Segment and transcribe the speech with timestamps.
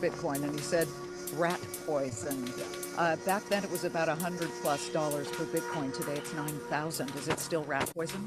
[0.00, 0.88] Bitcoin, and he said
[1.34, 2.44] rat poison.
[2.96, 5.94] Uh, back then, it was about a hundred plus dollars per Bitcoin.
[5.94, 7.10] Today, it's nine thousand.
[7.16, 8.26] Is it still rat poison?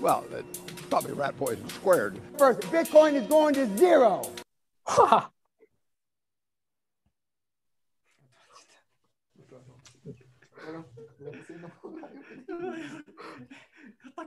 [0.00, 0.58] Well, it's
[0.90, 2.18] probably rat poison squared.
[2.38, 4.30] First, Bitcoin is going to zero.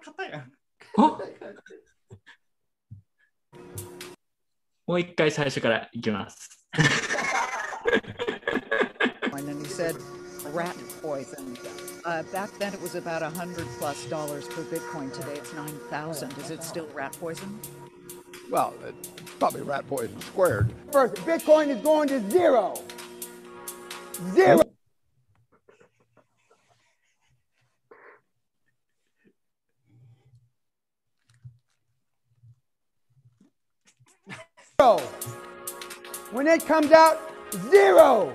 [0.08, 0.57] カ
[4.87, 6.67] もう一回最初からいきます。
[9.53, 9.97] And he said
[10.55, 11.57] rat poison.
[12.05, 15.13] Uh, back then, it was about a hundred plus dollars per Bitcoin.
[15.13, 16.33] Today, it's nine thousand.
[16.39, 17.59] Is it still rat poison?
[18.51, 20.73] Well, it's probably rat poison squared.
[20.93, 22.75] First, Bitcoin is going to zero.
[24.33, 24.59] Zero.
[24.59, 24.66] Zero.
[36.48, 37.20] When it comes out,
[37.70, 38.34] zero.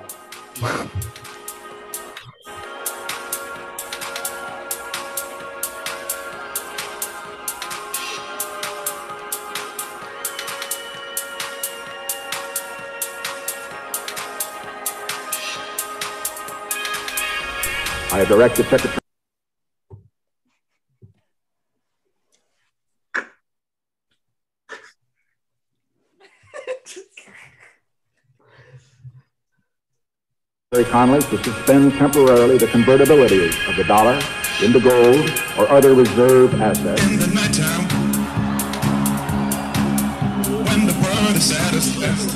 [18.11, 19.02] I have directed Secretary.
[30.83, 34.21] Secretary to suspend temporarily the convertibility of the dollar
[34.65, 37.01] into gold or other reserve assets.
[37.05, 37.85] in the nighttime
[40.67, 42.35] when the world is at its best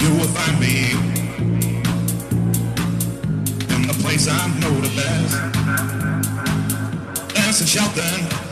[0.00, 0.92] you will find me
[3.74, 5.34] in the place I know the best
[7.34, 8.45] dancing shouting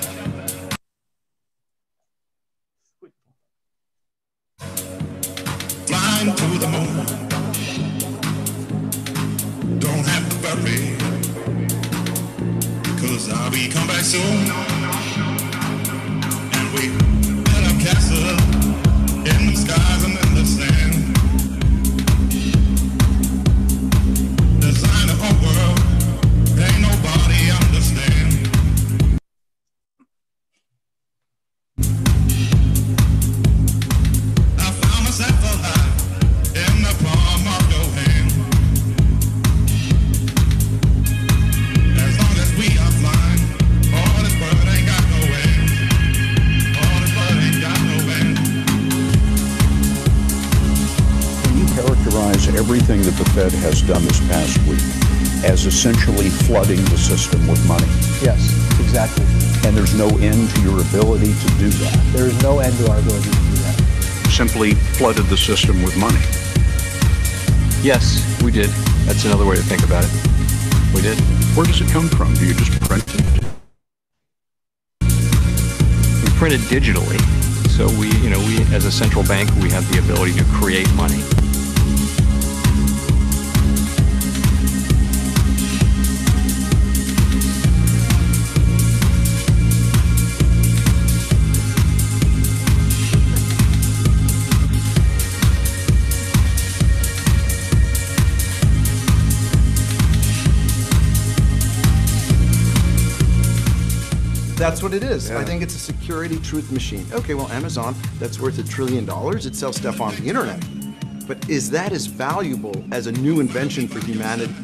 [56.47, 57.87] flooding the system with money.
[58.21, 59.25] Yes, exactly.
[59.67, 61.97] And there's no end to your ability to do that.
[62.13, 64.29] There is no end to our ability to do that.
[64.29, 66.21] Simply flooded the system with money.
[67.83, 68.69] Yes, we did.
[69.07, 70.13] That's another way to think about it.
[70.95, 71.19] We did.
[71.57, 72.35] Where does it come from?
[72.35, 73.25] Do you just print it?
[76.23, 77.21] We printed digitally.
[77.71, 80.93] So we, you know, we as a central bank, we have the ability to create
[80.95, 81.23] money.
[104.65, 105.31] That's what it is.
[105.31, 107.05] I think it's a security truth machine.
[107.13, 109.45] Okay, well, Amazon, that's worth a trillion dollars.
[109.45, 110.59] It sells stuff on the internet.
[111.27, 114.55] But is that as valuable as a new invention for humanity?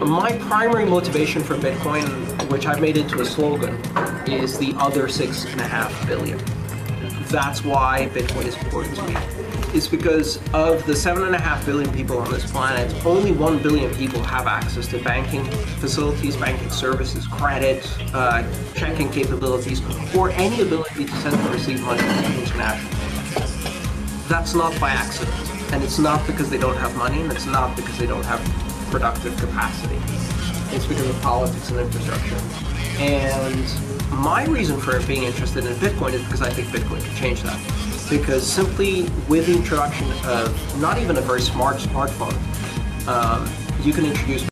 [0.00, 3.76] My primary motivation for Bitcoin, which I've made into a slogan,
[4.26, 6.38] is the other six and a half billion.
[7.28, 9.41] That's why Bitcoin is important to me.
[9.74, 13.62] It's because of the seven and a half billion people on this planet, only one
[13.62, 15.44] billion people have access to banking
[15.80, 18.42] facilities, banking services, credit, uh,
[18.74, 19.80] checking capabilities,
[20.14, 22.02] or any ability to send or receive money
[22.42, 22.86] internationally.
[24.28, 25.34] That's not by accident.
[25.72, 28.40] And it's not because they don't have money, and it's not because they don't have
[28.90, 29.96] productive capacity.
[30.76, 32.36] It's because of politics and infrastructure.
[33.00, 33.64] And
[34.10, 37.58] my reason for being interested in Bitcoin is because I think Bitcoin can change that.
[38.12, 42.36] Because simply with the introduction of not even a very smart smartphone,
[43.08, 43.48] um,
[43.82, 44.46] you can introduce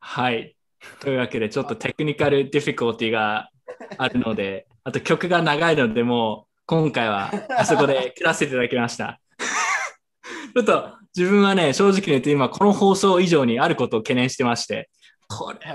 [0.00, 0.54] はい。
[1.00, 3.48] というわけで、ちょっとテクニカルディフィコルティが
[3.96, 9.23] あるので、あと曲が長いので、もう今回はあそこで切らせていただきました。
[10.54, 14.88] ちょっと自分はね、正直に言って今この放送以上にあることを懸念してまして、
[15.28, 15.58] これ、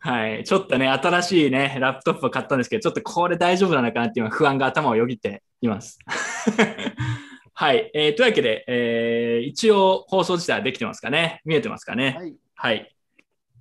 [0.00, 5.98] はい、ちょっとね、新しいね、ラップトップを買ったんですけど、ちょっとこれ大丈夫なのかなって今不安が頭をよぎっています。
[7.54, 11.40] はい、えーというわけで、えー一応放送自体はできてますかね？
[11.44, 12.14] 見えてますかね？
[12.16, 12.34] はい。
[12.54, 12.94] はい。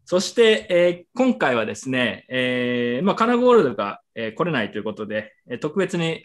[0.05, 6.23] そして、えー今回はですね、えーまあ、カナゴールドが、えー来れないということで、えー特別に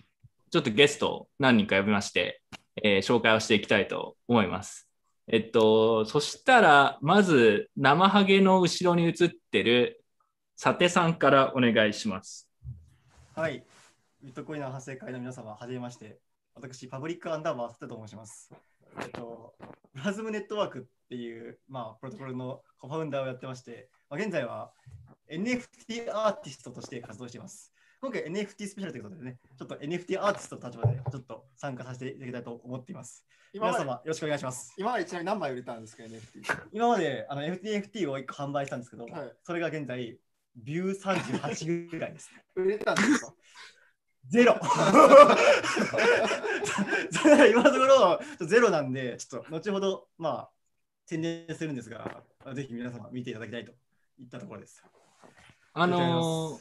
[0.52, 2.42] ちょっとゲストを何人か呼びまして、
[2.82, 4.86] えー紹介をしていきたいと思います。
[5.26, 10.04] えっと、そしたら、まず、生ハゲの後ろに映ってる、
[10.54, 12.50] さてさんからお願いします。
[13.34, 13.64] はい。
[14.22, 16.18] ビットコインの発生会の皆様、はじめまして。
[16.54, 18.50] 私、パブリックアンダーバーサテと申します。
[19.00, 19.54] えっと、
[19.94, 24.70] プラズムネットワークっていう、まあ、プロトコルのコファウンダーをやってまして、まあ、現在は
[25.30, 27.72] NFT アーティストとして活動しています。
[28.02, 33.24] 今回 NFT スペシャルということでね、ちょっと NFT アーティストの立場でちょっと参加させていただきたいと思っています。
[33.52, 34.74] 今まで皆様、よろしくお願いします。
[34.76, 36.18] 今までちなみに何枚売れたんですか NFT
[36.72, 40.18] 今まであの NFT を1個販売したんですけど、はいそれが現在、
[40.56, 42.28] ビュー38ぐらいです。
[42.56, 43.34] 売れたんですか？
[44.26, 44.58] ゼロ
[47.50, 50.50] 今のところゼロなんで、ちょっと後ほど、まあ、
[51.06, 53.70] 宣伝するんですが、ぜひ皆様見ていただきたいと
[54.18, 54.82] いったところです。
[55.74, 56.60] あの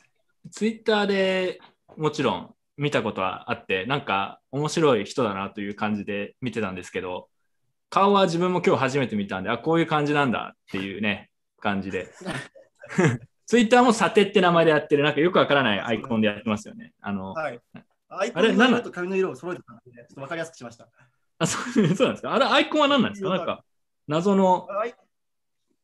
[0.49, 1.59] ツイッターで
[1.97, 7.29] もちろん見たことはあって、なんか面白い人だなという感じで見てたんですけど、
[7.89, 11.29] 顔は自分も今日初めて見たんで、あ、こういう感じなんだっていうね、
[11.59, 12.09] 感じで。
[13.45, 16.93] ツイッターもサテって名前でやってる、なんかよくわからないアイコンでやってますよね。
[17.01, 17.59] あの、はい。
[18.07, 20.87] アイコあれ何なンの色と髪の色を揃えてたので、ちょっと分かりやすくしました。
[21.37, 22.33] あそう そうなんですか？
[22.33, 23.29] あれ、アイコンは何なんですか？
[23.29, 23.65] なんか、
[24.07, 24.95] 謎の、アイ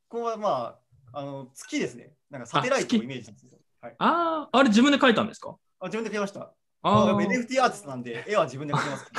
[0.08, 0.80] コンはま
[1.14, 2.14] あ、あの月ですね。
[2.30, 3.60] なんかサテライトをイメージんですよ。
[3.88, 5.56] はい、ああ、あれ自分で描いたんですか？
[5.80, 6.54] あ自分で描きました。
[6.84, 9.12] あーあ NFT アーティストなんで、絵は自分で描きます。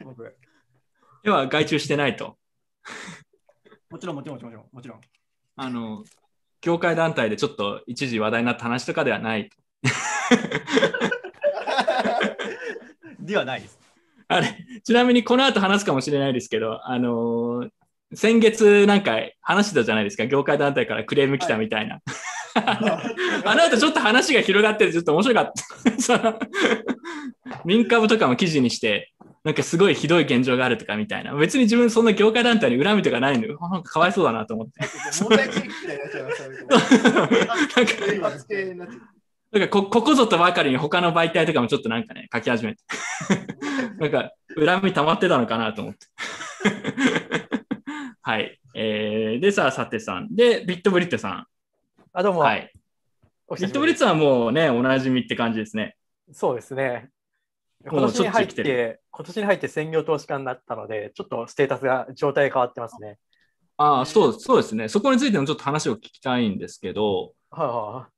[0.04, 0.36] 僕。
[1.24, 2.36] 絵は外注してないと。
[3.90, 5.00] もちろん、もちろん、もちろん、もちろん。
[5.56, 6.04] あの、
[6.60, 9.56] 業界団体でちょっと一時話題になった話とかではないと。
[13.20, 13.78] ではないです。
[14.28, 17.70] あれ、ちなみにこの後話すかもしれないですけど、あのー
[18.14, 22.00] 先月なんか話してたじゃないですか、業界団体からクレーム来たみたいな。
[22.56, 25.52] あの後ちょっと話が広がっててちょっと面白かっ
[26.06, 26.46] た。
[27.64, 29.12] 民株とかも記事にして、
[29.44, 31.34] なんかすごいひどい現状があるとかみたいな。
[31.34, 33.58] 別に自分そんな業界団体に恨みとかないのよ。
[33.60, 34.72] なんかかわいそうだなと思って。
[35.22, 36.48] 問題提起みたいになっちゃいました
[38.10, 38.18] ね。
[38.18, 39.00] 罰系になっちゃう
[39.52, 42.82] なんかこここぞとばかりに他の媒体とかもちょっとなんかね、書き始めて。
[43.98, 46.06] なんか恨み溜まってたのかなと思って。
[48.22, 48.58] はい。
[48.74, 50.34] えー、でさあ、さてさん。
[50.34, 51.46] で、ビットブリットさん。
[52.18, 52.40] あ、どうも。
[52.40, 52.72] はい。
[53.60, 55.98] ビットブリットはもうね、おなじみって感じですね。
[56.32, 57.10] そうですね。
[57.86, 63.18] 今年に入ってるて、今年に入って専業投資家になったので、ちょっとステータスが、状態が変わってますね。
[63.76, 64.88] ああ、そうそうですね。
[64.88, 68.08] そこについてもちょっと話を聞きたいんですけど、はいは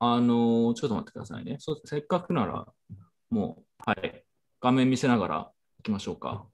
[0.00, 1.56] あのーちょっと待ってくださいね。
[1.58, 2.66] そうせっかくなら、
[3.30, 4.22] もう、はい。
[4.60, 6.44] 画面見せながら行きましょうか。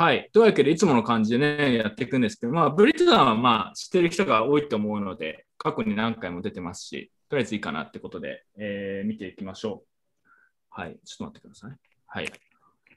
[0.00, 0.30] はい。
[0.32, 10.30] というわけで、いつもの感じでね、やっていくんですけど、まあ、ブリットさんはまあ、知ってる人が多いと思うので、過去に何回も出てますし、とりあえずいいかなってことで、えー見ていきましょう。
[10.70, 11.00] はい。
[11.04, 11.76] ちょっと待ってください。
[12.06, 12.32] はい。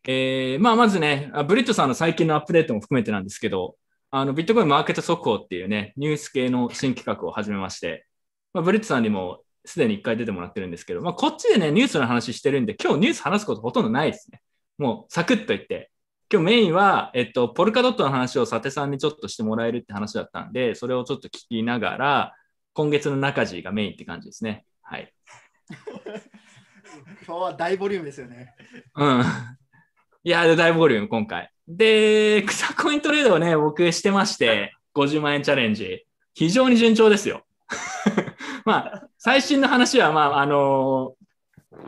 [0.07, 3.77] えーまあ、まずね、ブリットさんの最近のアップデートも含めてなんですけど、
[4.11, 8.05] あのビットコインマーケット速報っていうね、ニュース系の新企画を始めまして、
[8.53, 14.43] まあ、ブリットさんにもすでに1回出てもらってるんですけど、まあ、こっちでね、ニュースの話してるんで、今日ニュース話すことほとんどないですね。
[14.77, 15.89] もうサクッと言って。
[16.33, 22.35] 今日メインは、えっと、ポルカドットの話をサテさんにちょっとしてもらえるって話だったんで、それをちょっと聞きながら、
[22.73, 24.63] 今月の中地がメインって感じですね。
[24.81, 25.13] はい。
[27.27, 28.55] 今日は大ボリュームですよね。
[28.95, 29.23] うん。
[30.23, 31.51] いや、大ボリューム、今回。
[31.67, 36.05] で、草コイントレードをね、僕してまして、50万円チャレンジ。
[36.33, 37.45] 非常に順調ですよ。
[38.63, 41.15] まあ、最新の話は、まあ、あの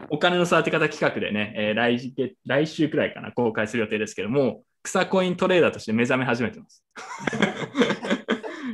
[0.10, 6.84] お金の育て方企画でね、えー来月来週くらいかな、公開する予定ですけども、草コイントレーダーとして目覚め始めてます。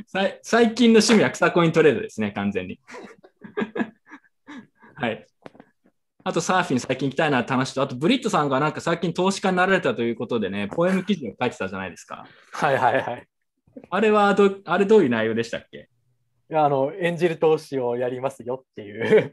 [0.06, 2.80] さい最近の趣味は草コイントレードですね、完全に。
[4.96, 5.26] はい。
[6.22, 12.26] あとサーフィン最近行きたいなって話と、あとブリットさんがなんか最近投資家になられたということでね、ポエム記事を書いてたじゃないですか。
[12.52, 13.26] はいはいはい。
[13.88, 15.88] あれはど、あれどういう内容でしたっけ？
[16.52, 19.32] あの、演じる投資をやりますよっていう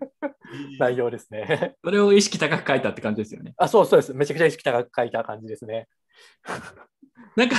[0.79, 1.75] 内容ですね。
[1.83, 3.53] それを意識高く書いたって感じですよね。
[3.57, 4.13] あ、そうそうです。
[4.13, 5.87] めちゃくちゃ意識高く書いた感じですね。
[7.35, 7.55] なんか、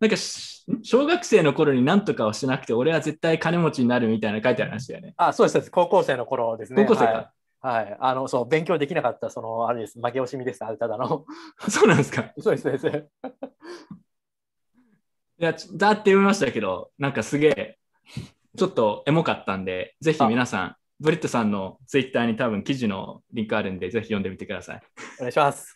[0.00, 5.14] なんかし、小学生の頃に何とかをしなくて、俺は絶対金持ちになるみたいな書いてありましたよね。
[5.16, 5.70] あ、そうですそうです。
[5.70, 6.84] 高校生の頃ですね。
[6.84, 7.84] 高校生かはい。
[7.86, 7.96] はい。
[8.00, 10.00] あの、そう、勉強できなかった、その、あれです。
[10.00, 10.64] 負け惜しみです。
[10.64, 11.24] あれただの。
[11.68, 13.08] そうなんですかそうです、そうです。
[15.38, 17.78] いや、ちだって読みましたけど、なんかすげえ、
[18.56, 24.82] ちょっとエモかったんで、ぜひ皆さん、ブリットさんのツイッターに多分記事のリンクあるんで、ぜひ読んでみてください。
[25.18, 25.74] お願いします。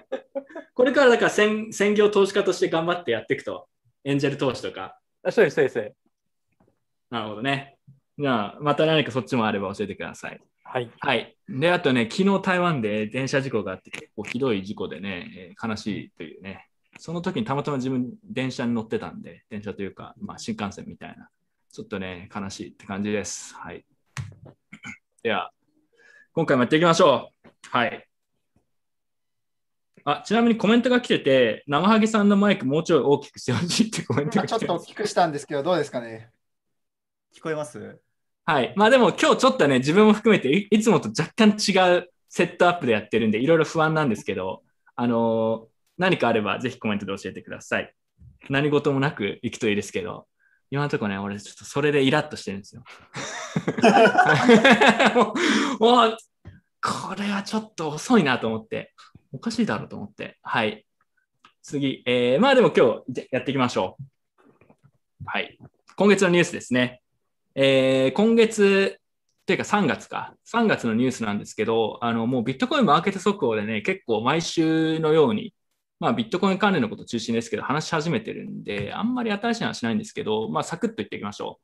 [0.74, 3.68] これからだから専専業投資家として頑張ってやっていくと、
[4.04, 4.98] エンジェル投資とか。
[5.22, 5.94] あそうです、そうです。
[7.10, 7.76] なるほどね。
[8.18, 10.40] じゃあ、また何かそっちもあれば教えてください。
[10.64, 10.90] はい。
[11.00, 11.36] はい。
[11.48, 16.66] で、あとね、昨日台湾で電車事故があって、結構ひどい事故でね、えー悲しいというね、
[16.98, 21.28] その時にたまたま自分、電車に乗ってたんで、電車というか、まあ、新幹線みたいな、
[21.76, 23.54] ちょっとね、悲しいって感じです。
[23.54, 23.84] はい。
[25.22, 25.52] では、
[26.32, 27.48] 今回もやっていきましょう。
[27.68, 28.08] はい。
[30.06, 34.60] あ、ちなみにコメントが来てて、生ハゲさんのマイクもうちょい大きくしてほしいってコメントがちょ来ます。
[34.60, 36.30] ってと大きくしたんですけど、どうですかね？
[37.36, 38.00] 聞こえます？
[38.46, 38.72] はい。
[38.74, 44.62] まあでも今日ちょっとね、自分も含めていいつもと若干違うセットアップでやってるんで、いろいろ不安なんですけど、
[44.94, 45.68] あのー
[45.98, 47.94] 何かあればぜひコメントで教えてください。
[48.48, 50.26] 何事もなくいくといいですけど、
[50.70, 52.82] 今のところね、俺ちょっとそれでイラッとしてるんですよ。
[55.78, 56.16] もう、
[56.82, 58.92] これはちょっと遅いなと思って、
[59.32, 60.38] おかしいだろうと思って。
[60.42, 60.86] はい。
[61.62, 65.24] 次、えー、まあでも今日やっていきましょう。
[65.24, 65.58] はい。
[65.96, 67.00] 今月のニュースですね。
[67.54, 69.00] えー今月、
[69.46, 75.54] というか3月か、3月のニュースなんですけど、あのもうビットコインマーケット速報でね、結構毎週のように、
[75.98, 81.62] まあ、ビットコイン関連のこと中心ですけど、話し始めてるんで、あんまり新しい話ないんですけど、まあ、サクッと言っていきましょう。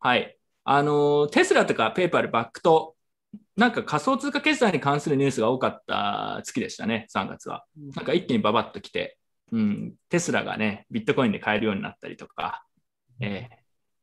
[0.00, 0.36] はい。
[0.64, 2.96] あの、テスラとかペーパル、バックと、
[3.56, 7.64] なんか仮想通貨決済に関するニュースが多かった月でしたね、3月は。
[7.94, 9.18] なんか一気にババッと来て、
[9.52, 12.64] うん、テスラがね、ビットコインで買えるようになったりとか、
[13.20, 13.60] えー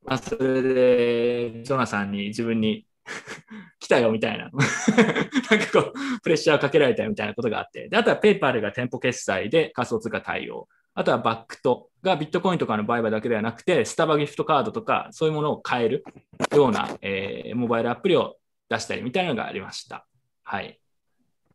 [0.07, 2.87] まあ、それで、ジョナさんに自分に
[3.79, 16.03] 来たよみたいな、 なんかこう、プレッシャーをかけられたよみたいなことがあって、であとはペイパルが店舗決済で仮想通貨対応、あとはバックトがビットコインとかの売買だけではなくて、スタバギフトカードとか、そういうものを買える
[16.55, 18.37] ような、えーモバイルアプリを
[18.69, 20.07] 出したりみたいなのがありました。
[20.43, 20.79] はい。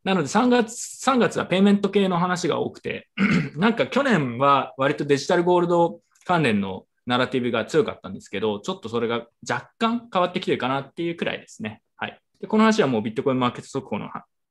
[0.04, 3.08] なので3月、3月はペイメント系の話が多くて、
[3.56, 11.82] なんか去年は割とデジタルゴールド関連のナラティブが強かったんですけど、ちょっとそれが若干変わってきてるかなっていうくらいですね。
[11.96, 12.20] はい。
[12.40, 14.08] でこの話はもうビットコインマーケット速報の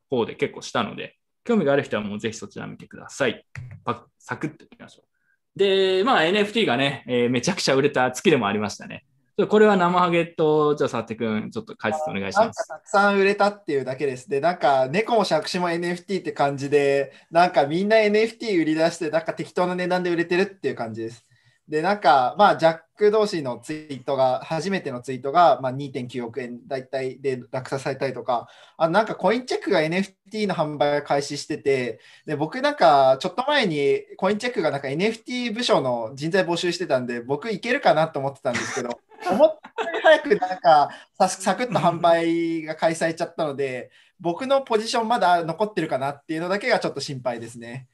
[0.10, 3.46] 方で結構したので、興味がある人はもうぜひそちら見てください。
[3.84, 5.60] パサクッといきましょう。
[5.60, 9.06] で、まあ NFT がね、えーめちゃくちゃ売れた月でもありましたね。
[9.48, 12.68] これは生ハゲと、じゃあ、さてくん、ちょっと解説お願いしなんかます。
[12.68, 14.30] たくさん売れたっていうだけです。
[14.30, 21.26] で、なんか猫も借子も NFT って感じで、なんかみんな NFT 売り出して、なんか適当な値段で売れてるっていう感じです。
[21.68, 38.90] で、なんか、まあ、ジャック同士のツイートが、初めてのツイートが、まあ、2.9億円大体で落札されたりとか、あなんかコインチェックが NFT の販売を開始してて、で、僕なんか、ちょっと前にコインチェックがなんか NFT 部署の人材募集してたんで、僕いけるかなと思ってたんですけど、
[39.32, 47.88] 思ったより早くなんかササクッと販売が開催しちゃったので、僕のポジションまだ残ってるかなっていうのだけがちょっと心配ですね。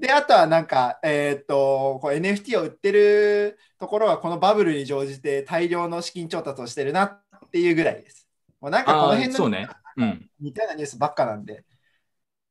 [0.00, 7.20] で、あとはなんか、えーっと、こう NFT を売ってるところはこのバブルに乗じて大量の資金調達をしてるなっ
[7.52, 8.26] ていうぐらいです。
[8.62, 9.68] もうなんかこのあ辺のーそうね。
[9.98, 10.30] うん。
[10.40, 11.64] 似たようなニュースばっかなんで。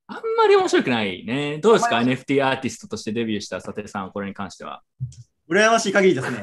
[0.05, 1.57] あんまり面白くないね。
[1.57, 4.83] どうですか ?NFT アーティストとしてデビューした佐藤さん、これに関しては。
[5.49, 6.37] 羨ましい限りですね。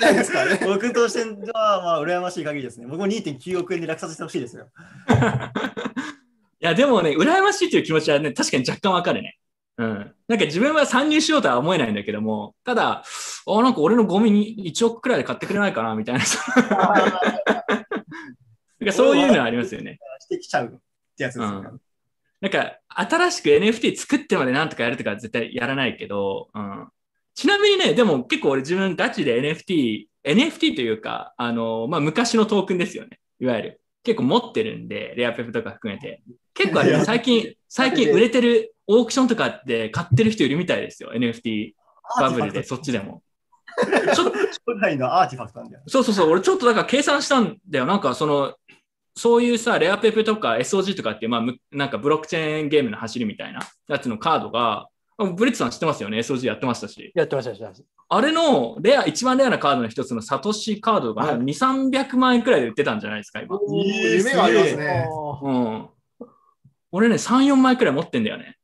[0.00, 0.60] ないですかね。
[0.64, 1.20] 僕として
[1.52, 2.86] は、まあ、羨ましい限りですね。
[2.86, 4.68] 僕も2.9億円で落札してほしいですよ。
[6.60, 9.38] いや、でもね、羨ましいという気持ちはね、確かに若干わかるね。
[9.76, 10.14] うん。
[10.28, 13.02] なんか自分は参入しようとは思えないんだけども、ただ、
[13.46, 16.24] あ、なんか俺のゴミに1億くらいで買ってくれないかなみたいな。
[18.80, 19.98] なんかそういうのはありますよね。
[20.20, 20.68] してきちゃうっ
[21.16, 21.70] てやつですよね。
[22.40, 26.88] なんか、新しく NFT 作ってまでなんとかやるとか絶対やらないけど、うん。
[27.34, 33.18] ちなみにね、でも結構俺自分ガチで NFT、NFT というか、あの、まあ、昔のトークンですよね。
[33.40, 33.80] いわゆる。
[34.04, 36.22] 結構持ってるんで、レアペプとか含めて。
[36.52, 41.12] 結構あれ、最近、最近売れてるオークションとかって買ってる人いるみたいですよ。
[41.14, 41.72] NFT
[42.20, 43.22] バブルで、そっちでも。
[44.14, 44.30] 将
[44.80, 45.82] 来のアーティファクトなんだよ。
[45.86, 47.86] そうそうそう、俺ちょっとだから計算したんだよ。
[47.86, 48.54] なんかその、
[49.16, 57.12] そういうさ、レアペプとか SOG とかっていう、まあ、むなんかブロックチェーンゲームの走りみたいなやつのカードが、あブリッツさん知ってますよね ?SOG やってましたし。
[57.14, 57.84] やってました、やってました。
[58.08, 63.58] あれのレア、一番レアなカードの一つのサトシカードが、2、300万円くらいで売ってたんじゃないですか、今。
[63.68, 65.08] 夢がありますね。
[65.42, 65.88] うん。
[66.90, 68.56] 俺ね、3、4枚くらい持ってんだよね。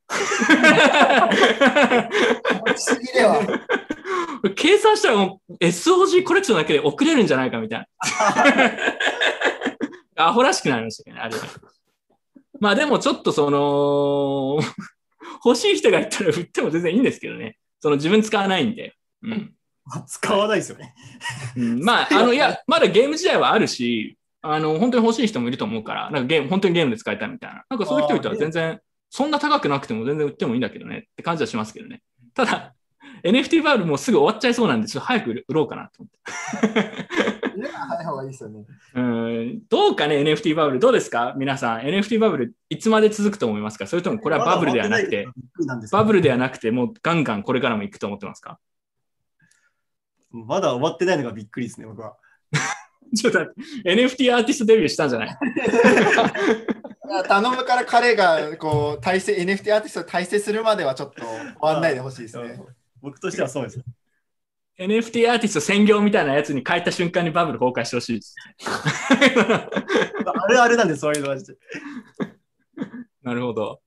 [2.76, 3.40] すぎでは。
[4.56, 7.86] 計算したらもう SOG コレクションだけで送れるんじゃないかみたいな。
[10.26, 11.42] アホらしくなりましたけどね、あれは。
[12.58, 14.58] まあでもちょっとその、
[15.44, 17.56] 欲しい人がいたら売っても全然いいんですけどね。
[17.80, 18.94] その自分使わないんで。
[19.22, 19.54] うん。
[20.06, 20.94] 使わないですよね。
[21.56, 27.64] うん、まあ、あの、いや、まだゲーム時代はあるし、あの、本当に欲しい人もいると思うから、なんかゲーム、本当にゲームで使いたいみたいな。
[27.68, 32.02] なんかそういう人いたら全然、そんな高くなくても全然売ってもいいんだけどねって感じはしますけどね。
[32.34, 32.74] ただ、
[33.24, 37.39] NFT バブルもうすぐ終わっちゃいそうなんで、ちょっと早く売ろうかなと思って。
[37.52, 38.64] 早い方がいいですよね。
[38.94, 40.78] うん、どうかね、NFT バブル。
[40.78, 41.80] どうですか皆さん。
[41.80, 45.26] NFT バブル、いつまで続くと思いますかそれともこれはバブルではなくて、
[45.92, 48.58] バブルではなくて、もうガンガンこれからも行くと思ってますか
[50.30, 52.16] まだ終わってないのがびっくりですね、僕は。
[53.14, 53.40] ちょっと、
[53.84, 55.38] NFT アーティストデビューしたんじゃない
[57.28, 62.60] 頼むから彼がこう体制 NFT アーティストを体制するまではちょっと終わんないでほしいですね。
[63.02, 63.80] 僕としてはそうです。
[64.80, 68.34] NFT アーティスト専業みたいなやつに変えた瞬間にバブル崩壊してほしいです。
[70.26, 71.36] あるあるなんで、そういうのは。
[73.22, 73.80] なるほど。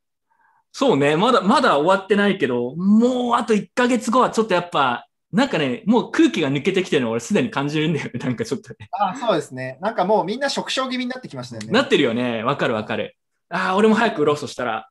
[0.72, 8.88] そうね、まだ、まだ終わってないけど、もうあと1ヶ月後はちょっとやっぱ、なんかね、もう空気が抜けてきてるの俺すでに感じるんだよね、なんかちょっとね。
[8.92, 9.80] あそうですね。
[9.82, 11.68] なんかもうみんな食傷気味になってきましたよね。
[11.72, 13.16] なってるよね、わかるわかる。
[13.50, 14.88] ああ、俺も早く売ろうとしたら。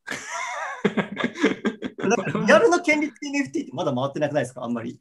[2.47, 3.13] リアルの権利 NFT っ
[3.53, 4.65] てまだ回ってなくないですか？
[4.65, 4.99] あんまり。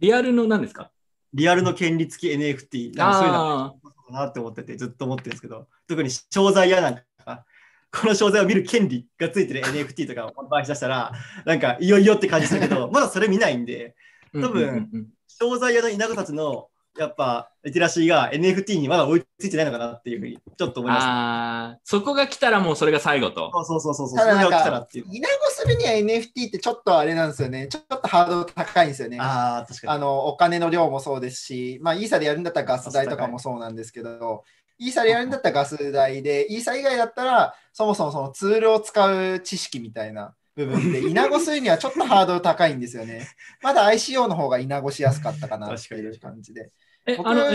[0.00, 0.90] リアルの何ですか？
[1.34, 2.96] リアルの権利付き NFT。
[2.96, 3.74] なんかそういうの
[4.06, 7.44] かなって思ってて、ずっと思ってるんですけど、特に商材やなんか、
[7.92, 11.12] この商材を見る権利がついてる NFT とかを販売し出したら、
[11.44, 13.94] なんかいよいよって感じするけど、 まだそれ見ないんで、
[14.32, 23.50] 多分、商材屋の稲子たちのやっぱリテラシーが NFT にまだ追いついてないのかなっていうふうにちょっと思います、ああ、そこが来たらもうそれが最後と。
[23.64, 24.16] そうそうそうそう。
[24.16, 27.66] ただなんそれが来たらかっていう。、稲子するには NFT ってちょっとあれなんですよね。
[27.68, 29.18] ちょっとハードル高いんですよね。
[29.20, 29.92] ああ、確かに。
[29.92, 34.44] あの、お金の量もそうですし、まあ、イーサでやるんだったらガス代とかもそうなんですけど、
[34.78, 43.28] イーサでやるんだったらガス代で、イーサ以外だったら、そもそもそのツールを使う知識みたいな部分で、 稲子するにはちょっとハードル高いんですよね。
[43.62, 46.70] まだ ICO の方が稲子しやすかったかなっていう感じで。
[47.06, 47.46] え、僕あの、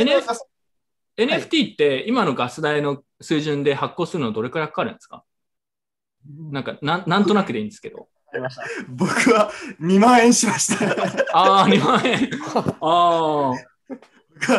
[1.18, 5.24] NFT って今のガス代の水準で発行するのどれくらいかかるんですか？
[6.52, 8.08] なんかなん、なんとなくでいいんですけど。
[8.88, 10.86] 僕は2万円しました。
[11.38, 12.30] ああ、2万円。
[12.80, 13.54] ああ。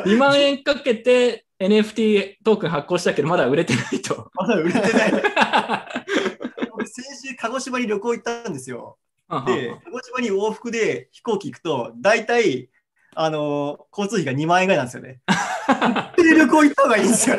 [0.05, 4.31] 2万円かけて NFT トークン発行したけど、まだ売れてないと。
[4.35, 5.13] まだ売れてない。
[6.71, 8.99] 僕先週、鹿児島に旅行行ったんですよ。
[9.47, 12.69] で、鹿児島に往復で飛行機行くと、大体、
[13.14, 15.20] あの交通費が2万円ぐらいなんですよね。
[16.16, 17.37] 絶対旅行行った方がいいんですよ。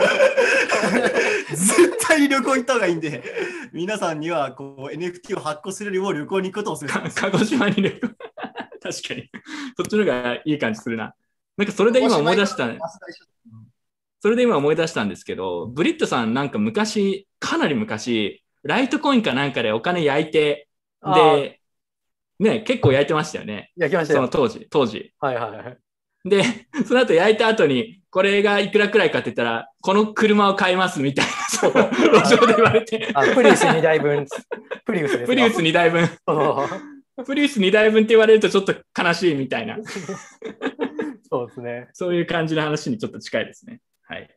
[1.49, 3.23] 絶対に旅行行った方がいいんで、
[3.71, 6.85] 皆さんにはこう NFT を発行するよりも旅行に行くことをす。
[7.15, 7.99] 鹿児島に旅行。
[7.99, 9.29] 確かに。
[9.77, 11.15] そっちの方がいい感じするな。
[11.57, 12.69] なんかそれで今思い出した、
[14.21, 20.67] それで今思い出したんですけど、ブリットさんなんか昔、かなり昔、ライトコインかなんかでお金焼いて、
[21.03, 21.59] で、
[22.39, 23.71] ね、結構焼いてましたよね。
[23.77, 25.13] 焼きましたよその当時、当時。
[25.19, 25.77] はいはいはい。
[26.25, 26.43] で、
[26.85, 31.89] その後焼いた後に、これがいくらくらいかって言ったら、この車を買いますみたいな、そ の
[32.21, 33.09] 路上で言われて。
[33.13, 34.25] あプリウス2台分。
[34.85, 35.27] プリウスですか？
[35.27, 36.07] プリウス2台分。
[37.25, 39.77] プリウス2台分って言われるとちょっと悲しいみたいな。
[41.29, 41.89] そうですね。
[41.93, 43.81] そういう感じの話にちょっと近いですね。
[44.03, 44.29] はい。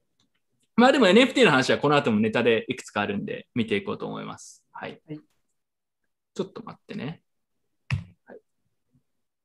[0.77, 4.63] まあでも NFT の話はこの後もネタでいくつかあるんで見ていこうと思います。
[4.73, 5.01] はい。
[6.35, 7.23] ちょっと待ってね。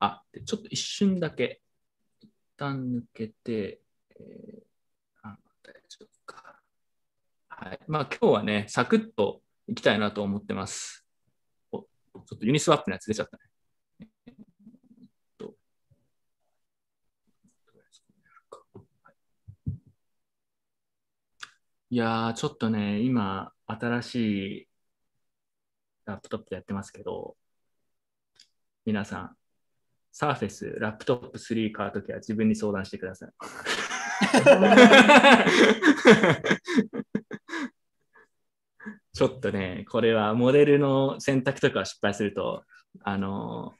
[0.02, 1.62] あ、ちょっと一瞬だけ、
[2.22, 3.82] 一旦抜けて、
[4.20, 6.60] えー、あ大丈夫か。
[7.50, 7.80] はい。
[7.88, 11.06] まあ今日はね、サクッといきたいなと思ってます。
[11.72, 13.44] おちょっとユニスワップのやつ出ちゃったね。
[21.92, 24.16] いやー、ちょっとね、今、新し
[24.62, 24.68] い
[26.06, 27.36] ラップトップでやってますけど、
[28.86, 29.38] 皆さん、
[30.12, 33.30] サーフェスラップトップ3買うときは自分に相談してください。
[39.14, 42.64] ちょっとね、これはモデルの選択とかを失敗すると、
[43.04, 43.74] あの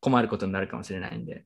[0.00, 1.44] 困ることになるかもしれないんで。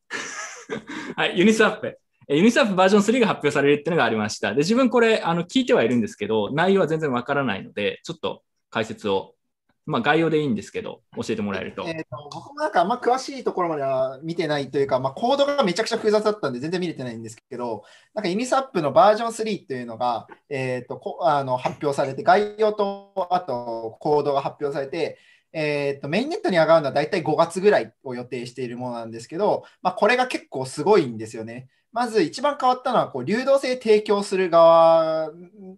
[1.16, 1.98] はい、ユニスワップ。
[2.28, 4.52] ユニスワップバージョン3が発表されるっていうのがありました。
[4.52, 9.34] で、自分これ、あの、聞いてはいるんですけど、内容は全然わからないので、ちょっと解説を、
[9.84, 11.84] まあ概要でいいんですけど、教えてもらえると。
[11.86, 25.18] えーと僕もなんかあんま詳しいところまでは見てないというか、まあ、コードがめちゃくちゃ複雑だったんで全然見れてないんですけど、なんかユニスワップのバージョン3というのが、えー、とこあの発表されて、概要とあとコードが発表されて、
[25.52, 31.68] えー、とメインネットに上がるのは大体5月ぐらいを予定しているものなんですけど、まあ、これが結構すごいんですよね。
[31.92, 35.30] まず一番変わったのはこう流動性提供する側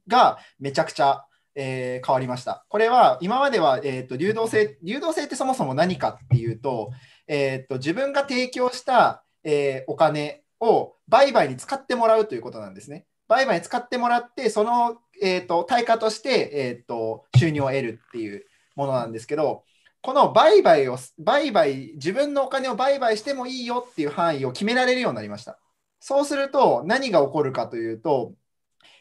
[0.06, 2.64] がめちゃくちゃ、えー変わりました。
[2.68, 6.90] これは今までは、えー、と流動性流動性ってそもそも何かっていうと,、
[7.26, 13.06] えー、と自分が提供した、えーお金を売買に使ってもらうということなんですね。
[13.28, 18.44] 売買に使ってもらってその、えー、と対価として、えー、と収入を得るっていう
[18.76, 19.64] ものなんですけど
[20.02, 25.58] この売買を売買自分のお金を売買してもいいよっていう範囲を決められるようになりました。
[26.00, 28.34] そうすると何が起こるかというと、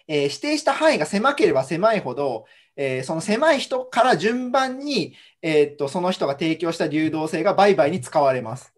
[0.07, 8.73] えー指定した範囲が狭ければ狭いほど、えーその狭い人から順番に、えーっとその人が提供した流動性が売買に使われます。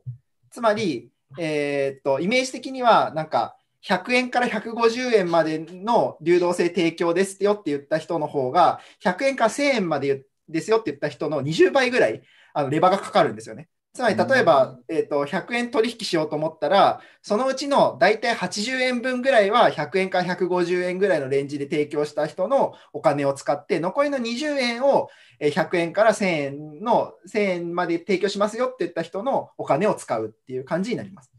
[0.51, 3.57] つまり、えっとイメージ的にはなんか
[3.87, 12.21] 100円から150円までの流動性提供ですよって言った人の方が100円から1000円までですよって言った人の20倍ぐらい
[12.53, 13.67] あのレバーがかかるんですよね。
[13.95, 25.07] つまり例えば、えー、と100円取引しようと思ったら、そのうちの大体80円分ぐらいは100円から150円ぐらいのレンジで提供した人のお金を使って、残りの20円を
[25.39, 31.31] えー100円から1000円の1000円まで提供しますよって言った人のお金を使うっていう感じになります。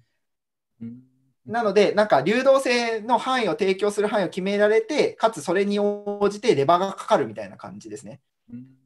[1.44, 8.22] なので、なんか流動性の範囲を提供する範囲を決められて、かつそれに応じてレバーがかかるみたいな感じですね。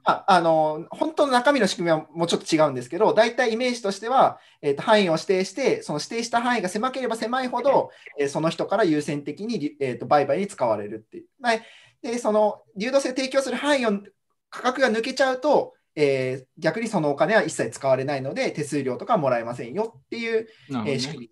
[0.02, 11.26] ああの本当の中身の仕組みはもうちょっと違うんですけど、大体イメージとしては、えーと範囲を指定して、その指定した範囲が狭ければ狭いほど、えーその人から優先的に、えーと売買に使われるっていう。
[11.42, 11.62] はい。
[12.02, 14.00] で、その流動性を提供する範囲を
[14.48, 20.92] 価格が抜けちゃうと、えー逆にそのお金は一切使われないので、手数料とかもらえませんよっていう、ね。
[20.92, 21.30] えー仕組み。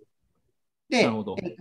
[0.90, 1.56] で、えー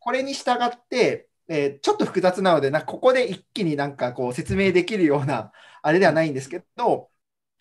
[0.00, 7.10] これに従って、えーちょっと複雑なので、なここで一気になんかこう説明できるような あれではないんですけど、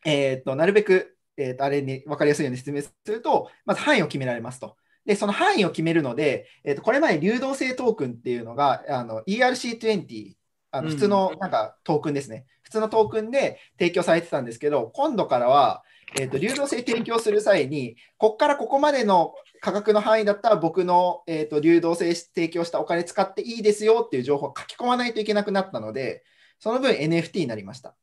[0.05, 4.75] えー、となるべく、えー、とあれに分かりやすいように説明すると、まず範囲を決められますと。
[5.05, 10.35] で、その範囲を決めるので、えー、とこれまで流動性トークンっていうのがあの ERC20、
[10.71, 15.83] あのうん普通のなんかトークンですね、普通のトークンで提供されてたんですけど、今度からは、
[16.19, 26.23] えー、と流動性提供する際に、ここからここまでの価格の範囲だったら僕の、えー、と流動性提供したお金使っていいですよっていう情報を書き込まないといけなくなったので、
[26.59, 27.95] その分 NFT になりました。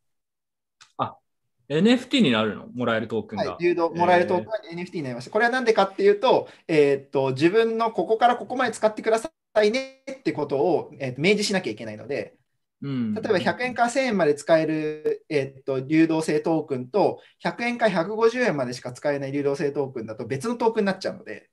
[1.69, 2.67] NFT になるの？
[2.75, 3.53] もらえるトークンが。
[3.53, 5.31] はい、流動もらえるトークンが NFT になりました。
[5.31, 9.31] これは何でかっていうと、えーっと、自分のここからここまで使ってくださ
[9.63, 12.44] いねってことを、えーっと明示しなきゃいけないので、うん
[12.85, 21.49] 例えば100円から1000円まで使える、えーっと流動性トークンと、100円から150円までしか使えない流動性トークンだと別のトークンになっちゃうので、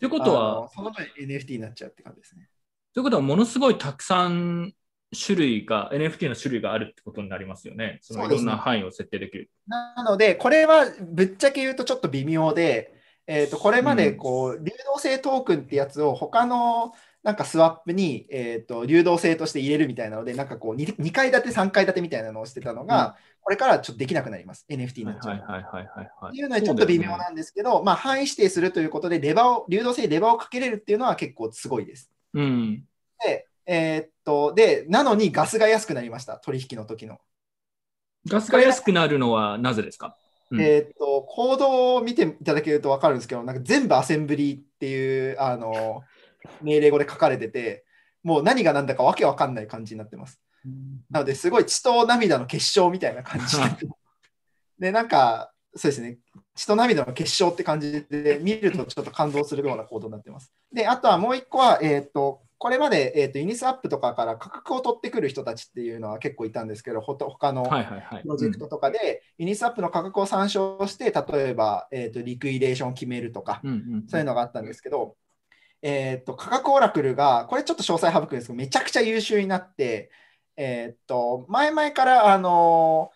[0.00, 2.48] ということあはの、その分 NFT になっちゃうって感じですね。
[2.94, 4.74] ということは、ものすごいたくさん
[5.16, 7.98] 種類が、NFT の種類があるってことになりますよね。
[8.02, 9.50] そのいろんな範囲を設定できる。
[9.66, 12.94] なので、これはぶっちゃけ言うとちょっと微妙で、
[13.26, 24.66] えー、とこれまでこう、流動性トークンってやつを他のなんかスワップに、えー、と流動性として入れるみたいなので、なんかこう 2, 2階建て、3階建てみたいなのをしてたのが、これからちょっとできなくなります。
[24.68, 26.28] NFT になっちゃう。
[26.28, 32.10] っていうのはちょっと微妙なんですけど、まあ、範囲指定するということで、レバーを、流動性にレバーをかけれるっていうのは結構すごいです。
[32.34, 32.84] うん。
[33.24, 37.18] で、えーっと、で、なのにガスが安くなりました、取引の時の。
[38.26, 40.16] ガスが安くなるのはなぜですか、
[40.50, 46.02] うんえーっと、コードを見ていただけると分かるんですけど、なんか全部アセンブリっていうあの
[46.62, 47.84] 命令語で書かれてて、
[48.22, 50.40] もう何が何だかわけわかんない感じになってます。
[51.10, 53.56] なので、すごい血と涙の結晶みたいな感じ。
[54.78, 56.18] で、なんか、そうですね、
[56.54, 60.52] 血と涙の結晶って感じで、見るとちょっと感動するようなコードになってます。
[60.72, 67.70] で、あとはもう一個は、えーっと、これまで、えーっとユニスアップとかから価格を取ってくる人たちっていうのは結構いたんですけど、ほと他のプ
[68.28, 74.04] ロジェクトとかで、ユニスアップの価格を参照して、例えば、えー、とリクイレーションを決めるとか、うんうん。
[74.08, 75.16] そういうのがあったんですけど、
[75.82, 80.10] えー、と価格オラクルが、これちょっと詳細省くんですけど、めちゃくちゃ優秀になって、
[80.56, 83.12] えー、と前々から、あの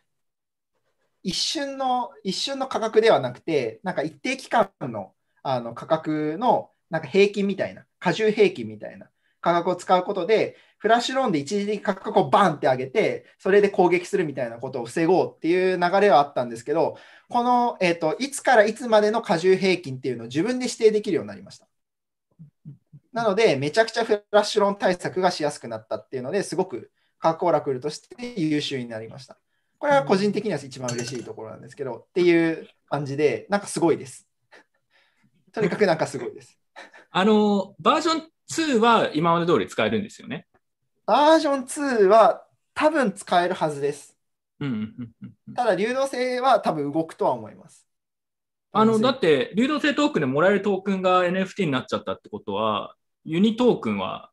[1.22, 9.08] 一瞬の一瞬の価格ではなくて、なんか一定期間のあの価格のなんか平均みたいな、過重平均みたいな
[9.40, 16.96] 価格を使うことで、フラッシュローンで一時的価格をバンって上げて、それで攻撃するみたいなことを防ごうっていう流れはあったんですけど、
[17.28, 21.66] この、えー、といつからいつまでの過重平均っていうのを自分で指定できるようになりました。
[23.12, 29.38] なので、めちゃくちゃフラッシュローン対策がしやすくなったっていうのですごく価格オラクルとして優秀になりました。
[29.78, 34.28] これは個人的には一番嬉しいところなんですけど、っていう感じで、なんかすごいです。
[35.52, 36.58] とにかくなんかすごいです。
[37.10, 40.46] あの、バージョン2は今まで通り使えるんですよね。
[41.04, 44.16] バージョン2は多分使えるはずです。
[44.60, 47.86] うんうんうんうんただ、流動性は多分動くとは思います。
[48.70, 54.30] あの、だって、流動性トークンでもらえるトークンが NFT になっちゃったってことは、ユニトークンは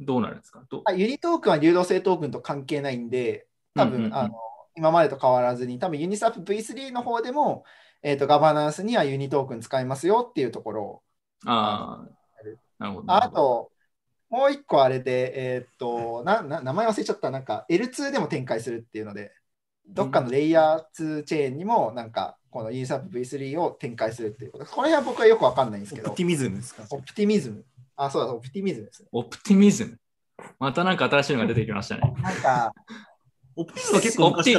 [0.00, 0.62] どうなるんですか？
[0.70, 4.34] どあユニトークンは流動性トークンと関係ないんで、多分、うんうんうんあの
[4.76, 7.64] 今までと変わらずに、多分ユニスワップ V3 の方でも、
[8.00, 11.02] えー、とガバナンスにはユニトークン使いますよっていうところを
[11.44, 12.08] ああ、
[12.78, 13.12] なるほど。
[13.12, 13.72] ああと、
[14.30, 19.32] もう一個あれで、えーっとなな、名前忘れちゃった、なんか L2 でも展開するっていうので、
[19.88, 24.66] どっかのレイヤー2チェーンにも、なんか、この USAP V3 を展開するっていうこと。
[24.66, 26.08] この辺は僕はよくわかんないんですけど。
[26.08, 26.84] オプティミズムですか？
[26.90, 27.64] オプティミズム。
[27.98, 29.08] あ、そうだ、オプティミズムですね。
[29.12, 29.98] オプティミズム？
[30.60, 32.14] またなんか新しいのが出てきましたね。
[32.22, 32.72] なんか、
[33.56, 34.56] オプティミズムは結構オプティ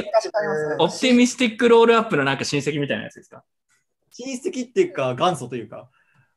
[0.78, 3.42] オプティミスティックロールアップのなんか親戚みたいなやつですか？
[4.12, 5.88] 親戚っていうか元祖というか、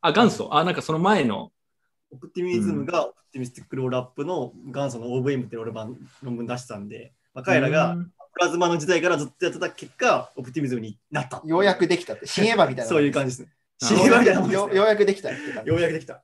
[0.01, 1.51] あ、元祖あ、なんかその前の。
[2.11, 11.43] オプティミズムがオプティミスティックロールアップの元祖の OVM ってロール版論文出してたんで、まあ、彼らがうんプラズマの時代からずっとやってた結果、オプティミズムになった。
[11.45, 12.85] ようやく できたって、新エヴァみたいな。
[12.85, 13.53] そういう感じですね。
[13.79, 15.69] 新エヴァみたいなもんですねよようやくできたって感じ。
[15.69, 16.23] ようやくできた。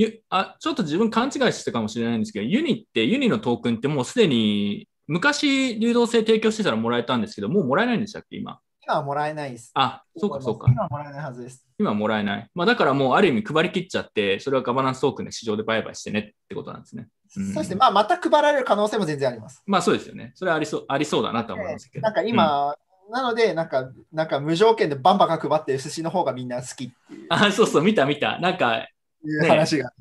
[0.00, 8.60] ゆあちょっと自分勘違いしてたかもしれないんですけど、ユニって、ユニのトークンってもうすでに昔流動性提供してたらもらえたんですけど、もうもらえないんでしたっけ、今？
[8.82, 9.72] 今はもらえないです。
[9.74, 10.70] あ、そうかそうか。
[10.72, 11.66] 今はもらえないはずです。
[11.78, 12.48] 今はもらえない。
[12.54, 17.08] まあ、だからもうある意味配り切っちゃって、それはガバナンストークンで市場で売買してねってことなんですね。
[17.36, 19.62] うんそして、まあ、また配られる可能性も全然あります。
[19.66, 20.32] まあそうですよね。
[20.34, 22.02] それはありそうありそうだなとは思いますけど。
[22.02, 22.74] なんか今、
[23.12, 28.38] なので、なんか、なんか無条件でバンバカ配ってる寿司の方がみんな好きっていうあ、そうそう、見た見た。
[28.38, 28.86] なんか、
[29.24, 29.92] いう話が。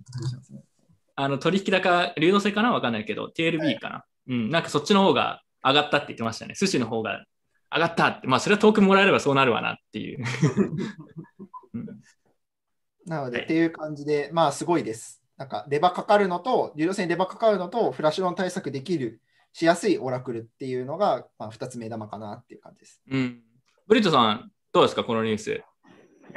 [1.16, 2.72] あの取引高、流動性かな？
[2.72, 6.54] わかんないけど、TLB かな、うん、なんかそっちの方が上がったって言ってましたね。
[6.58, 7.26] 寿司の方が
[7.72, 8.28] 上がったって。
[8.28, 10.24] まあ、それはトークンもらえればそうなるわなっていう。
[13.06, 15.22] なので、っていう感じで、まあ、すごいです。
[15.38, 19.22] なんか、レバかかるのと、流動性にレバかかるのと、フラッシュロン対策できる、
[19.54, 23.02] しやすいオラクルっていうのが、まあ、2つ目玉かなっていう感じです。
[23.10, 23.42] うん。
[23.88, 25.64] ブリットさん、どうですか、このニュース。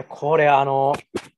[0.08, 0.94] これ、あの、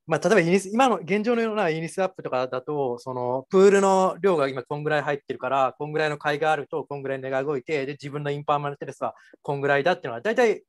[0.07, 10.63] まあ、例えばユニス、今の現状のようなユニスアップとかだと、そのプールの量が今こんぐらい入ってるから、こんぐらいの買いがあると、こんぐらい値が動いて、で、自分のインパーマネントレスはこんぐらいだっていうのは、大体、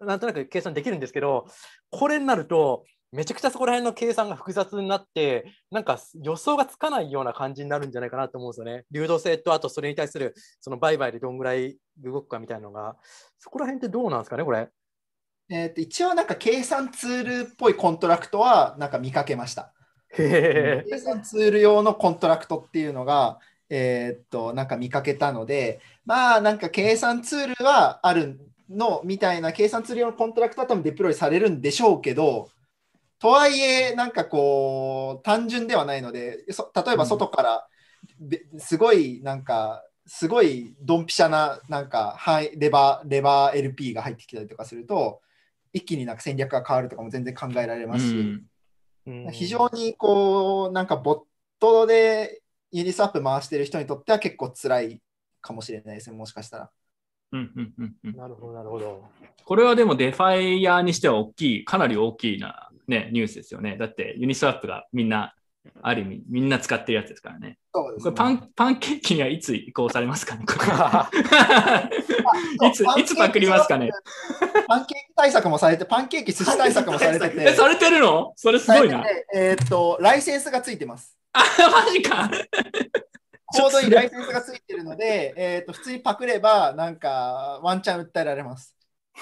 [0.00, 1.46] なんとなく計算できるんですけど、
[1.90, 8.84] これになると、めちゃくちゃそこら辺の計算が複雑になって、なんか予想がつかないような感じになるんじゃないかなと思うんですよね。
[8.90, 12.96] 流動性と、あとそれに対するその売買でどんぐらい動くかみたいなのが、
[13.38, 14.68] そこら辺ってどうなんですかね、これ。
[15.50, 19.72] えーと一応、なんか計算ツールっぽいコントラクトは、なんか見かけました。
[20.10, 23.38] へ計算ツール用のコントラクトっていうのが、
[23.70, 32.50] えーっと、なんか見かけたので、まあ、なんか計算ツールはあるのみたいな計算ツール用のコントラクトは多分デプロイされるんでしょうけど、
[33.18, 37.68] とはいえ、なんかこう、単純ではないので、そ例えば外から、
[38.20, 45.20] べすごい、なんか、すごいドンピシャな、なんか、はい、レバー、レバー LP が入ってきたりとかすると、
[45.72, 48.42] 一気になんか戦略が変わるとかも全然考えられますし、
[49.32, 51.20] 非常にこう、なんかボッ
[51.58, 55.02] トでユニスワップ回してる人にとっては結構辛い
[55.40, 56.70] かもしれないですね、もしかしたら。
[57.32, 59.04] うんうんうんうん、なるほど、なるほど。
[59.44, 63.76] これはでも DeFi 界にしては大きい、かなり大きいな、ね、ニュースですよね。
[63.76, 65.34] だって Uniswap がみんな、
[65.82, 67.58] ある意味、みんな使ってるやつですからね。
[67.74, 70.44] そうですこれパンパンケーキにはいつ移行されますかね？
[72.68, 73.90] いついつパクりますかね？
[74.66, 77.36] パンケーキ対策もされて、パンケーキ寿司対策もされてて。
[77.42, 78.32] えされてるの？
[78.36, 79.04] それすごいな
[79.34, 81.16] えーっと、ライセンスがついてます。
[81.32, 81.42] マ
[81.92, 82.28] ジか。
[83.54, 88.74] ちょうどいいライセンスがついてるので、えーっと、普通にパクれば、なんか、ワンチャン訴えられます。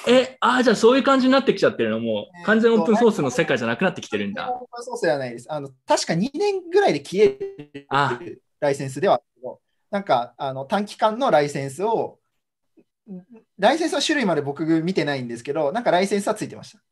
[0.07, 2.01] え、ああ、じゃあそういう感じになってきちゃってるの？
[2.01, 4.51] もう完全オープンソースの世界じゃなくなってきてるんだ。
[4.53, 5.47] オープンソースではないです。
[5.51, 8.19] あの確か2年ぐらいで消えるあ
[8.61, 9.23] ライセンスでは
[9.91, 12.19] なんかあの短期間のライセンスを、
[13.59, 16.83] ライセンスの種類まで僕見てないんですけど、なんかライセンスはついてました。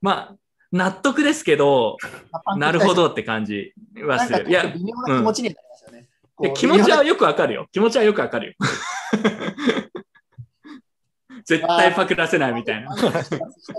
[0.00, 0.36] まあ、
[0.72, 1.96] 納得ですけど、
[2.56, 4.48] なるほどって感じはする。
[4.48, 6.08] いや、微妙な気持ちになりますよね。
[6.54, 7.66] 気持ちはよくわかるよ。
[7.72, 8.54] 気持ちはよくわかるよ。
[11.50, 12.94] 絶対パクらせないみたいな。
[12.94, 13.10] と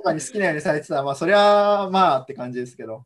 [0.04, 3.06] かに好きなようにされてたら、まあ、そりゃまあって感じですけど。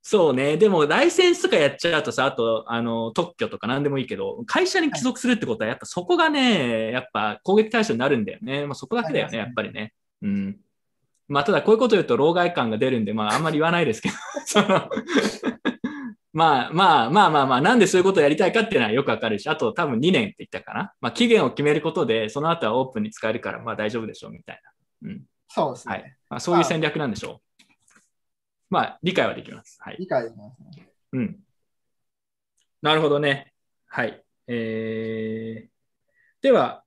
[0.00, 0.56] そうね。
[0.56, 8.66] でも、ライセンスとかやっちゃうとさ、あと、あの、特許とか何でもいいけど、会社に帰属するってことは、やっぱそこがね、やっぱ攻撃対象になるんだよね。
[8.66, 9.92] まあ、そこだけだよね、やっぱりね。
[10.22, 10.56] うん。
[11.26, 14.14] まあ、ただ、こういうこと言うと、老害感が出るんで、まあ、あんまり言わないですけど、
[14.46, 14.88] その、
[16.36, 20.92] まあまあまあまあまあ、なんでそういうことをやりたいかっていうのはよくわかるし、あと多分2年って言ったかな。
[21.00, 24.60] まあ、期限を決めることで、その後はオープンに使えるから、まあ大丈夫でしょうみたい
[25.02, 25.08] な。
[25.08, 25.22] うん。
[25.48, 25.94] そうですね。
[25.94, 26.16] はい。
[26.28, 27.64] まあ、そういう戦略なんでしょう。
[28.68, 29.78] まあ、理解はできます。
[29.80, 29.96] はい。
[29.98, 30.86] 理解できますね。
[31.14, 31.38] うん。
[32.82, 33.54] なるほどね。
[33.86, 34.22] はい。
[34.46, 36.84] えー、では、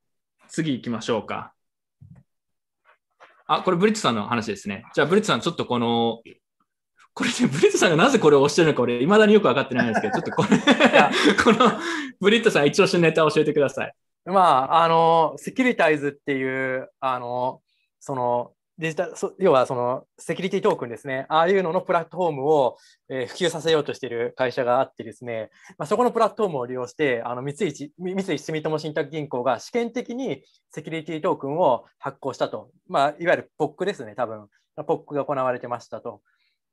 [0.47, 1.55] 次行きましょうか。
[3.47, 4.85] あ、これブリッツさんの話ですね。
[4.93, 6.21] じゃあ、ブリッツさん、ちょっとこの、
[7.13, 10.57] これね、ブリットさんがなぜこれを押してるのか、俺、未だによく分かってないんですけど、ちょっとこれ、
[11.43, 11.71] この
[12.19, 13.93] ブリットさん、一押しのネタを教えてください。
[14.25, 14.41] ま
[14.71, 17.61] あ、あの、セキュリタイズっていう、あの、
[17.99, 21.25] その、デジタル、そ要はそのセキュリティトークンですね。
[21.27, 22.77] ああいうののプラットフォームを、
[23.09, 32.71] えー普及させようとしている会社があってですね、まあ、そこのプラットフォームを利用して、あの三井み三井住友信託銀行が試験的にセキュリティトークンを発行したと。
[32.87, 34.47] まあ、いわゆる POC ですね、多分。
[34.77, 36.21] POC が行われてましたと。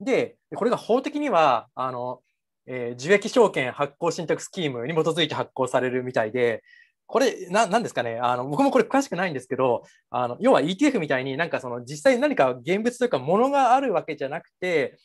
[0.01, 2.21] で、これが法的には、あの、
[2.67, 6.63] えー受益証券発行信託スキームに基づいて発行されるみたいで、
[7.07, 14.99] これ、ななんですかねあの、僕もこれ詳しくないんですけど、あの要は ETF みたいになんかその実際に何か現物というか物があるわけじゃなくて、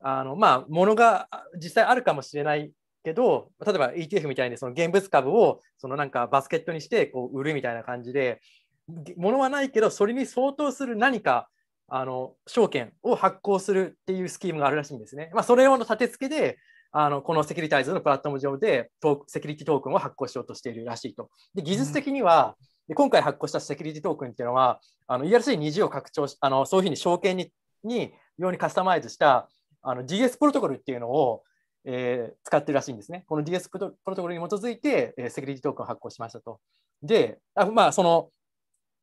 [0.00, 2.72] あのまあ、物が実際あるかもしれない
[3.04, 8.40] けど、例えば ETF みたいにその現物株をそのなんかバスケットにしてこう売るみたいな感じで、
[9.16, 11.48] 物はないけど、それに相当する何か
[11.88, 15.30] あの証券を発行するっていうスキームがあるらしいんですね。
[15.34, 16.58] まあ、それ用の立て付けで、
[16.92, 21.28] あのこのセキュリタイズのプラットフォーム上でトークセキュリティトークンを発行しようとしているらしいと。
[21.54, 22.56] で技術的には、
[22.88, 29.48] で今回発行したセキュリティトークンっていうのは、あの ERC20 を拡張しあの、そういうふうに証券にに用にカスタマイズした
[29.82, 31.42] あの GS プロトコルっていうのを、
[31.84, 33.24] えー使ってるらしいんですね。
[33.28, 36.60] この GS プロプロトコルに基づいて、えーセキュリティトークンを発行しましたと。
[37.02, 38.30] で、あまあ、その、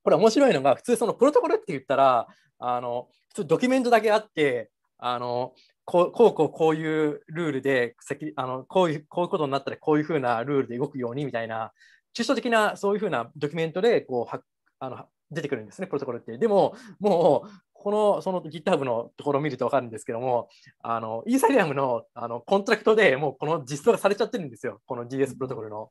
[0.04, 2.28] これ面白いのが、普通そのプロトコルって言ったら、
[2.60, 5.54] あの普通ドキュメントだけあって、あの
[5.86, 7.96] こうこうこうこういうルールで
[8.36, 11.72] あのこういうこういうことになったらこういうふうなルールで動くようにみたいな
[12.16, 14.42] 抽象的なそういうふうなドキュメントでこうは
[14.80, 16.38] あの出てくるんですね、プロトコルって。
[16.38, 20.50] でも、もうこのその GitHub のところを見ると分かるんですけども、
[20.84, 25.90] あのイーサリアムのあのコントラクトでもうこの実装がされちゃってるんですよ、この GS プロトコルの。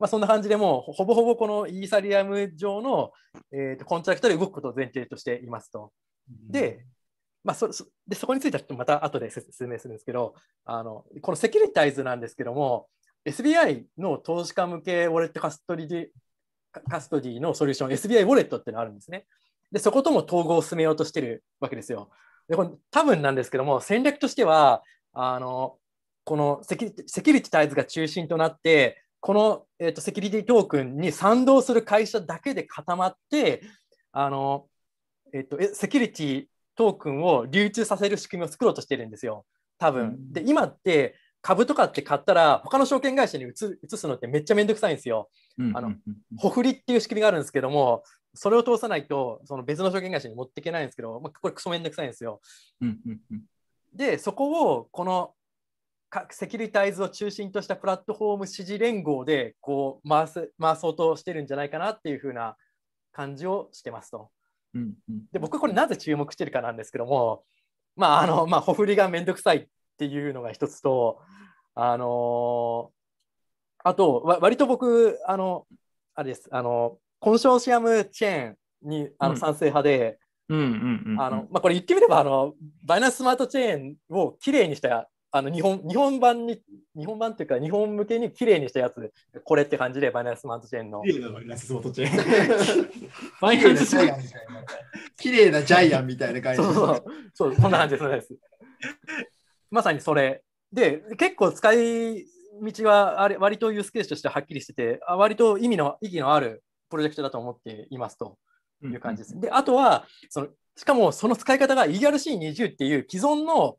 [0.00, 3.12] まあ、そんな感じでもうほぼほぼこのイーサリアム上の、
[3.52, 5.92] えーとコントラクトで動くことを前提としていますと。
[6.48, 6.86] で、
[7.44, 10.34] まあ、そそでそこについてはちょっとまた後で説明するんですけど、
[10.64, 12.88] あのこのセキュリタイズなんですけども、
[13.26, 16.06] SBI の投資家向けウォレットカストリディ
[16.72, 19.26] カカストディのソリューション、SBI ウォレットっていうのがあるんですね。
[19.72, 22.10] で、そことも統合を進めようとしてるわけですよ。
[22.48, 24.82] でこれ多分なんですけども、戦略としては、
[25.12, 25.76] あの
[26.24, 33.62] このセキュリティタイズが中心となって、この、えー、とセキュリティトークンに賛同する会社だけで固まって、
[34.12, 34.66] あの
[35.32, 39.44] えっと、えセキュリティトークンを流通させる仕組みを作ろうとしてるんですよ、
[39.78, 40.32] 多分。
[40.32, 43.48] で、今って株とかって買ったら、他の証券会社に移
[43.82, 45.30] 移すのってめっちゃめんどくさいんですよ。
[45.74, 45.94] あの、
[46.36, 48.02] ほふりっていう仕組みがあるんですけども、
[48.34, 52.40] それを通さないと、その別の証券会社に持っていけないんですけど、まあ、これクソめんどくさいんですよ。
[53.94, 55.34] で、そこをこのか
[56.30, 62.56] セキュリタイズを中心としたプラットフォーム支持連合でこう回す回そうとしてるんじゃないかなっていうふうな
[63.12, 64.30] 感じをしてますと。
[65.32, 67.44] で僕これなぜ注目してるかなんですけども
[67.96, 69.66] まああのまあほふりがめんどくさいっ
[69.98, 71.20] ていうのが一つと
[71.74, 72.90] あの
[73.82, 75.66] あとわ割と僕あの
[76.14, 78.56] あれですあのコンソーシアムチェーン
[78.88, 80.18] にあうんの賛成派で、
[80.48, 81.20] うんうんうん。
[81.20, 86.60] あのまあ、これ言ってみればあのバイナンススマートチェーンをきれいにしたあの日本日本版に
[86.96, 89.12] 日本版っていうか日本向けにきれいにしたやつ
[89.44, 91.02] これって感じでバイナンススマートチェーンの。
[91.02, 92.90] 綺麗なバイナンススマートチェーン。
[93.40, 93.96] バイナンス
[95.16, 96.62] 綺麗なジャイアンみたいな感じ。
[96.62, 98.00] そうそうそう、そんな感じです。
[98.00, 98.40] そんな感じです
[99.70, 100.42] まさにそれ。
[100.72, 102.26] で、結構使い
[102.62, 108.36] 道はあれ割とユースケースとしてはっきりしてて、あ割と意味の意義のあるプロジェクトだと思っていますと
[108.82, 109.40] いう感じです。
[109.40, 113.76] で、あとはその、しかもその使い方が ERC20 っていう既存の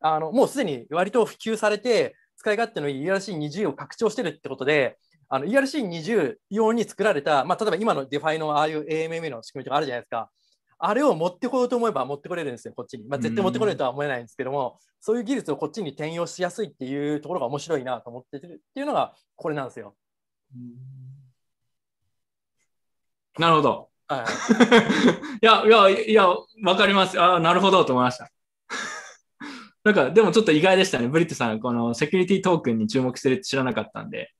[0.00, 10.30] あのもうすでに割と普及されて、使い勝手のいい ERC20 を拡張してるってことで、あの ERC20 用に作られた、まあ、例えば今の DeFi のああいう AMM の仕組みとかあるじゃないですか。
[10.78, 13.08] あれを持ってこようと思えば持ってこれるんですよ、こっちに。
[13.08, 19.96] まあ、絶対持ってこれるとは思えないんですけども、そういう技術をこっちに転用しやすいっていうところが面白いなと思ってるっていうのがこれなんですよ。
[23.38, 23.88] なるほど。
[24.08, 24.26] はい
[25.42, 27.20] いや、いや、いや、わかります。
[27.20, 28.30] あなるほどと思いました。
[29.86, 31.06] なんか、でもちょっと意外でしたね。
[31.06, 34.32] ブリットさん、このセキュリティトークンに注目してるって知らなかったんで。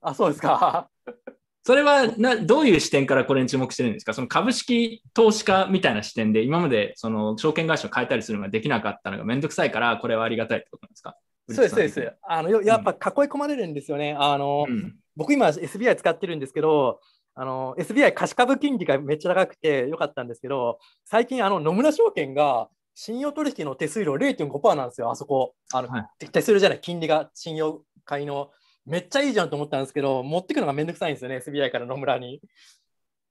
[0.00, 0.88] あ、そうですか。
[1.62, 4.14] それはなどういう視点からこれに注目してるんですか？
[4.14, 11.16] その株式投資家みたいな視点で、今までその証券会社を変えたりするのができなかったのがめんどくさいから、これはありがたいってことなんですか？
[11.50, 12.12] そうです、そうです。
[12.22, 12.96] あのよやっぱ囲い
[13.28, 14.16] 込まれるんですよね。
[14.18, 14.66] あの
[15.14, 17.00] 僕今 SBI 使ってるんですけど、
[17.34, 25.54] あの SBI 貸し株金利がめっちゃ高くてよかったんですけど、最近あの野村証券が信用取引の手数料0.5%なんですよ、あそこ。
[25.72, 25.88] あの
[26.18, 28.50] 手数料じゃない、金利が信用買いの。
[28.86, 32.40] めっちゃいいじゃんと思ったんですけど、持ってくのがめんどくさいんですよね、SBI から野村に。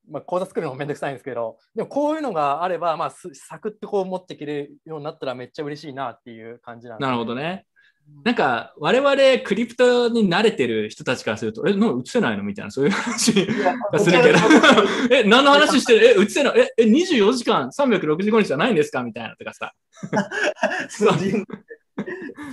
[0.10, 7.06] まあ、口座作るのもめんどくさいんですけど、でもこういうのがあれば、まあ、すサクッとこう持っていけるようになったらめっちゃ嬉しいなっていう感じなんで。
[7.06, 7.66] なるほどね。
[8.24, 12.44] なんか、我々クリプトに慣れてる人たちからすると、え、なんか映せないの？
[12.44, 13.34] みたいな、そういう話
[13.94, 14.38] がするけど、
[15.16, 16.20] え、何の話してる？
[16.20, 16.60] え、映せない。
[16.60, 19.04] え、え24時間365日じゃないんですか？
[19.04, 19.74] みたいなとかさ。
[20.90, 21.14] そう。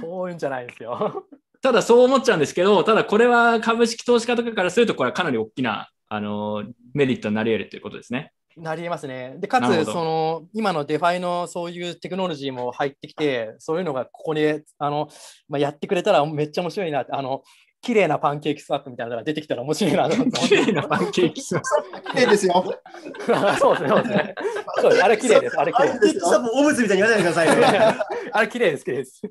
[0.01, 1.25] そういうんじゃないですよ。
[1.63, 8.33] ただそう思っちゃうんですけど、ただこれは株式投資家とかからすると、これはかなり大きなあのメリットになり得るということですね。
[8.57, 9.37] なりえますね。
[9.39, 15.09] で、かつ、その、今の DeFi のそういうテクノロジーも入ってきて、そういうのがここに、あの、
[15.49, 17.43] まあ、やってくれたらめっちゃ面白いなって、あの、
[17.83, 20.41] 綺麗な PancakeSwap みたいなのが出てきたら面白いなと思って。
[20.49, 22.11] 綺麗な PancakeSwap。
[22.13, 22.65] 綺麗ですよ。
[23.61, 24.35] そうですね、そうですね。
[24.81, 26.21] そうですあれ綺麗です、あれ綺麗です。
[26.21, 27.99] さもおむつみたいに言わないでくださいね。
[28.33, 29.23] あれ綺麗です、綺麗です。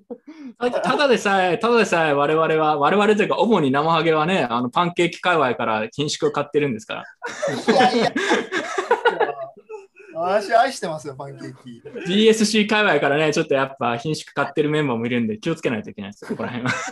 [0.58, 7.04] ただでさえ、ただでさえ我々は、我々というか、主に生ハゲはね、あのパンケーキ界隈から品種を買ってるんですから。
[10.16, 11.82] 私愛してますよ、パンケーキ。
[12.08, 16.74] BSC 界隈からね、ちょっとやっぱ品種買ってるメンバーもいるんで、気をつけないといけないですよ、ここら辺は。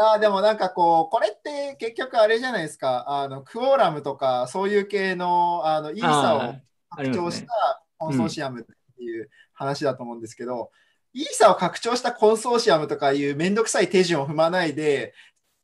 [0.00, 6.54] あーでもなんかこう、これって結局あれじゃないですか、あのクオーラムとかそういう系のあのイーサを
[6.90, 10.70] 拡張したコンソーシアムっていう話だと思うんですけど、
[11.14, 15.14] イーサを拡張したコンソーシアムとかいうめんどくさい手順を踏まないで、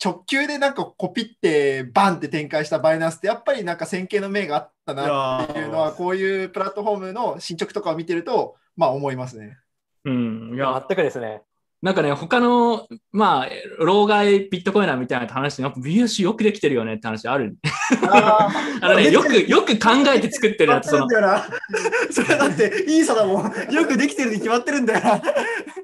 [0.05, 9.59] 直球でなんかコピってバンって展開したバイナンスってやっぱりなんか先見の明があったなっていうのはこういうプラットフォームの進捗とかを見てるとまあ思いますね。
[10.05, 11.43] うん、いや、全くですね。
[11.85, 13.49] なんかね、他の、まあ、
[13.79, 17.59] 老害ビットコイナーみたいな話で、やっぱ BSC よくできてるよねって話ある。
[18.11, 18.49] あ
[18.83, 21.07] のね、よく、よく考えて作ってるやつ、 その。
[22.11, 23.53] それだって、いいさだもん。
[23.71, 25.17] よくできてるに決まってるんだよな。
[25.17, 25.23] い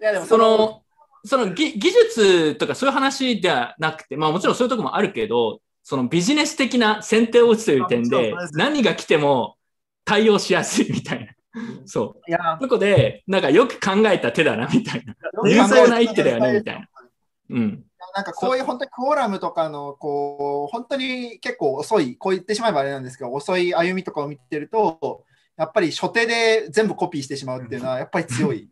[0.01, 0.83] やでもその、
[1.25, 9.57] その技技術とかそういう話ではなくて、まあもちろんそういうところもあるけど、そのビジネス的な先手を打つという点で何が来ても
[10.05, 11.33] 対応しやすいみたいな。
[11.85, 12.31] そう。
[12.31, 15.15] いやそこで、なんかよく考えた手だなみたいな。
[15.45, 16.89] 有効な一手だよねみたいな。
[17.51, 17.85] うん。
[18.15, 25.25] なんかこういう本当にクオーラムとかのこう本当に結構遅い、こう言ってしまえばあれなんですけど、遅い歩みとかを見てると、
[25.57, 28.69] やっぱり初手で全部コピーしてしまうっていうのはやっぱり強い。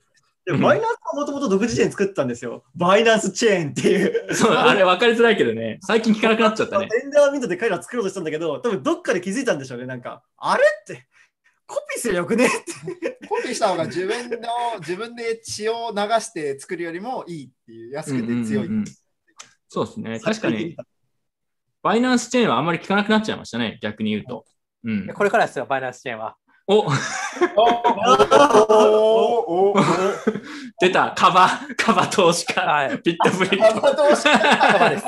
[0.49, 2.65] でもバイナンスはもともと独自チェーン作ったんですよ。
[2.75, 4.35] バイナンスチェーンっていう。
[4.35, 6.89] そう、あれ分かりづらいけどね、最近聞かなくなっちゃったね。
[7.05, 9.85] エンダーミントで彼ら作ろうとしたんだけど、多分どっかで気づいたんでしょうね。
[9.85, 11.07] なんか、あれって、
[11.67, 13.27] コピーすればよくねって。
[13.29, 18.67] コピーした方が自分の自分で血を流して作るよりもいいっていう安くて強い。
[18.67, 18.85] うんうんうん
[19.71, 20.19] そうですね。
[20.19, 20.77] 確かに、
[21.83, 24.47] バイナンスチェーンはあんまり聞かなくなっちゃいましたね、逆に言うと。
[24.83, 25.09] うん。
[25.09, 26.37] これからですよ、バイナンスチェーンは。
[26.71, 26.87] お
[30.81, 31.49] 出た、カバ、
[31.79, 33.59] カバ投資家、ビットブリッ。
[33.59, 35.05] カバ投資家カバです。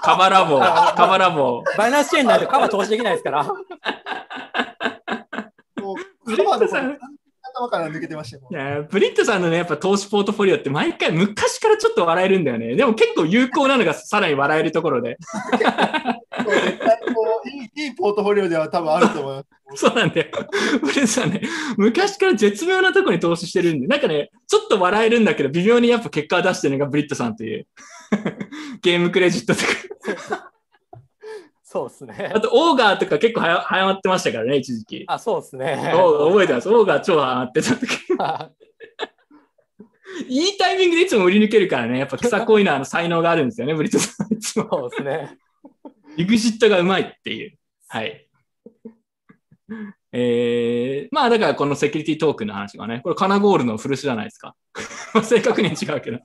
[0.00, 1.64] カバラボ、カバラボ。
[1.76, 3.42] バイナンスチェーンないとカバ投資できないですから。
[3.42, 3.52] も
[6.24, 6.66] うカバの
[7.52, 8.44] 頭から抜けてましたよ。
[8.48, 12.76] いやブリットさんのね、やっぱ投資ポートフォリオって毎回昔からちょっと笑えるんだよね。
[12.76, 15.18] でも結構有効なのがさらに笑えるところで。
[15.50, 15.64] 絶
[16.78, 19.48] 対こういいいいポートフォリオでは多分あると思います。
[19.86, 20.28] そうなんだよ。
[20.80, 21.42] ブリットさんね、
[21.76, 27.66] 昔から絶妙なところに投資してるんで、なんかね、ちょっと笑えるんだけど、微妙にやっぱ結果を出してるのがブリットさんという。
[28.82, 29.60] ゲームクレジットと
[30.34, 30.50] か。
[31.62, 32.32] そうですね。
[32.34, 35.04] あと、オーガーとか結構はや流行ってましたからね、一時期。
[35.06, 35.92] あ、そうですね。
[35.94, 36.68] お覚えてます。
[36.68, 37.86] オーガー超ハマってた時。
[40.28, 44.34] いいタイミングでいつも売り抜けるからね、やっぱ草コイナーの才能があるんですよね、ブリットさん。
[44.34, 44.68] いつも。
[44.68, 45.38] そうですね。
[46.18, 47.58] エグジットがうまいっていう。
[47.88, 48.26] はい。
[50.12, 54.56] えー、まあだからこのセキュリティトークンの話がね、これカナゴールの古巣じゃないですか。
[55.22, 56.18] 正確には違うけど。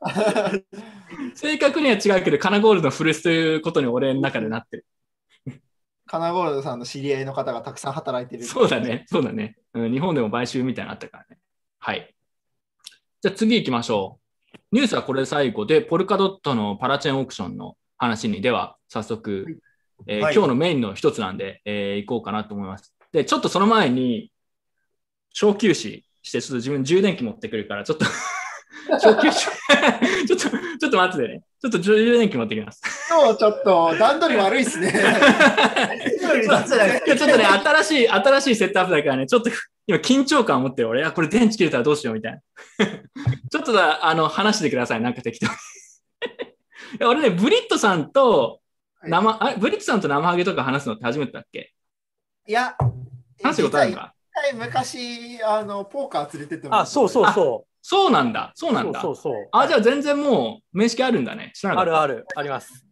[1.34, 4.86] 正確には違うけど、カナゴールの古巣ということに俺の中でなってる。
[6.06, 8.44] カナゴールドさんの知り合いの方がたくさん働いてる。
[8.44, 9.56] そうだね、そうだね。
[9.74, 11.38] うん、日本でも買収みたいなのあったからね。
[11.78, 12.14] はい。
[13.22, 14.20] じゃあ次行きましょ
[14.52, 14.60] う。
[14.72, 19.60] ニュースはこれで最後で、ポルカドットのパラチェーンオークションの話に、では早速、
[20.06, 22.94] えーはい今日のメインの一つなんで、えー行こうかなと思います。
[23.12, 24.30] で、ちょっとその前に、
[25.32, 28.04] 小休止して、ちょっと自分充電器持ってくるから、ちょっと
[29.00, 29.32] 小休止
[30.26, 31.40] ちょっと、ちょっと待っててね。
[31.60, 32.82] ちょっと充電器持ってきます。
[33.08, 34.92] 今日ちょっと段取り悪いっすね。
[34.92, 39.50] ちょっとね、新しい、新しいセットアップだからね、ちょっと
[39.86, 42.40] 今緊張感を持ってる俺、あ、これ電池切れたらどうしようみたいな。
[43.50, 45.46] ちょっとだ、あの、話してください、なんか適当
[46.98, 48.60] や俺ね、ブリットさんと
[49.02, 51.72] 生、あブリットさんと生ハゲとか話すのって初めてだっけ？
[52.46, 52.76] いや、
[53.42, 54.14] 話したことあるのか？
[54.48, 57.70] 一回昔、あの、ポーカー連れてってもらあ、そうそうそう。
[57.82, 59.00] そうなんだ、そうなんだ。
[59.00, 61.52] そうそうそうあ、じゃあ全然もう面識あるんだね。
[61.54, 62.02] 知らなかった。
[62.02, 62.84] あるある、あります。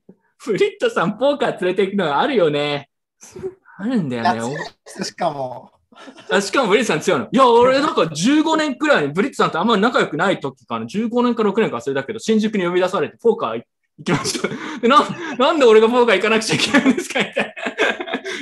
[0.47, 2.91] ブリットさん、ポーカー連れて行くのがあるよね。
[3.77, 4.57] あるんだよね。
[4.87, 5.73] しかも。
[6.31, 7.29] あしかもブリットさん強いの。
[7.31, 10.87] いや、俺なんか15年くらいにブリットさんとあんまり仲良くない時かな。
[10.87, 13.65] 15年か6年か忘れたけど、新宿に呼び出されて、ポーカー行
[14.03, 14.81] きましょう。
[14.81, 15.07] で な
[15.39, 17.55] なんで俺がポーカー行かなくちゃいけないんですかみたいな。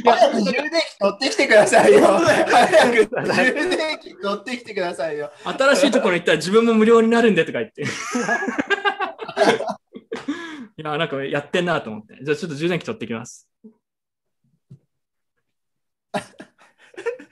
[0.12, 2.00] 早く充電器取ってきてくださいよ。
[2.00, 5.30] 早く充電器取ってきてくださいよ。
[5.44, 7.82] 新しいところに行ったら自分も無料になるんでとか言って。
[10.76, 12.18] いや、なんかやってんなと思って。
[12.22, 13.48] じゃあちょっと充電器取ってきます。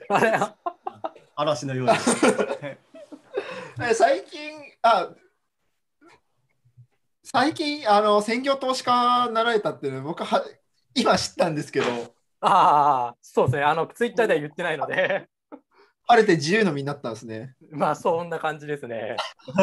[0.08, 0.38] あれ？
[1.36, 1.92] 嵐のように。
[3.82, 4.52] え最近、
[4.82, 5.08] あ、
[7.33, 10.45] 最近、あの、専業投資家になられたっていうの僕は、
[10.97, 11.87] 今知ったんですけど、
[12.41, 13.62] ああ、そうですね。
[13.62, 15.28] あの、ツイッターでは言ってないので、
[16.09, 17.55] 晴れて自由の身になったんですね。
[17.70, 19.16] まあ、そんな感じですね。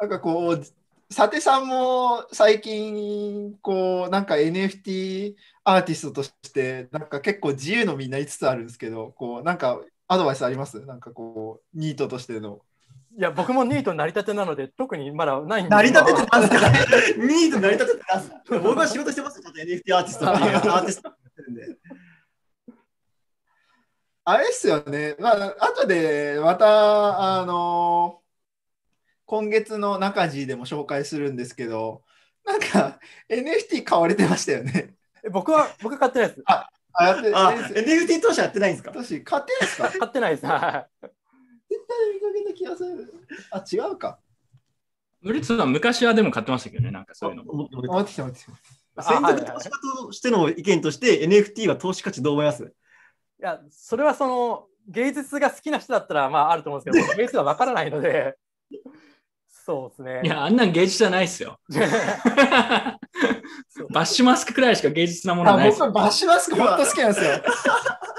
[0.00, 0.64] なんかこう、
[1.12, 10.80] さてさんも最近、こう、なんか NFT アーティストとして、なんか結構自由の身になりつつあるんですけど、こう、なんかアドバイスあります？
[10.86, 12.62] なんかこう、ニートとしての。
[13.18, 16.70] いや、僕もニートになりたてなので、特にまだないん成り立ててまますか
[17.16, 18.32] ニート成り立ててます。
[18.48, 19.42] 僕は仕事してますよ。
[19.42, 21.76] ちょっと NFT アーティストっていうアーティストやってるんで。
[24.24, 25.16] あれっすよね。
[25.18, 28.20] まあ、後でまた、あの
[29.26, 32.02] 今月の中地でも紹介するんですけど、
[32.44, 34.94] なんか NFT 買われてましたよね。
[35.32, 36.42] 僕は、僕は買ってないです。
[36.46, 38.92] あ、あやってあ、NFT 投資やってないんですか？
[38.94, 39.88] 私、買ってないですか？
[39.98, 40.46] 買ってないです。
[42.12, 43.12] 見かけた気がする。
[43.50, 44.18] あ、違うか。
[45.22, 47.44] ブリットさん、昔はでも買ってましたけどね、なんかそういうの。
[47.44, 49.02] 待ってきた、待ってきた。
[49.02, 52.64] 専属投資家としての意見として NFT は投資価値どう思います？
[52.64, 52.66] い
[53.38, 58.36] や、それはその、芸術が好きな人だったら、まあ、あると思うんですけど、僕芸術がわからないので、
[59.70, 60.20] そうですね。
[60.24, 61.60] いや、あんなん芸術じゃないですよ。
[63.90, 67.30] バッシュマスクくらいしか芸術なものはあないですよ僕、バッシュマスク本当好きなんですよ。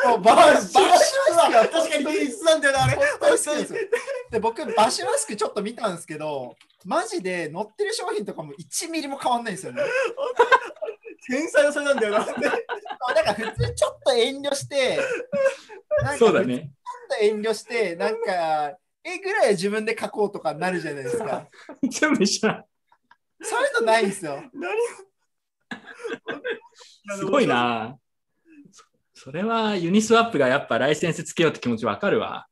[0.10, 2.96] もうババッシュマスクは確かに芸術なんだよな、あれ。
[2.96, 3.80] 本当に好きなんですよ。
[4.32, 9.84] で、僕、バッシュマスクちょっと見たんですけど、マジで乗ってる商品とかも1ミリも変わんないんですよね。
[11.30, 12.26] 天才のそれなんだよな。
[12.26, 12.36] そう
[13.14, 15.00] だから普通ちょっと遠慮して、
[16.18, 16.58] そうだね。
[16.58, 21.48] ちょっと遠慮して、なんか、絵ぐらいは自分で描こうとかなるじゃないですか。
[21.90, 22.66] 全部一緒だ
[23.42, 24.44] そういうのないんですよ。
[27.18, 27.98] すごいな。
[28.72, 28.84] そ
[29.14, 32.48] それはユニスワップがやっぱライセンスつけようって気持ちわかるわ。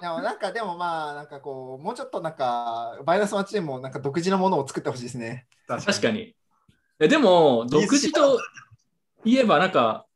[0.00, 5.46] でもなんかでもまあなんかこうもうちょっとなんかバイナスマッチでもなんか独自のものを作ってほしいですね。
[5.66, 6.36] 確かに。
[7.00, 8.40] えでも、独自と
[9.24, 10.06] いえばなんか、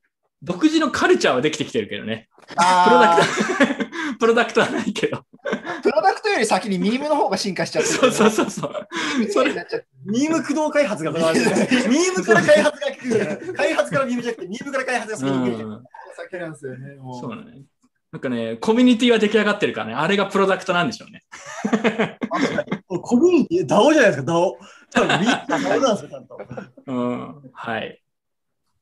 [0.43, 2.29] 独自のカルチャーはできてきてるけどね。
[2.47, 3.78] プロダあクト、
[4.19, 5.19] プロダクトはないけど。
[5.19, 7.97] ープロダクトより先にミームの方が進化しちゃってる。
[7.97, 8.87] そうそうそうそう。
[9.31, 9.53] それ
[10.05, 11.57] ミーム駆動開発が行われてる。
[11.89, 13.55] ミームから開発が来る。
[13.55, 15.57] 開発からミームじゃなくて、ミームから開発が先に
[16.17, 16.97] 先なんですよね。
[17.21, 17.63] そうね。
[18.11, 21.25] なんかね、コミュニティは出来上がってるからね、あれがプロダクトなんでしょうね。
[22.89, 24.55] コミュニティ、DAO じゃないですか、DAO。
[24.91, 26.39] 多分、みんな DAO なんですよ、ちゃんと。
[26.87, 27.51] うん。
[27.53, 28.03] はい。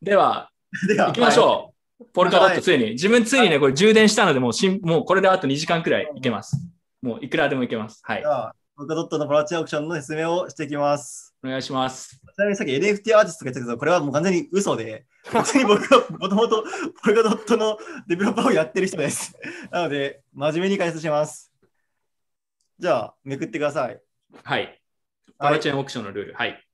[0.00, 0.50] では、
[0.86, 1.75] では行きましょう。
[2.12, 2.90] ポルカドッはいト、ついに。
[2.92, 6.56] 自分ついにね、これ充電したので、もうしん、もうこれであと2時間くらいいけます。
[7.02, 8.00] もういくらでもいけます。
[8.02, 8.26] はいで。
[8.26, 11.34] は、ポルカドットのプラチナオークションの説明をしていきます。
[11.42, 12.20] お願いします。
[12.34, 16.64] ちなみにさっき NFT アーティストが言ったけど、これはもう完全に嘘で、別に僕はもともと
[17.02, 19.34] ポルカドットのデベロッパーをやってる人です。
[19.70, 21.50] なので、真面目に解説します。
[22.78, 23.98] じゃあ、めくってください。
[24.42, 24.82] はい。
[25.38, 26.34] パラチェーンオークションのルール。
[26.34, 26.65] はい。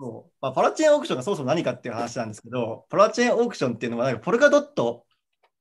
[0.00, 5.04] そうまあ、パラチェーンオークションがそもそも何かっていう話なんですけど、パラチェーンオークションっていうのはなんかポルカドット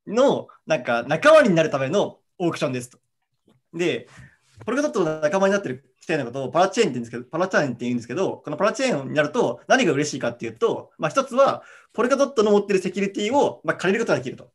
[0.08, 3.00] のなんか仲間になるためのオークションですと。
[3.74, 4.08] で、
[4.66, 14.52] ポルカドットの仲間になってる人のことをパラチェーンって言うんですけど、パラチェーンって言うんですけど、このパラチェーンになると何が嬉しいかっていうと、まあ、一つはポルカドットの持ってるセキュリティをまあ借りることができると。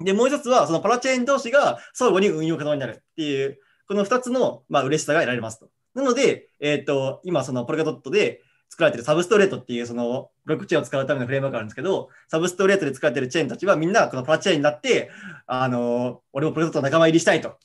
[0.00, 5.70] で、もう一つはそのパラチェーン同士が相互に運用可能になるっていう、この二つのまあ嬉しさが得られますと。
[5.94, 8.42] なので、えっ、と、今そのポルカドットで
[8.72, 15.10] 作られてるサブストレートっていうそのブロックチェーンを使うためのフレームワークがあるんですけど、サブストレートで使われてるチェーンたちはみんなこのパラチェーンになって、
[15.46, 17.58] あの俺もポルカドットの仲間入りしたいと。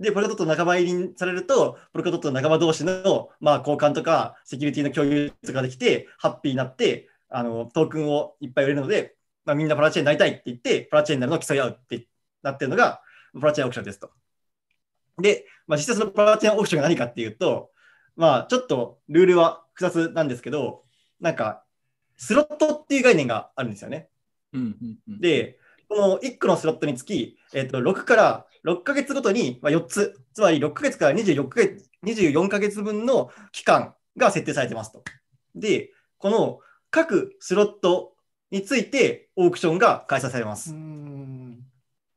[0.00, 12.08] で、ポルカドットの仲間入りにされると、ポルカドットの仲間同士の、まあ、交換とかセキュリティの共有とかできて、ハッピーになって、あのトークンをいっぱい売れるので、まあ、みんなパラチェーンになりたいって言って、パラチェーンになるのを競い合うって
[12.42, 13.00] なってるのが、
[13.40, 14.10] パラチェーンオークションですと。
[15.20, 17.70] で、まあ、実際そのパラチェーンオークションが何かっていうと、
[18.16, 20.82] まあ、ちょっとルールは複雑なんですけど、
[21.20, 21.62] なんか、
[22.16, 24.08] スロットっていう概念があるんですよね。
[24.52, 25.20] うんうんうん。
[25.20, 25.58] で、
[25.88, 35.02] この1個のスロットにつき、えっと6から6ヶ月ごとにまあ4つ、つまり6ヶ月から24ヶ月 ,24 ヶ月分の期間が設定されてますと。
[35.54, 36.58] で、この
[36.90, 38.14] 各スロット
[38.50, 40.74] についてオークションが開催されます。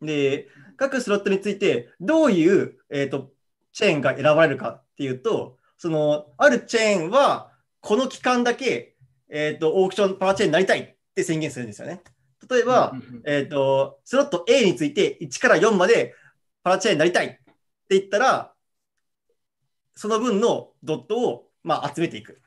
[0.01, 0.47] で、
[0.77, 3.31] 各スロットについてどういう、えー、と
[3.71, 7.50] チェーンが選ばれるかっていうと、そのあるチェーンは
[7.81, 8.95] この期間だけ、
[9.29, 12.01] えー、とオークションパワーチェーンになりたいって宣言するんですよね。
[12.49, 12.93] 例えば、
[13.25, 16.15] えー、とスロット A について1から4まで
[16.63, 17.39] パワーチェーンになりたいって
[17.89, 18.53] 言ったら、
[19.95, 22.41] その分のドットを、まあ、集めていく。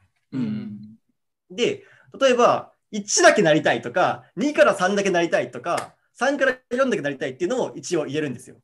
[1.51, 1.85] で、
[2.19, 8.57] 例えば、1だけなりたいとか、2から3だけなりたいとか、3から4だけなりたいっていうのを一応言えるんですよ。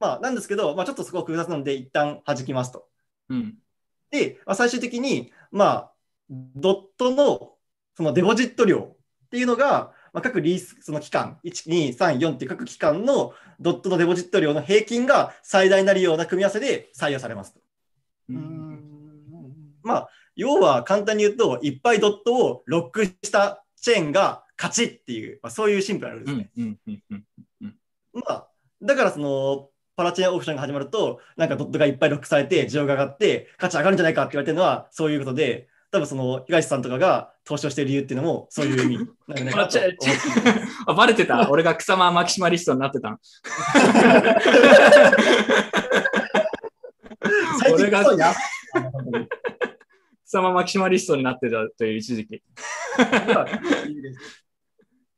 [0.00, 2.88] まあ、なんですけど、まあ、ちょっとそこ複雑なので、一旦弾きますと。
[4.10, 5.92] で、まあ、最終的に、まあ、
[6.30, 7.54] ドットの
[7.96, 17.60] そのデポジット量っていうのが、まあ、各リース、その期間、1、2、3、4っていう各期間のドットのデポジット量の平均が最大になるような組み合わせで採用されますと。
[19.82, 26.74] まあ、要は簡単に言うと、いっぱいドットをロックしたチェーンが勝ちっていう、まあ、そういうシンプルなルールですね。
[28.12, 28.48] まあ、
[28.82, 39.68] だからその、パラチェーンオークションが始まると、なんかドットがいっぱいロックされて、需要が上がって、価値上がるんじゃないかって言われてるのは、そういうことで、多分その東さんとかが投資をしている理由っていうのも、そういう意味なんじゃないか
[40.86, 41.50] あバレてた。
[41.50, 43.18] 俺が草間マキシマリストになってた。
[47.58, 48.04] 最近俺が
[50.24, 52.40] 草間マキシマリストになってたという一時期。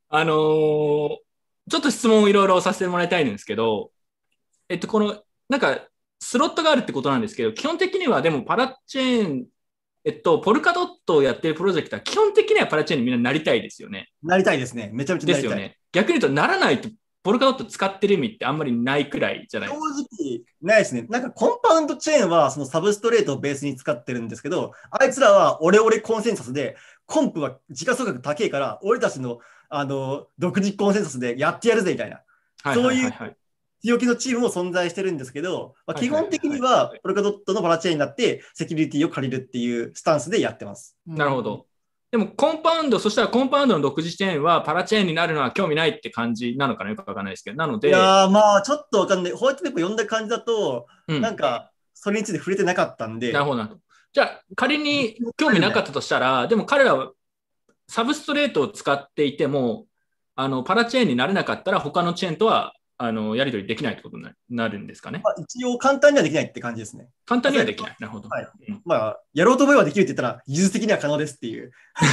[0.08, 1.16] あのー
[1.70, 3.92] ちょっと質問をいろいろさせてもらいたいんですけど、
[4.70, 5.88] えっと、この、なんか、
[6.20, 9.46] スロットがあるってことなんですけど、基本的にはでもパラチェーン、
[10.04, 14.10] えっと、ポルカドットをやってるプロジェクトは基本的にはパラチェーンにみんななりたいですよね。
[14.22, 14.90] なりたいですね。
[14.92, 15.42] めちゃめちゃなりたい。
[15.42, 15.76] ですよね。
[15.92, 16.88] 逆に言うと、ならないと、
[17.22, 21.06] ポルカドット使ってる意味ってあんまりないくらいじゃない正直ないですね。
[21.08, 32.22] なんかコンパウンドチェーンはそのサブストレートをベースに使ってるんですけど、あいつらはオレオレコンセンサスで、コンプは時価総額高いから、俺たちのあの独自コンセンサスでやってやるぜみたいな、
[32.62, 33.36] はいそういうはいはいはい
[33.82, 40.96] 強気のチームも存在してるんですけど、まあ、基本的にはポルカドットのパラチェーンになってセキュリティを借りるっていうスタンスでやってます。
[41.06, 41.66] なるほど。
[42.10, 46.90] でも、コンパウンド、そしたらコンパウンドの独自チェーンはパラチェーンになるのは興味ないって感じなのかな？
[46.90, 47.56] よくわかんないですけど。
[47.56, 49.32] なので、いやーまあちょっとわかんない。
[49.32, 53.32] ホワイトペーパー読んだ感じだと、うんなんかそれについて触れてなかったんで。
[53.32, 53.80] なるほどなるほど。
[54.12, 57.12] じゃあ、仮に興味なかったとしたら、でも彼らは
[57.86, 59.86] サブストレートを使っていても、
[60.34, 62.72] あのパラチェーンになれなかったら、他のチェーンとは
[63.02, 65.22] あのやり取りできないってことにななるんですかね？
[65.24, 67.08] まあ、一応簡単にはできないって感じですね。
[67.24, 67.96] 簡単にはできない。
[67.98, 68.28] なるほど。
[68.28, 68.48] はい。
[68.84, 71.72] まあ、やろうと思えばできるって言ったら、技術的には可能ですっていう。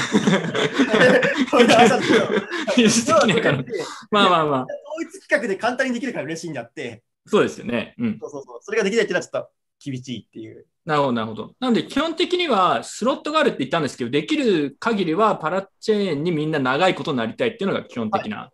[2.77, 3.65] 技術的には可能
[4.11, 4.61] まあまあまあ。
[4.63, 4.69] 統
[5.01, 7.93] 一企画で簡単にできるから嬉しいんであって、そうですよね。
[7.97, 8.17] うん。
[8.21, 8.59] そうそうそう。
[8.61, 9.49] それができないっていうのはちょっと
[9.83, 10.65] 厳しいっていう。
[10.85, 11.53] なるほど、なるほど。
[11.59, 18.49] なので、基本的にはスロットがあるって言ったんですけど、できる限りはパラチェーンにみんな長いことになりたいっていうのが基本的な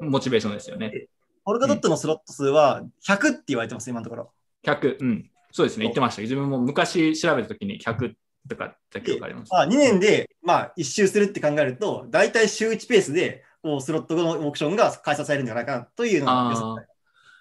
[0.00, 1.08] モチベーションですよね。
[1.50, 4.30] ポルカドットのスロット数は100って言われてます、今のところ。
[4.64, 5.30] 100、うん。
[5.50, 6.22] そうですね、言ってました。
[6.22, 8.12] 自分も昔調べたときに100
[8.48, 9.52] とかだけわかります。
[9.52, 16.86] まあ、2年で、まあ、1周するって考えると、大体週1ペースで、こう、スロットのオークションが開催されるんじゃないかなというのが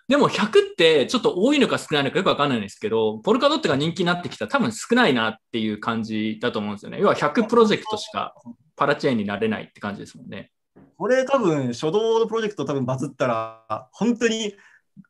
[0.07, 6.97] でも100ってちょっと多いのか少ないのかよくわかんないんですけど、ポルカドットが人気になってきたら多分少ないなっていう感じだと思うんですよね。
[6.99, 8.33] 要は100プロジェクトしか
[8.75, 10.51] パラチェーンになれないって感じですもんね。
[10.99, 14.53] これ多分、初動のプロジェクト多分バズったら、本当に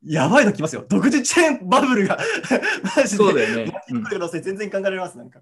[0.06, 0.86] やばいの来ますよ。
[0.88, 2.20] 独自チェーンバブルが、
[2.96, 3.24] マジで。
[3.24, 3.74] そうだよね
[4.44, 5.42] 全然考えられます、なんか。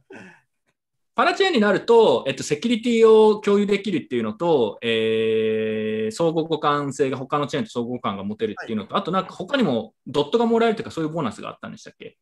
[1.15, 12.17] パラチェーンになると、えっと、セキュリティを共有できるっていうのと、えー相互互換性が他のチェーンと相互互換が持てるっていうのと、あとなんか他にもドットがもらえるとかそういうボーナスがあったんでしたっけ？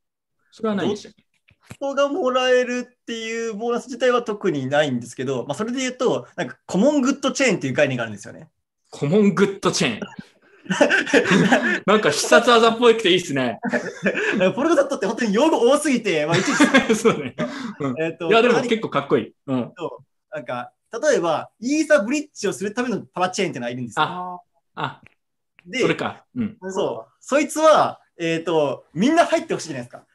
[0.49, 1.24] それはないでしたっけ？
[1.73, 8.49] 人がもらえるっていうボーナス自体は特にないんですけど、まあ、それで言うと、なんかコモングッドチェーンっていう概念があるんですよね。
[8.91, 9.99] コモングッドチェーン。
[11.85, 13.59] なんか必殺技っぽいくていいですね。
[14.55, 16.55] ポルカドットって本当に用語多すぎて、まあ、いちい
[16.87, 17.35] ち そうね。
[17.79, 19.35] うんえっといや、でも結構かっこいい。
[19.47, 19.73] うん。
[20.31, 24.41] なんか、例えば、イーサブリッジをするためのパラチェーンっていうのがいるんですよ。
[24.75, 25.01] あ、
[25.65, 26.25] で、それか。
[26.35, 26.57] うん。
[26.69, 27.13] そう。
[27.19, 30.05] そいつは、えっ、と、みんな入ってほしいじゃないですか。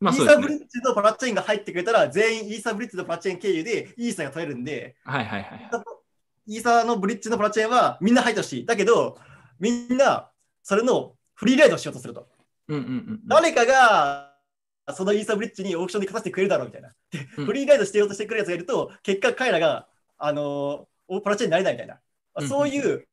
[0.00, 0.26] まあイー。
[0.26, 5.70] サブリッジのパラチェーンが入ってくれたら、全員イーサブリッジのパラチェーン経由でイーサが取れるんで、はいはいはい。
[6.46, 8.66] イーサのブリッジのパラチェーンはみんな入ってほしい。
[8.66, 9.18] だけど、
[9.58, 10.30] みんな、
[10.62, 12.28] それのフリーライドをしようとすると。
[12.68, 13.20] うんうんうん。
[13.26, 14.34] 誰かが、
[14.94, 16.90] そのイーサブリッジにオークションで勝たせてくれるだろうみたいな。
[17.10, 19.88] で、フリーライドしてようとしてくるやつがいると、結果彼らが、
[20.18, 22.00] あのーパラチェーンになれないみたいな。
[22.46, 23.08] そういう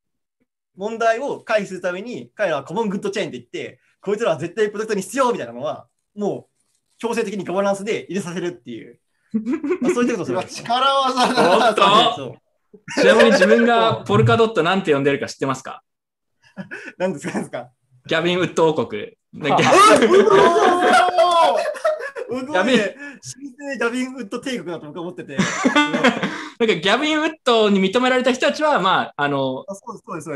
[0.76, 6.55] 問題を回避するために、彼らはコモングッドチェーンって言って、こいつらは絶対プロジェクトに必要みたいなのは、もう
[6.98, 9.00] 強制的にガバナンスで入れさせるっていう。
[9.82, 10.64] まあ、そういったことをする。
[10.64, 12.36] 力技だなと
[13.02, 15.82] ちなみに自分がポルカドットなんて呼んでるか知ってますか？
[16.98, 17.70] 何ですか何ですか？
[18.08, 19.02] ギャビン・ウッド王国。
[19.02, 19.58] ギャ
[22.42, 25.38] 僕はね、新生ギャビンウッド帝国だと僕は思ってて。
[26.58, 29.66] なんかギャビン・ウッドに認められた人たちは、まあ、あの。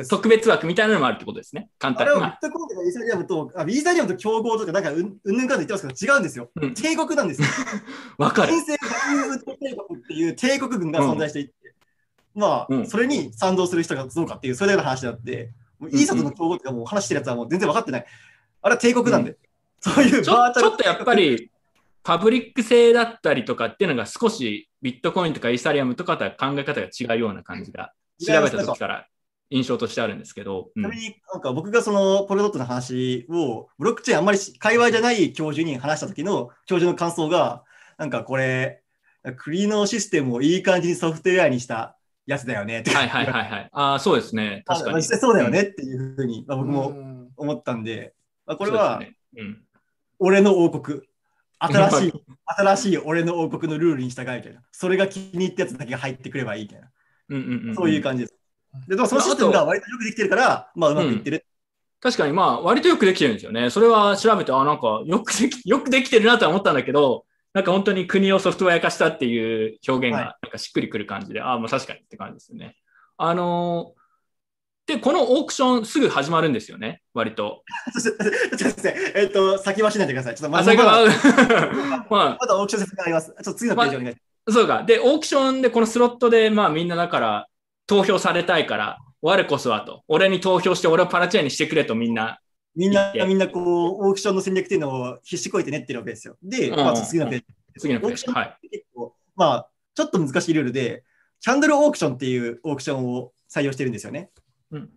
[0.10, 1.70] 特別枠みたいなのもあるってことですね。
[1.80, 2.12] 簡単に。
[2.12, 6.50] あれはビットコインとかイーサリアムと、あイーサリアムと競合とか、なんかうんうんぬんかんと言ってますけど、違うんですよ。
[6.76, 7.48] 帝国なんですよ。
[8.18, 8.52] わかる。
[8.52, 11.54] 新生ギャビンウッド帝国っていう帝国軍が存在していて、
[12.36, 18.06] まあ、それに賛同する人がどうかっていう、それだけの話であって、もうイーサとの競合とかもう話してるやつはもう全然分かってない。
[18.62, 19.38] あれは帝国なんで。
[19.82, 21.50] そういうちょっとやっぱり、
[22.04, 27.94] パブリック性だったりとかっていうのが少しビットコインとかイーサリアムとかとは考え方が違うような感じが
[28.26, 29.08] 調べた時から
[29.50, 30.70] 印象としてあるんですけど。
[30.76, 37.64] ちなみになんか僕がそのポルドットの話をブロックチェーンあんまり界隈じゃない教授に話した時の教授の感想が
[37.98, 38.82] なんかこれ
[39.38, 41.98] 国のシステムをいい感じにソフトウェアにした
[42.30, 42.92] やつだよねって。
[42.92, 43.70] はいはいはいはい。
[43.72, 44.64] ああ、そうですね。
[44.66, 44.98] 確かに。
[44.98, 48.14] 実際そうだよねっていうふうに、まあ、僕も思ったんで、
[48.46, 49.02] まあ、これは、
[50.20, 51.02] 俺の王国。
[51.60, 52.14] 新しい、
[52.46, 54.62] 新しい俺の王国のルールに従いみたいな。
[54.72, 56.90] それが気に入ったやつだけが入ってくればいいみたいな。
[57.30, 58.36] うんうんうん、そういう感じです。
[58.88, 61.38] で、でもそのシステムが割とよくできてるから、まあうまくいってる。
[61.38, 61.44] うん
[62.02, 63.70] 確かにまあ割とよくできてるんですよね。
[63.70, 72.78] それは調べて、あ、なんかよくでき、 よくできてるなとは思ったんだけど、なんか本当に国をソフトウェア化したっていう表現がなんかしっくりくる感じで、はい、ああ、まあ確かにって感じですよね。
[73.18, 73.99] あのー、
[74.90, 77.64] で、このオークションすぐ始まるんですよね、割と。
[78.02, 80.36] ちょっとえっと、先走らないでください。
[80.36, 80.74] ちょっとまだ、
[82.10, 83.28] まだオークション説明あります。
[83.28, 84.16] ちょっと次のページお願いし
[84.46, 84.56] ます。
[84.56, 84.84] そうか。
[84.84, 87.48] で、オークションでこのスロットで、まあみんなだから
[87.86, 90.04] 投票されたいから、我こそはと。
[90.08, 92.40] 俺に投票して、俺をパラチェにしてくれとみんな。
[92.76, 96.36] みんな、みんなこう、オークションの戦略っていうのを必死こいて練ってるわけですよ。
[96.42, 97.46] で、まあ、次のページ。
[97.78, 98.26] 次のページ。
[98.32, 98.58] はい。
[98.72, 101.04] 結構、まあ、ちょっと難しいルールで、
[101.42, 104.30] キャンドルオークションっていうオークションを採用してるんですよね。
[104.72, 104.90] うん、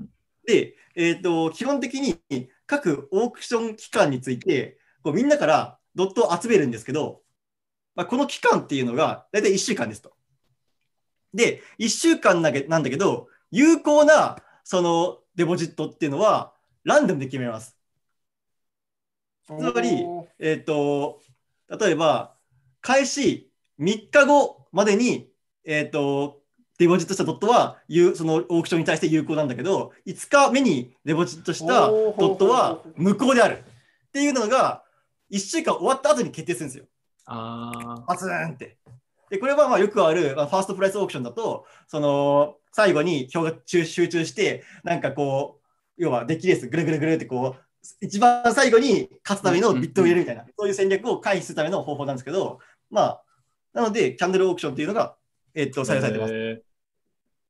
[0.47, 2.19] で、えっ、ー、と、基本的に
[2.67, 7.23] 各オークション期間について、こうみんなからドットを集めるんですけど、
[7.95, 10.13] まあ、この期間っていうのが大体1週間ですと。
[11.35, 16.55] で、1週間だけなんだけど、有効なそのデポジットっていうのは
[16.85, 17.77] ランダムで決めます。
[19.47, 20.07] つまり、
[20.39, 21.21] えっ、ー、と、
[21.69, 22.37] 例えば、
[22.81, 25.31] 開始3日後までに、
[25.65, 26.42] えっ、ー、と、
[26.83, 27.79] デポジットしたドットは、
[28.17, 33.63] そのオークションに対して有効なんだけど、5日目にデポジットしたドットは無効である
[34.09, 34.83] っていうのが、
[35.31, 36.85] 1週間終わった後に決定するんですよ。
[37.27, 38.79] あパツンって。
[39.31, 52.59] で、これはまあよくある、まあ、ファーストプライスオークションだと、その、最後に票が集中して、なんかこう、要はデッキレースぐるぐるぐるってこう、一番最後に勝つためのビットを入れるみたいな、そういう戦略を回避するための方法なんですけど、
[52.91, 53.23] まあ、
[53.73, 55.17] なので、キャンドルオークションっていうのが、
[55.55, 56.72] えっと、採用されてます。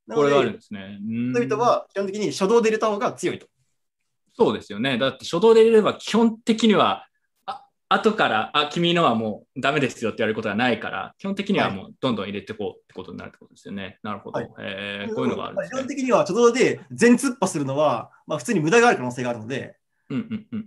[0.08, 0.98] これがあるんですね。
[1.00, 3.46] 人々は基本的に初動で入れた方が強いと。
[4.34, 4.98] そうですよね。
[4.98, 7.06] だって初動で入れれば基本的には、
[7.46, 13.98] あ後から、あ、君のはもうダメですよって言われることがないから、基本的にはもうどんどん入れていこうってことになるってことですよね。
[14.02, 14.40] なるほど。
[14.40, 19.76] はい、えー、こういうのがあるね、基本的には初動で全突破するのは、まあ、普通に無駄がある可能性があるので、
[20.08, 20.66] うんうんうん。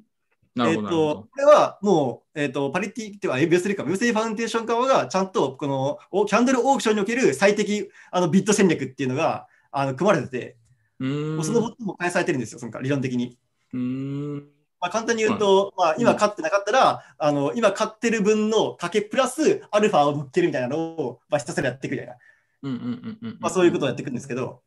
[0.58, 10.58] えっ、ー、と、これはもう、えっ、ー、と、パリティっては ABS か、BSA ファウンデーション側がちゃんと、この、キャンドルオークションにおける最適あのビット戦略っていうのが、あの、組まれてて、
[11.00, 13.38] うんそのことも開催されてるんですよ、その理論的に。
[13.74, 14.36] うん
[14.80, 22.16] まあ、簡単に言うと、まあ、今勝ってなかったら、あの、今勝ってる分の賭けプラスアルファを乗っけるみたいなのを、まあ、ひたすらやっていくみたいな。
[22.64, 23.38] うんうんうんうん。
[23.40, 24.62] まあ、そういうことをやっていくんですけど。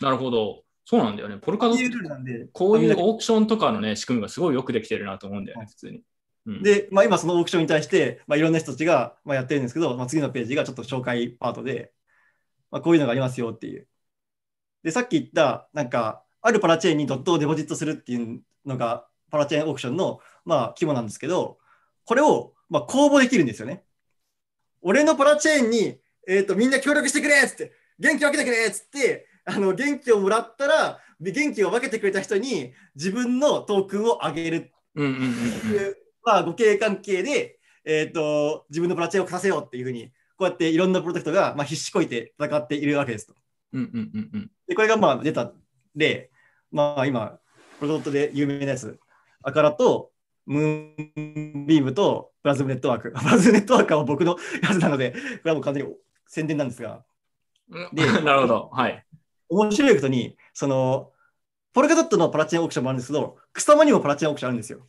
[0.00, 0.65] なるほど。
[0.88, 1.36] そうなんだよね。
[1.38, 1.76] ポルカド
[2.52, 6.02] こういうオークションとかのね、仕組みがすごいよくできてるなと思うんだよね、普通に。
[6.46, 11.92] うん、で、まあ、今そのオークションに対して、まあ、いろんな人たちが、まあ、やってるんですけど、まあ、次のページがちょっと紹介パートで、
[12.70, 13.88] まあ、こういうのがありますよっていう。
[14.84, 21.58] で、さっき言った、なんか、あるパラチェーンにドットをデポジットするっていうのが、パラチェーンオークションの、まあ、規模なんですけど、
[22.04, 23.82] これを、まあ、公募できるんですよね。
[24.82, 34.60] 俺のパラチェーンに、えっ、ー、と、みんな協力してくれっつって、元気分けてくれっつって、あの、元気をもらったら、元気を分けてくれた人に自分のトークンをあげるっ
[34.94, 43.34] ていう、まあ、互恵関係で、えっ、ー、と、自分のプラチェーンを貸させようっていうふうに、こうやっていろんなプロジェクトが、まあ、必死こいて戦っているわけですと。
[44.66, 45.52] で、これがまあ出た
[45.94, 46.30] 例、
[46.70, 47.38] まあ今、
[47.78, 48.98] プロジェクトで有名なやつ、
[49.42, 50.10] アカラと
[50.46, 53.12] ムーンビームとプラズムネットワーク。
[53.16, 55.94] プラズムネットワークは僕のやつなので、これはもう完全に
[56.26, 57.04] 宣伝なんですが。
[57.92, 58.70] で なるほど。
[58.72, 59.05] はい。
[59.48, 61.12] 面白いことに、その、
[61.72, 64.86] ポルカドットのパラチェーンオークションもあるんですけど、草間にもパラチェーンオークションあるんですよ。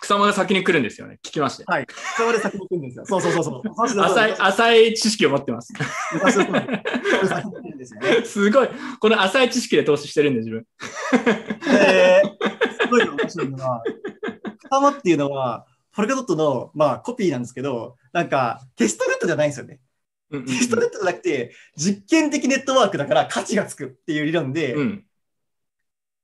[0.00, 1.18] 草間が先に来るんですよね。
[1.22, 1.66] 聞きましたよ。
[1.68, 1.86] はい。
[2.16, 3.06] それで先に行くんですよ。
[3.06, 3.62] そうそうそうそう。
[4.02, 5.72] 浅い、浅い知識を持ってます。
[8.24, 8.68] すごい。
[9.00, 10.66] この浅い知識で投資してるんで、自分。
[11.72, 13.82] えー、すごい面白いのは、
[14.66, 19.80] 草間っていうのは、ポルカドットの、まあ、コピーなんですけど、なんか、テストネットじゃないんですよね。
[20.46, 24.74] テ ストネットじゃなくて、実験的ネットワークだから価値がつくっていう理論で、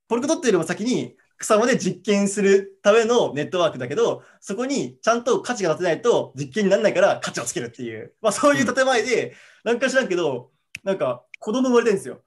[0.08, 9.34] ポルカドットよりも先に草間で実験するためのネットワークだけど、そこにちゃんと価値が立てないと実験にならないから価値をつけるっていう、まあそういう建前で、
[9.64, 10.50] なんか知らんけど、
[10.82, 12.22] なんか子供生まれてるんですよ。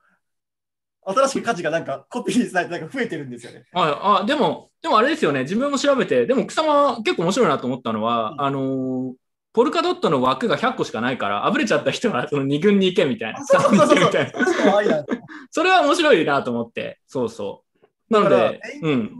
[1.03, 3.65] 新しく価値がなんかコピーされてなんか増えてるんですよね。
[3.73, 9.13] ああでも、でもあれですよね、自分も調べて、でも草間結構面白いなと思ったのは、あのー
[9.53, 13.39] ポルカドットの枠が100個しかないから、あぶれちゃった人はその2軍に行けみたいな。
[13.39, 15.05] 3軍に行けみたいな。
[15.51, 18.13] それは面白いなと思って、そうそう。
[18.13, 19.11] なので、うん。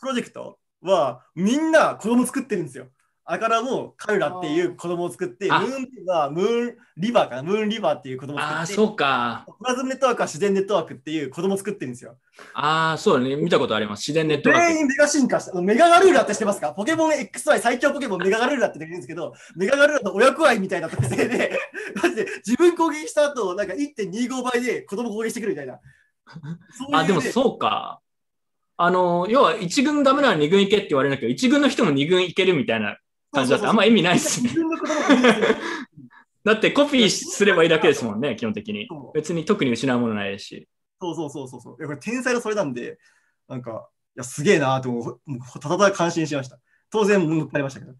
[0.00, 2.88] プロジェクトはみんな子供作ってるんですよ。
[3.26, 9.46] だからもうカルラっていう子供を作って、ムあーンはムーンリバーかな、ムーンリバーっていう子供を作って、ああ、そうか。
[9.58, 12.18] プラズムネットワークは自然ネットワークっていう子供を作ってるんですよ。
[12.52, 13.36] ああ、そうだね。
[13.36, 14.00] 見たことあります。
[14.00, 14.66] 自然ネットワーク。
[14.66, 15.58] 全員メガ進化した。
[15.62, 16.74] メガガルーラって知ってますか？
[16.74, 21.58] ポケモン XY 最強ポケモンメガガルーラってできるんですけど、メガガルーラの親子愛みたいな特性で、
[22.02, 25.78] マジで自分攻撃した後、なんか1.25倍で子供攻撃してくるみたいな。
[26.76, 28.00] そういうあ、でもそうか。
[28.76, 32.98] あの、要は1軍ダメなら2軍行けって言われるんだけど、1軍の人も2軍行けるみたいな
[33.34, 34.50] 感じだってあんま意味ないっすね。
[36.44, 38.88] だってコピーすればいいだけですもんね、基本的に。
[39.14, 40.68] 別に特に失うものないですし。
[41.00, 41.76] そうそうそうそうそう。
[41.78, 42.98] いやこれ天才のそれなんで、
[43.48, 46.58] なんか、いや、すげえなと思う、もうただただ感心しました。
[46.90, 47.94] 当然、向かりましたけど。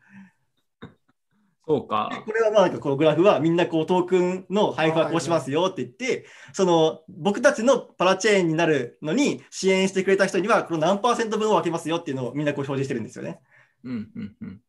[1.67, 2.11] そうか。
[2.27, 13.41] これはまあ、なんかこのグラフはみんなこうトークンの配布はこうしますよって言って、その僕たちのパラチェーンになるのに支援してくれた人には、この何パーセント分を分けますよっていうのをみんなこう表示してるんですよね。
[13.83, 14.61] うんうんうん。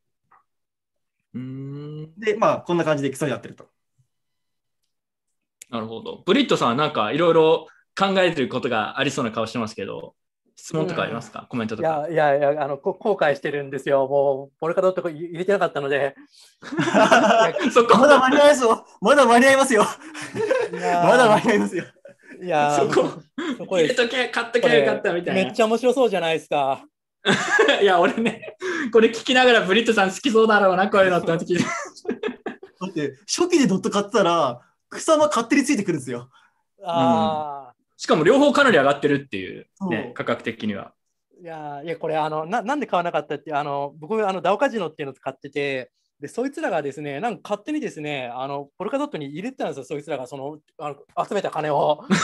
[1.36, 2.19] うーん。
[2.19, 3.67] で、まあ、こんな感じで競い合ってると。
[5.69, 6.23] なるほど。
[6.25, 7.67] ブリットさんはなんかいろいろ
[7.97, 10.15] 考えてることがありそうな顔してますけど、
[10.55, 12.07] 質問とかありますか、コメントといか。
[12.09, 14.07] やいやいや、あの、こ後悔してるんですよ。
[14.07, 16.15] もう、ポルカドット入れてなかったので。
[17.73, 18.86] そこまだ間に合いますよ。
[19.01, 19.83] まだ間に合いますよ。
[20.71, 21.83] いやーまだ間に合いますよ。
[22.41, 23.09] いやーそこ、
[23.57, 25.43] そこ入れとけ、買っとけばよかったみたいな。
[25.43, 26.86] めっちゃ面白そうじゃないですか。
[27.82, 28.55] いや、俺ね、
[28.91, 31.63] これ聞きながらブリットさん好きそうだろうな、こういうのって思って聞いて。
[31.63, 36.30] だって、初期でドット買ってたら、草間勝手についてくるんですよ。
[36.84, 40.88] あしかも両方かなり上がってるっていう、ね、価格的には。
[40.88, 40.93] あ、
[41.41, 52.05] いやーいや、これ、あの、ななんで買わなかったって、あの、僕、あの、ダオカジノっていうのを使ってて、で、そいつらがですね、なんか勝手にですね、あの、ポルカドットに入れてたんですよ、そいつらが、その、あの集めた金を。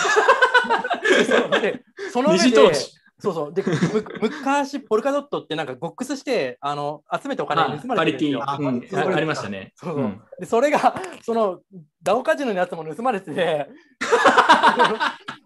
[1.10, 3.54] でそでその上で二次投資そうそう。
[3.54, 8.72] で、む昔、ポルカドットってなんかボックスして、あの、集めたお金を盗まパれてるんですよ。
[8.72, 9.74] リティ、うんありましたね。
[9.76, 11.60] そうそううんでそれが、その、
[12.02, 13.68] ダオカジノのやつも盗まれてて、で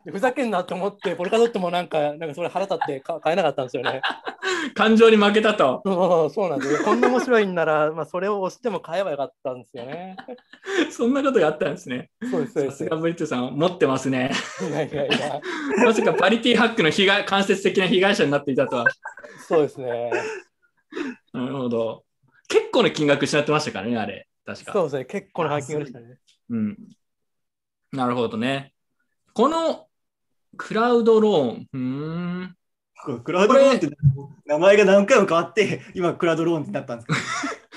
[0.13, 4.01] ふざけんなと思って、ポルカドットもなんか、なんかそれ腹立ってか買えなかったんですよね。
[4.73, 5.81] 感情に負けたと。
[5.85, 6.79] そうそうなんですよ。
[6.83, 10.15] こんな面白いんなら、まあ、それを押しても買えばよかったんですよね。
[10.91, 12.09] そんなことがあったんですね。
[12.29, 12.65] そうです。
[12.65, 14.31] さすがブリットさん、持ってますね。
[14.61, 15.41] いやいやいや、
[15.83, 18.85] まさかパリティハックの被害間接的な被害者になっていたとは。
[19.47, 20.11] そうですね。
[21.33, 22.03] なるほど。
[22.47, 24.27] 結構な金額失ってましたからね、あれ。
[24.45, 24.73] 確か。
[24.73, 25.05] そうですね。
[25.05, 26.19] 結構なハッキングでしたね。
[26.49, 26.77] うん。
[27.91, 28.73] なるほどね。
[29.33, 29.87] この
[30.57, 32.55] クラウドローン、うーん。
[33.05, 33.89] クラウドローンって
[34.45, 37.19] 名前が何回も変わって、 今クラウドローンってなったんですけど、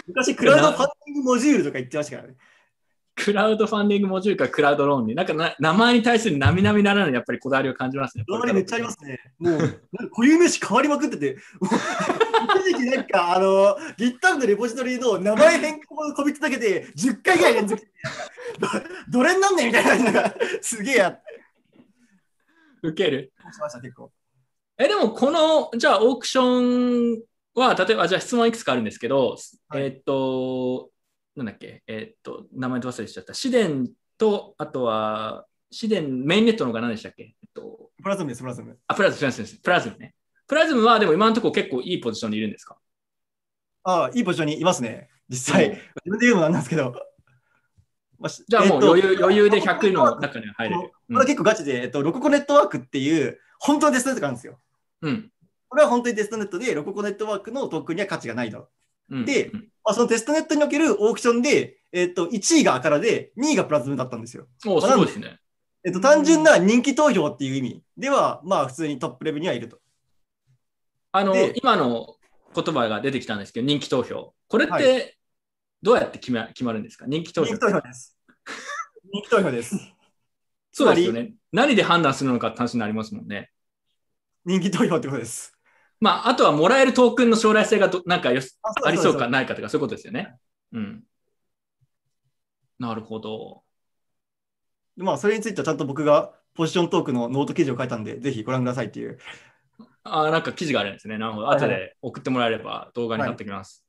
[0.09, 2.35] 昔クラウドファンディングモジュールとか言ってましたからね。
[3.15, 8.25] クラウドファンディングモジュールかクラウドローンに、なんかな名前に対する並々ならぬやっぱりこだわりを感じますね。
[8.29, 9.19] こだわりめっちゃありますね。
[9.39, 9.77] もう、なんか
[10.15, 11.37] 固有名詞変わりまくってて、
[12.61, 17.93] 一時期なんか、あの、GitHub のレポジトリの名前変更をこびってだけで10回ぐらい連続して、
[19.11, 21.29] どどれになんねんみたいなすげえやって
[22.83, 23.33] 受ける。
[23.53, 24.13] しました、結構。
[24.79, 27.23] え、でもこの、じゃあオークション
[27.55, 29.37] は、例えば、じゃあ質問いくつかあるんですけど、
[29.75, 30.91] えーっと、
[31.35, 33.35] なんだっけ、えーっと、名前と忘れしちゃった。
[33.35, 38.79] シデンと、あとは、シデン、メインネットのが何でしたっけ、えっと、プラズムです、プラズム。
[38.87, 39.61] あ、プラズム、プラズムです。
[39.61, 40.15] プラズムね。
[40.47, 42.79] プラズムはでも今のところ結構いいポジションにいるんですか？
[43.83, 45.11] ああ、いいポジションにいますね。
[45.29, 46.95] 実際、自分で言うのもなんですけど。
[48.19, 50.81] まあしじゃあもうえっと余裕,、余裕で100の中には入れる。
[50.81, 54.59] これは結構ガチで、えっと、ロココネットワークっていう、本当のテストネットがあるんですよ。
[55.03, 55.31] うん。
[55.69, 58.69] これは本当にテストネットで、ロココネットワークのトークンには価値がないと。
[59.11, 64.47] うんで、まあ、そのテストネットにおけるオークションで、えっと、1位がアカラで、2位がプラズムだったんですよ。
[64.67, 65.39] おまあすごいですね。
[65.85, 69.79] えっと、単純な人気投票っていう意味では、まあ、普通にトップレベルにはいると。
[71.13, 72.17] あので、今の
[72.55, 74.35] 言葉が出てきたんですけど、人気投票。
[74.49, 75.17] これっはて
[75.83, 77.07] どうやって決ま決まるんですか？
[77.07, 77.55] 人気投票。
[77.55, 78.19] 人気投票です。
[79.13, 79.95] 人気投票です。
[80.73, 81.33] そうですよね。
[81.53, 83.51] 何で判断するのかって話になりますもんね。
[84.49, 85.53] 人気投票ってことです。
[86.01, 90.37] まあ、あとはもらえるトークンの将来性がどなんかよしありそうかないかとかそういうことですよね。
[90.73, 91.05] うん。
[92.79, 93.63] なるほど。
[94.97, 99.19] まあ、それについてはちゃんと僕がポジショントークのノート記事を書いたんで、ぜひご覧くださいっていう。
[100.03, 101.19] あなんか記事があるんですね。
[101.19, 101.47] なるほど。
[101.47, 103.85] はいはい後で送ってもらえれば動画に貼っておきます。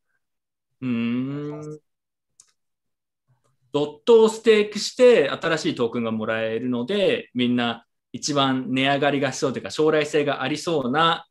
[0.81, 1.79] うーん。
[3.71, 11.27] ドットをステークして新しいトークンがもらえるので、みんな一番値上がりがしそうというか、将来性がありそうな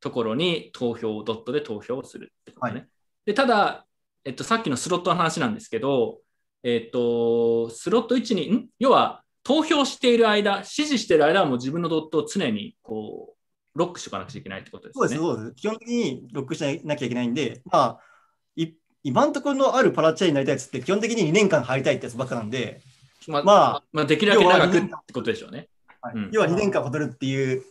[0.00, 2.88] ところに投票、ドットで投票をするってことね。
[3.24, 3.86] でただ、
[4.24, 6.20] えっと、さっきのスロットの話なんですけど、
[6.62, 8.68] えっと、スロット1に、ん？
[8.78, 13.34] 要は投票している間、支持している間はもう自分のドットを常にこ
[13.74, 15.16] うロックしておかなくちゃいけないってことですね。
[15.16, 15.54] そうです。
[15.54, 18.00] 基本的にロックしなきゃいけないんで、まあ、
[18.56, 18.72] い
[19.02, 22.82] 今のところのあるパラチェーンになりたいやつって、基本的に2年間入りたいってやつばっかなんで、
[23.26, 25.68] まあ、まあまあ、できるだけ長くってことでしょうね。
[26.14, 27.64] うん要は2年間踊るっていう、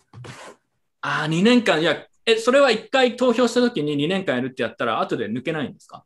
[1.01, 6.03] ああ、2年間、いや、え、それは1回投票したときに2年間やるってやったら、後で抜けないんですか？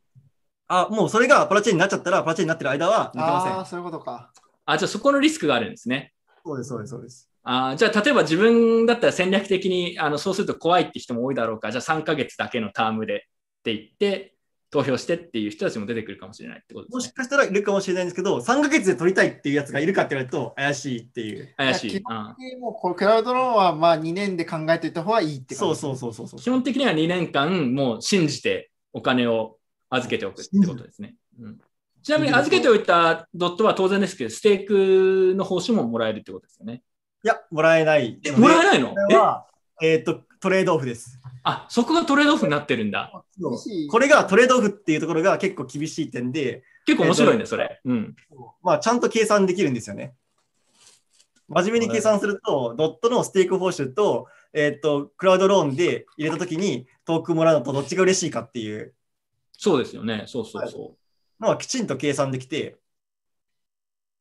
[0.68, 3.54] あ、もうそれがパラチェーンになっちゃったら、パラチェーンになってる間は抜けません。
[3.54, 4.32] ああ、そういうことか。
[4.66, 6.14] あ、じゃあそこのリスクがあるんですね。
[6.46, 7.28] そうです、そうです、そうです。
[7.44, 13.20] あーじゃあ、例えば自分だったら戦略的に、あのそうすると怖いって人も多いだろうから、じゃあ3ヶ月だけのタームでっ
[13.64, 14.36] て言って、
[14.72, 16.96] 投票してっていう人たちも出てくるかもしれないってことですね。
[16.96, 21.54] もしかしたらいるかもしれないんですけど、3ヶ月で取りたいっていうやつがいるかって言われると怪しいっていう。
[21.58, 21.92] 怪しい。
[21.92, 25.56] いや基あもうこれクラウドローンはまあ2年で考えておいた方がいいって。
[25.56, 26.28] そうそうそうそう。
[26.40, 29.58] 基本的には2年間、もう信じてお金を
[29.90, 31.16] 預けておくってことですね。
[31.40, 31.60] うん
[32.04, 36.82] ちなみに預けておいたドットは当然ですけど、ステークの報酬ももらえるってことですよね。
[37.24, 38.20] いや、もらえない。
[38.26, 38.96] え、もらえないの？
[39.84, 39.98] え？
[39.98, 41.21] っ、と、トレードオフです。
[41.44, 43.24] あ、そこがトレードオフになってるんだ。
[43.90, 47.82] これがトレードオフっていうところが結構厳しい点で、結構面白いね、えっとそれ。
[47.84, 48.16] うん。
[48.64, 50.14] まあ、ちゃんと計算できるんですよね。
[51.48, 58.94] 真面目に計算すると、ドットのステーク報酬と、えっ、と、クラウドローンで入れたときにトークンもらうのとどっちが嬉しいかっていう
[59.54, 60.24] そうですよね。
[60.28, 60.96] そうそうそ
[61.40, 62.78] のはきちんと計算できて、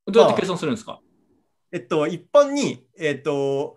[0.06, 0.12] う。
[0.12, 1.00] どうやって計算するんですか？
[1.72, 3.76] えっと、一般に、えっと、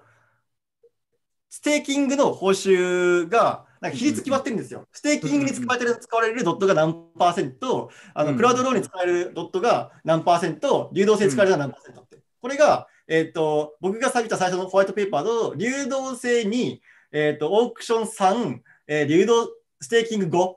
[1.53, 4.87] ステーキングの報酬が、なんか比率決まってるんですよ。
[4.91, 12.17] ステーキングに使われ使われるドットが何パーセント、あのうんクラウドローンに使われるドットが何パーセント、流動性に使われるのが何パーセントって。
[12.41, 16.81] これが、えっと、僕が見た最初のホワイトペーパーの流動性に、
[17.11, 19.47] えっと、オークション3、えー流動、
[19.79, 20.55] ステーキング5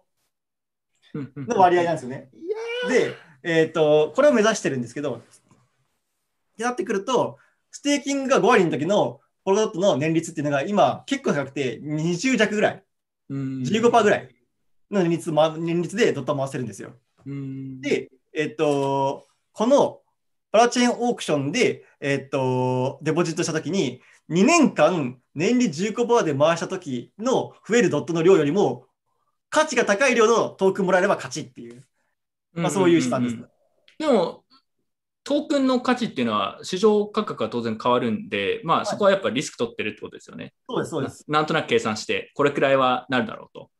[1.46, 2.30] の割合なんですよね。
[2.88, 5.20] で、えっと、これを目指してるんですけど、っ
[6.56, 7.36] てなってくると、
[7.70, 12.82] ステーキングが5割の時のポルカドットの年率っていうのが今結構高くて20弱ぐらい、
[13.30, 14.34] 15%ぐらい
[14.90, 16.94] の年率,、ま、年率でドットを回せるんですよ。
[17.80, 20.00] で、えっと、この
[20.50, 28.86] パラチェーンオークションで、えっと、デポジットした時に2年間年利15%で回した時の増えるドットの量よりも
[29.48, 31.84] 価値が高い量のトークンもらえれば勝ちっていう、
[32.52, 33.36] まあ、そういう試算です。
[33.98, 34.42] でも、
[35.26, 40.54] トークンの価値っていうのは市場価格が当然変わるんで、まあそこはやっぱリスク取ってるってことですよね。
[40.68, 41.24] そうです、そうです。
[41.26, 43.70] ななんとなく計算して、これくらいはなるだろうと。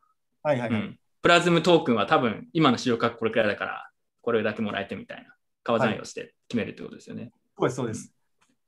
[0.42, 0.80] はいはいはい。
[0.80, 3.90] うんプラズムトークンは多分今の市場価格これくらいだから、
[4.22, 5.34] これだけもらえてみたいな。
[5.64, 7.32] 川算をして決めるってことですよね。
[7.58, 8.12] そうです、そうです。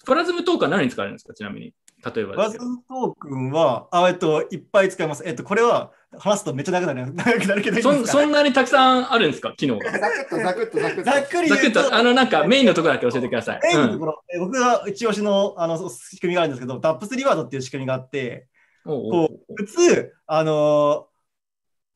[0.05, 1.35] プラズムトークンは何に使われるんですか？
[1.35, 1.74] ちなみに。
[2.05, 5.23] 例えばプラズムトークンは、あえっと、いっぱい使います。
[5.27, 8.19] えっと、これは話すとめっちゃ長くなる 長くなるけどいいそんですか？
[8.21, 9.53] そんなにたくさんあるんですか？
[9.57, 9.91] 機能が。
[9.91, 11.03] ざくっとざくっとざくっと。
[11.03, 13.61] ざっくりざっくり言うと、と、あのなんかメインのところだけ教えてください。
[13.63, 18.47] メインのところ、え僕が一押しのあの仕組みがあるんですけど、ダップスリワードっていう仕組みがあって、
[18.85, 21.09] うんおうおうこう普通、あのー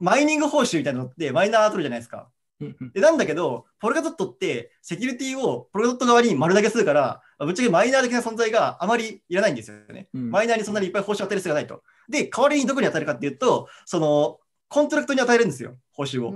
[0.05, 2.29] マイニング報酬みたいなのってマイナー取るじゃないですか。
[2.61, 10.09] うんうんでなんだけど、ポルカドットってセキュリティをポルカドット側に丸投げするから、ぶっちゃけマイナー的な存在があまりいらないんですよね。
[10.15, 11.83] うんマイナーにそんなにいっぱい報酬を与える必要がないと。
[12.09, 14.39] で、代わりにどこに与えるかっていうと、その
[14.69, 16.35] コントラクトに与えるんですよ、報酬を。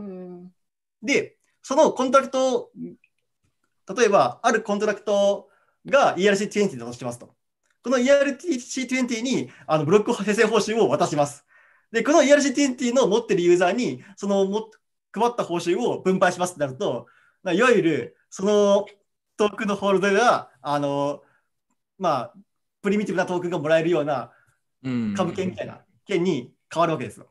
[1.03, 2.71] で、そのコントラクト、
[3.97, 5.49] 例えば、あるコントラクト
[5.87, 7.35] が ERC20 だとしてますと。
[7.83, 11.45] この ERC20 にあのブロック生成報酬を渡します。
[11.93, 14.71] で、この ERC20 の持ってるユーザーに、そのも
[15.13, 17.07] 配った報酬を分配しますってなると、
[17.43, 18.87] まあいわゆるその
[19.37, 21.23] トークンのホールドが、あの、
[21.99, 22.35] まあ、
[22.83, 24.33] プリミティブなトークンがもらえるような
[24.83, 27.27] うん株券みたいな券に変わるわけですよ。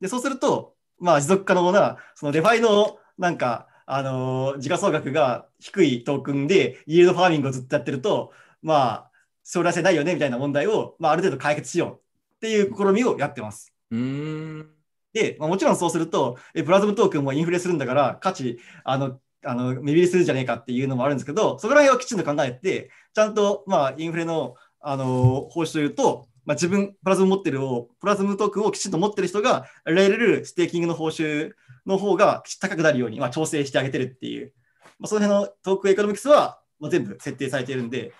[0.00, 8.32] で、そうすると、まあ、持続可能な、その DeFi のなんか、あのー時価総額が低いトークンで、イールドファーミングをずっとやってると、
[8.62, 8.76] ま
[9.06, 9.10] あ、
[9.44, 11.90] 将来性ないよねみたいな問題を、まあ、ある程度解決しよう
[12.36, 13.72] っていう試みをやってます。
[13.90, 14.70] うーん。
[15.12, 31.52] で、まあ、もちろんそうすると、えプラズムトークンもインフレするんだから、価値、あの、あの目減りするじゃねえかっていうのもあるんですけど、そこら辺はきちんと考えて、ちゃんと、まあ、インフレの、あの報酬というと、まあ、自分、プラズム持ってるを、プラズムトークンをきちんと持ってる人が、得られるステーキングの報酬
[31.86, 34.52] の方が高くなるように、まあ、調整してあげてるっていう、
[34.98, 38.12] まあ、その辺のトークンエコノミクスは、まあ、全部設定されているんで、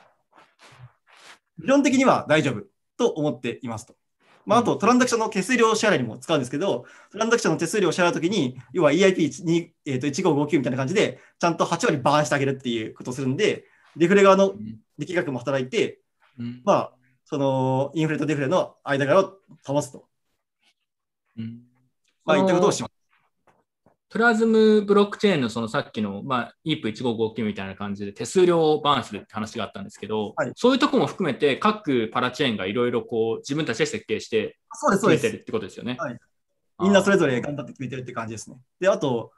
[1.59, 2.63] 理論的には大丈夫
[2.97, 3.95] と思っていますと。
[4.49, 14.55] まあ、あと、トランザクションの手数料支払いにも使うんですけど、トランザクションの手数料を支払うときに、要は EIP に、えー、と1559みたいな感じで、ちゃんと8割バーンしてあげるっていうことをするんで、デフレ側の
[14.97, 16.01] 力学も働いて、
[16.65, 16.93] まあ、
[17.27, 19.35] そのインフレとデフレの間柄を
[19.67, 20.07] 保つと。
[22.25, 22.98] まあ、いったことをします。
[24.11, 34.59] プラズムブロックチェーンのそのさっきの、まあ、EIP1559 みたいな感じで手数料をバーンするって話があったんですけど、そういうとこも含めて各パラチェーンがいろいろこう自分たちで設計して
[34.93, 35.97] 決めてるってことですよね。
[35.99, 36.19] はい
[36.81, 38.57] みんなそれぞれ頑張って決めてるって感じですね。
[38.81, 39.33] で、あと、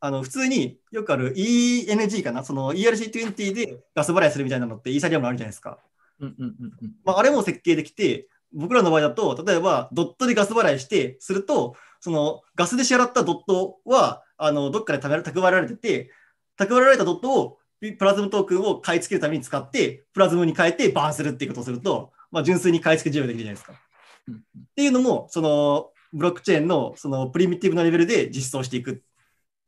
[0.00, 5.78] あの普通によくある ENG かな、その ERC20 でガス払いするみたいなのってイーサリアムあるじゃないですか。
[6.20, 16.10] うんうんうんうんまあ、あれも設計できて、僕らの場合だと、例えばドットでガス払いして、すると、そのガスで支払ったドットは、あのどっかで蓄え蓄えられてて、
[16.58, 23.72] 蓄えられたドットをプラズムトークンを買い付けるために使って、プラズムに変えてバーンするっていうことをすると、まあ、純粋に買い付け需要できるじゃないですか。
[23.72, 29.02] っていうのも、そのブロックチェーンのそのプリミティブなレベルで実装していく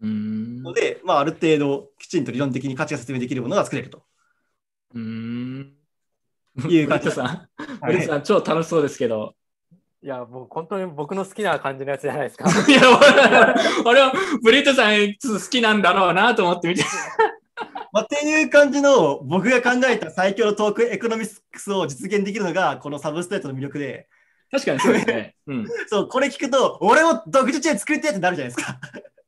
[0.02, 4.02] ので、まあ、ある程度きちんと理論的に価値が説明できるものが作れると。
[4.94, 5.72] うーん。
[6.68, 7.48] いう感じブリットさん、
[7.86, 9.34] ブリットさん、超楽しそうですけど。
[10.02, 12.44] いや、もう本当に僕の好きな感じのやつじゃないですか。
[12.68, 12.82] いや、
[13.84, 16.84] 俺俺はブリットさんちょっと好きなんだろうなと思って見て。
[17.92, 24.08] まあ、っていう感じの僕が考えた最強のトークンエコノミクスを実現できるのがこのサブストレートの魅力で。
[24.50, 25.34] 確かにそうですね。
[25.46, 28.78] うん、 そう、これ聞くと、俺も独自チェーン作りたいってなるじゃないですか。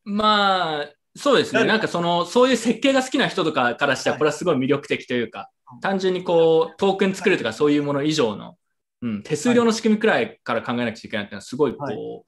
[0.04, 1.64] まあ、そうですね。
[1.64, 5.50] なんかその、そういう設計が好きな人とかからしたら、これはすごい魅力的というか、
[5.80, 8.56] 単純にこう、トークン作るとかそういうもの以上の、
[9.00, 12.24] うん、手数料の仕組みくらいから考えなくちゃいけないっていうのは、すごいこ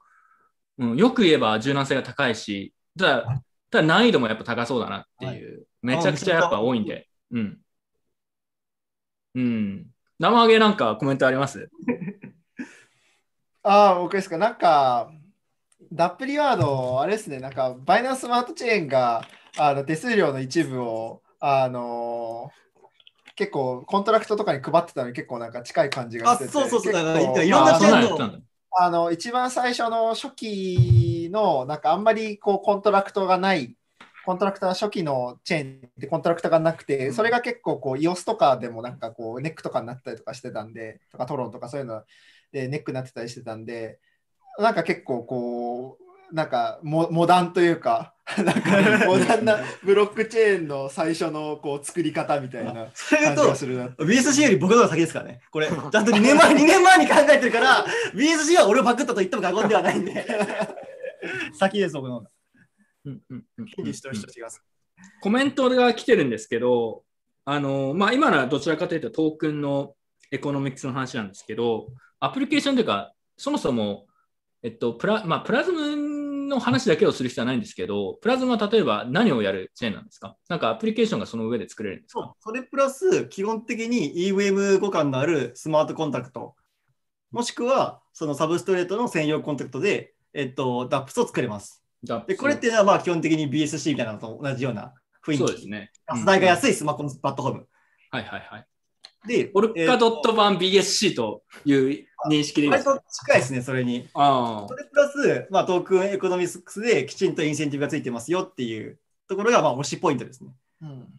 [0.79, 7.59] う、うん、よく言えば柔軟性が高いし、ただ、ただ難易度もやっぱ高そうだなっていう、めちゃくちゃやっぱ多いんで、うん。
[9.35, 9.87] うん。
[10.19, 11.71] 生揚げなんかコメントあります？
[13.63, 14.39] ああ、僕ですか？
[14.39, 15.13] なんか、
[15.93, 19.27] ダップリワード、あれですね、なんか、バイナンススマートチェーンが
[19.59, 22.51] あの手数料の一部を、あの
[23.41, 26.51] 結構コントラクトとかに配ってたのに結構なんか近い感じがしてて。
[26.51, 28.39] あそうそうそうだからいろんなチェーンのあの
[28.79, 33.75] あの一番最初の初期のなんかあんまりこうコントラクトがない
[34.27, 42.03] コントラクトが初期のチェーンってコントラクトがなくて、それが結構こう EOS とかでもなんかこうネックとかになったりとかしてたんで、とかトロンとかそういうの
[42.53, 43.99] でネックになってたりしてたんで、
[44.59, 46.00] なんか結構こう、
[46.33, 53.89] なんかモモダンというか、 なんかモダンなブロックチェーンの最初のこう作り方みたいな感じそれ言うとがするな。
[53.89, 55.41] BSC より僕の方が先ですからね。
[55.51, 60.27] これ、ちゃんと2年前、2年前に考えてるから、 BSC は俺をパクったと言っても過言ではないんで、
[61.59, 62.31] 先です、僕の方が。
[63.05, 64.63] 権利主張主張してきます。
[65.21, 67.03] コメントが来てるんですけど、
[67.45, 69.95] あのまあ、今のはどちらかというとトークンの
[70.31, 71.89] エコノミクスの話なんですけど、
[72.21, 74.07] アプリケーションというか、そもそも、
[74.63, 75.97] えっとプラまあ、プラズム
[76.51, 80.37] の話だけをする必要はないんですけど、プラズムは例えば何をやるチェーンなんですか？
[80.49, 82.35] なんかアプリケーションがその上で作れるんですか？
[82.41, 86.55] それプラス、基本的に EVM 互換のあるスマートコンタクト、
[87.31, 91.83] もしくはそのサブストレートの専用コンタクトで、えっと、DAPS を作れます。
[92.27, 94.95] でこれっていうのはまあ基本的に BSC みたいなのと同じような
[95.25, 95.39] 雰囲気。
[95.39, 95.91] そうですね。
[96.07, 97.69] ガス代が安いスマホのプラットフォーム。
[98.11, 98.67] はいはいはい。
[99.27, 102.91] で、ポルカドット版 BSC という認識でいいですか？
[102.93, 104.09] 割と近いですね、それに。
[104.15, 108.99] あそれプラス、まあ、トークンエコノミクスできちんとインセンティブがついてますよっていう
[109.29, 110.51] ところが、まあ、推しポイントですね。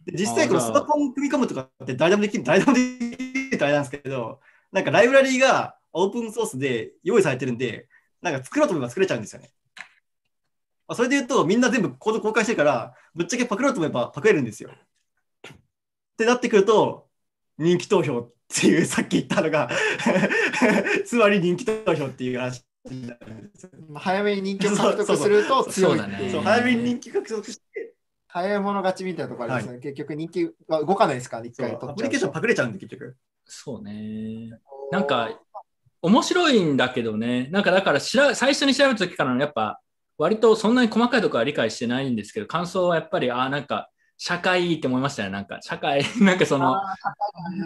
[0.04, 4.40] で実際、このスマホに組み込むとかって誰でもできる、誰でもできるってあれなんですけど、
[4.72, 7.86] なんかライブラリーがオープンソースで用意されてるんで、
[8.20, 9.50] なんか作ろうと思えば作れちゃうんですよね。
[10.88, 14.70] まあそれで言うと、みんな全部コード公開してるから、ぶっちゃけパクろうと思えばパクれるんですよ。
[14.72, 15.56] っ
[16.16, 17.06] てなってくると、
[17.58, 19.70] 人気投票っていう、さっき言ったのが、
[21.06, 23.70] つまり人気投票っていう話になるんですよ。
[23.94, 26.30] 早めに人気を獲得すると強いっていう。
[26.32, 27.94] そう早めに人気獲得して、
[28.26, 29.80] 早い者勝ちみたいなところありますね。
[29.80, 33.16] 結局人気は動かないですから、一回アプリケーションパクれちゃうんで、結局。
[33.44, 34.58] そうね。
[34.90, 35.38] なんか、
[36.00, 39.80] 面白いんだけどね、なんかだからしら最初に調べた時からのやっぱ、
[40.18, 43.90] 割とそんなに細かいところは理解してないんですけど、感想はやっぱり、ああ、なんか、
[44.24, 45.30] 社会いいって思いましたね。
[45.30, 46.80] なんか、社会、なんかその、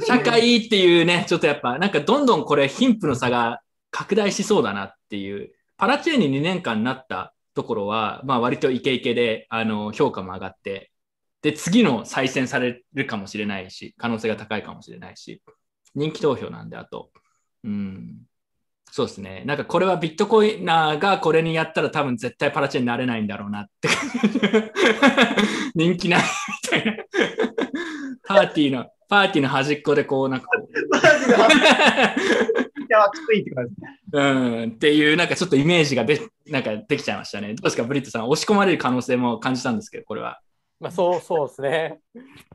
[0.06, 3.60] 社会いいっていうね、ちょっとやっぱ、なんかどんどんこれ、貧富の差が
[3.90, 5.52] 拡大しそうだなっていう。
[5.76, 10.90] パラチェーンに2年間なったところは、まあ割とイケイケで、あの、評価も上がって、
[11.42, 15.42] で、次の再選されるかもしれないし、可能性が高いかもしれないし、
[15.94, 17.10] 人気投票なんで、あと、
[17.64, 18.22] うん、
[18.96, 19.42] そうですね。
[19.44, 23.90] なんかこれはビットコイナーがこれにやったら多分絶対パラチェーンになれないんだろうなって。
[25.76, 27.04] 人気ないみたいな。
[28.26, 30.70] パーティーの、パーティーの端っこでこうなんかこう、い
[32.88, 33.74] や、きついって感じ。
[34.12, 37.48] うん、っていうなんかちょっとイメージがでなんかできちゃいましたね。
[37.48, 38.28] どうですか、ブリットさん。
[38.30, 40.40] 押し込まれる可能性も感じたんですけど、これは。
[40.80, 42.00] まあ、そう、そうですね。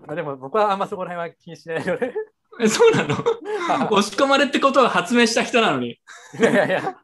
[0.07, 2.11] まあ、でも僕はあんまそこら辺は気にしないので。
[2.59, 3.15] えそうなの？
[3.91, 5.91] 押し込まれってことを発明した人なのに。
[6.39, 6.97] いやいやいや。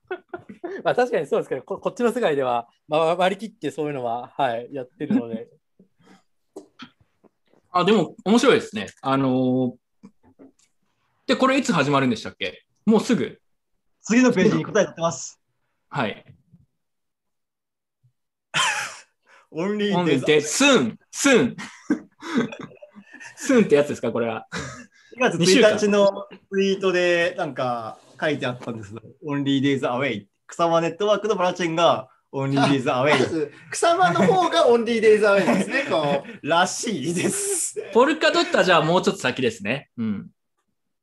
[0.84, 5.48] まあ確かにそうですけど、ここっちの世界では、まあ、割り切ってそういうのは、はい、やってるので。
[7.72, 8.88] あ、でも面白いですね。
[9.02, 9.76] あのー
[11.28, 12.66] で、これいつ始まるんでしたっけ？
[12.86, 13.42] もうすぐ。
[14.02, 15.42] 次のページに答え載ってます。
[15.90, 16.26] はい。
[19.52, 21.56] オンリー Only day soon, soon.
[23.38, 24.48] soon ってやつですか、これは。
[25.18, 28.94] 2月2週間1日のツイートでなんか書いてあったんです
[29.26, 30.28] オンリーデイズアウェイ。
[30.46, 33.52] 草間ネットワークのパラチェンがオンリーデイズアウェイ。
[33.72, 36.48] 草間の方がオンリーデイズアウェイですね、こう。
[36.48, 37.84] らしいです。
[37.94, 39.90] ポルカドットはじゃあもうちょっと先ですね。
[39.98, 40.30] うん。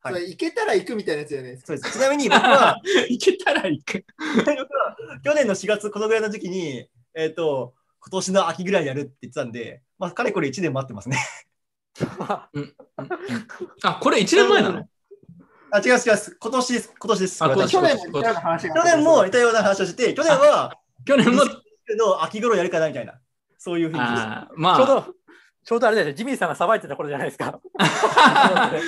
[0.01, 1.67] それ行けたら行くみたいなやつじゃないですか。
[1.67, 2.81] そうですちなみに僕は、
[3.11, 4.05] 行けたら行く。
[4.47, 11.19] 僕は去年の4月、このぐらいの時期に、えっ、と、今年の秋ぐらいにやるって言ってたんで、まあ、かれこれ1年待ってますね。
[13.83, 14.89] あ、これ1年前なの？
[15.71, 15.99] あ、違う違う、
[16.41, 16.95] 今年です。
[16.99, 17.43] 今年です。
[17.43, 17.73] あ今年。
[17.73, 17.97] 去年。
[18.11, 20.73] も似たような話があ去年も似たような話をしてて、去年は、
[21.05, 21.43] 去年も、
[21.99, 23.15] の秋頃やるかなみたいな、
[23.59, 23.99] そういうふうに。
[23.99, 24.77] まあ。
[24.77, 25.15] ちょうど、
[25.65, 27.59] ちょうどあれだよね、ジミーさんがさばいてた頃じゃないですか。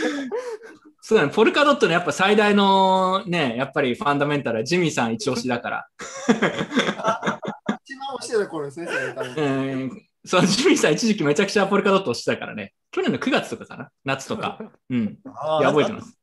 [1.00, 5.88] そうだね、ポルカドットのやっぱ最大のね、やっぱりファンダメンタルはジミーさん一押しだから。
[6.28, 10.05] 一番押してた頃ですね、それ多分。
[10.34, 12.74] うんそう、ジミーさん一時期めちゃくちゃポルカドット押してたからね。
[12.90, 13.90] 去年の9月とかかな？
[14.04, 14.58] 夏とか。
[14.90, 15.04] うん。
[15.04, 15.18] い
[15.62, 16.18] や、覚えてます。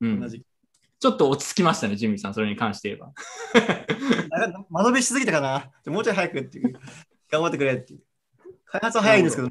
[0.00, 0.30] うん。
[1.00, 3.12] ちょっと落ち着きましたね、ジミーさん、それに関して言えば。
[4.68, 6.72] 間延びしすぎたかなもうちょい早くっていう。
[7.30, 8.00] 頑張ってくれっていう。
[8.66, 9.50] 開発は早いんですけど、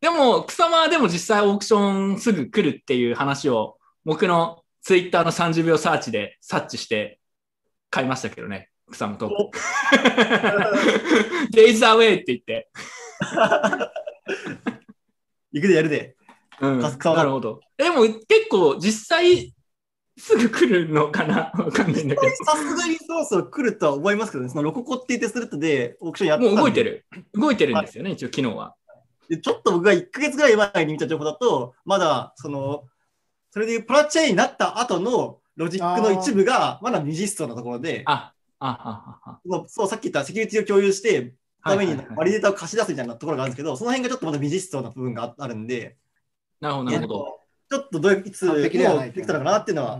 [0.00, 7.18] でも、草間はでも実際オークションすぐ来るっていう話を、僕のツイッターの30秒サーチで察知して
[7.90, 9.50] 買いましたけどね、草間と。
[11.50, 12.70] デイズアウェイって言って。
[15.52, 16.16] 行くでやるで。
[16.60, 16.88] うん、な
[17.24, 17.60] るほど。
[17.76, 19.54] でも結構実際
[20.16, 21.50] すぐ来るのかな？
[21.58, 26.46] わかんないんだけさすがにそろそろ来るとは思いますけどね、そのロココって言ってスレッドでオークションやっど。
[26.46, 27.06] たんでもう動いてる。
[27.34, 28.74] 動いてるんですよね、一応昨日は。
[29.28, 32.84] でちょっと僕が1ヶ月ぐらい前に見た情報だと、まだその、
[33.50, 41.34] それでプラチェーンになった後のロジックの一部がまだ未実装なところで、あ、あ、あ、あ、そう、さっき言ったセキュリティを共有して、
[41.64, 45.96] ためにバリデータを貸し出すみたいなところがあるんですけど、その辺がちょっとまだ未実装な部分がああるんで、
[46.60, 47.40] なるほど、なるほど。
[47.70, 49.06] ちょっとどういつできたのか
[49.38, 49.98] なっていうのは、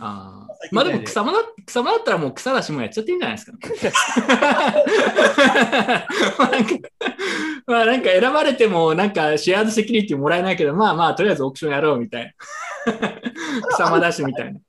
[0.00, 3.58] あーまあでも草間だ草間だったらもう草だしもやっちゃっていいんじゃないですか。
[6.38, 6.72] まあなんか
[7.66, 12.32] まあなんか選ばれてもなんかシェアードセキュリティもらえないけど、まあまあとりあえずオークションやろうみたいな。
[13.70, 14.60] 草間だしみたいな。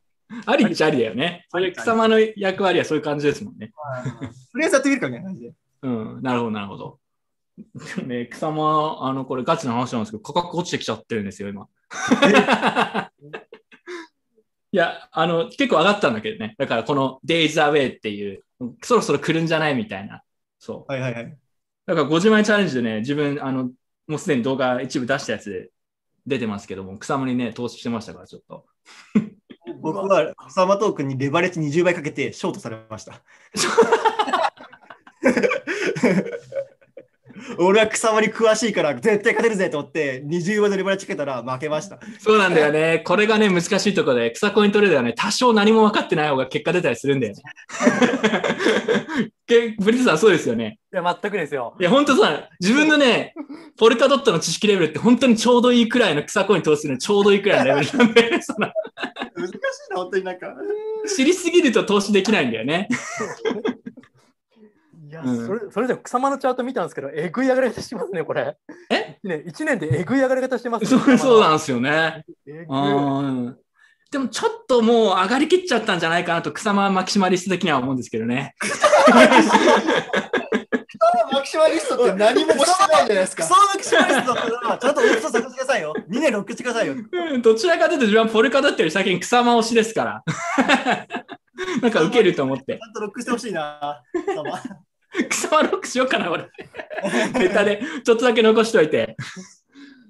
[0.45, 1.45] ありっちゃありだよね。
[1.49, 3.71] それ草間の役割はそういう感じですもんね。
[4.51, 5.53] とりあえずやってみるかみたいな感じで。
[5.81, 6.99] うん、なるほど、なるほど。
[8.05, 11.67] ね、草間、あの、これガチな話なんですけど、価格落ちてきちゃってるんですよ、今。
[14.71, 16.55] いや、あの、結構上がったんだけどね。
[16.57, 18.43] だから、この Days Away っていう、
[18.83, 20.23] そろそろ来るんじゃないみたいな。
[20.59, 20.91] そう。
[20.91, 21.37] はいはいはい。
[21.85, 23.71] だから、50万円チャレンジでね、自分、あの、
[24.07, 25.71] もうすでに動画一部出したやつで
[26.27, 28.65] 出てますけども、草間にね、投資してましたから、ちょっと。
[29.81, 33.21] 僕は草間トークにレバレッジ20倍かけてショートされました。
[37.57, 41.99] 俺は草間に詳しいから絶対勝てるぜと思って20倍のレバレッジかけたら負けました。
[42.19, 43.01] そうなんだよね。
[43.05, 47.41] これがね、難しいところで、草コイントレーダーはね、多少何も分かってない方が結果出たりするんだよね。
[49.47, 50.79] けブリットさん、そうですよね。
[50.91, 51.75] いや、全くですよ。
[51.79, 53.33] いや、本当さ、自分のね、
[53.77, 58.51] ポルカドットの知識レベルって本当にちょうどいいくらいの草コイン投資するのにちょうどいいくらいのレベルなんで、難しい
[59.91, 60.53] な、本当になんか。
[61.15, 62.89] 知りすぎると投資できないんだよね。
[65.23, 68.57] いや、うんそれそれでも草間のチャート見たんですけど、えぐい上がり方してますね、これ。
[68.89, 69.17] え？
[69.23, 70.89] ね、1年でえぐい上がり方してますね。
[70.89, 72.25] そうそうなんんですよね。
[72.45, 73.57] えぐいうん
[74.11, 78.55] でもちょっともう上がりきっちゃったんじゃないかなと草間マキシマリスト的には思うんですけどね。
[81.31, 83.55] マキシマリストって何もしてないじゃないですかクソ。
[83.55, 85.93] マキシマリストだったらちゃんとオークション探してくださいよ。
[86.09, 86.93] 2年ロックしてくださいよ。
[86.93, 90.23] うんどちらかというと自分はポルカドットより先に草間推しですから。
[91.81, 92.79] なんか受けると思ってち。
[92.81, 94.01] ゃんとロックしてほしいな。
[95.29, 96.49] 草間ロックしようかな、俺。
[97.33, 99.15] ネタで、ちょっとだけ残しといて。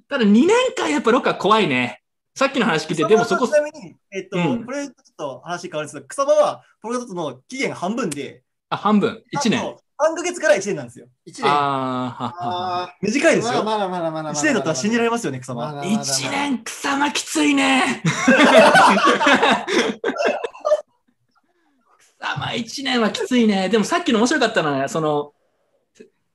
[0.09, 2.01] ただ2年間やっぱロックは怖いね。
[2.35, 9.59] さっきの話聞いて、でもそこち、なみに、えっと、うんこれちょっと話変わるんですけど、草場はポルカドットの期限が半分で、あ、半分、1年。
[9.59, 11.07] あと3ヶ月から1年なんですよ。
[11.27, 12.33] 1あーはは
[12.83, 13.63] は短いですよ。
[13.63, 15.61] まだまだまだまだまだ1年だったら信じられますよね、草場。
[15.61, 18.03] まだまだまだ1年草間きついね。
[22.19, 23.69] 草間1年はきついね。
[23.69, 25.33] でもさっきの面白かったのは、その、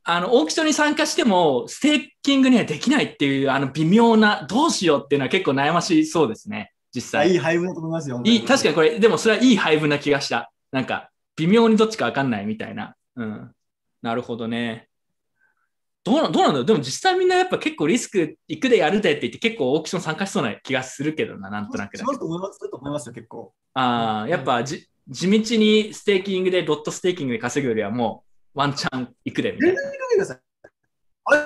[0.04, 7.30] あの、オークションに参加しても、ステーキングにはできないっていう、あの、微妙な、どうしようっていうのは結構悩ましそうですね、実際。
[7.30, 8.20] いい配分だと思いますよ。
[8.24, 10.52] いい、確かにこれ、でもそれはいい配分な気がした。
[10.72, 12.96] なんか、微妙にどっちかわかんないみたいな。
[13.16, 13.52] うん。
[14.02, 14.88] なるほどね。
[16.04, 23.54] どうなどうなんだろうでも実際みんなやっぱ結構リスク行くでやるでって言って結構オークション参加しそうな気がするけどな、なんとなくだけどしますと思いますすると思いますよ、結構。
[23.74, 28.24] ああ、やっぱじ地道にステーキングで、ドットステーキングで稼ぐよりはも
[28.54, 29.74] うワンチャン行くでみたいな。
[29.74, 30.40] 見てください。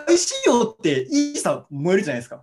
[0.08, 2.42] ICO っていいさ燃えるじゃないですか。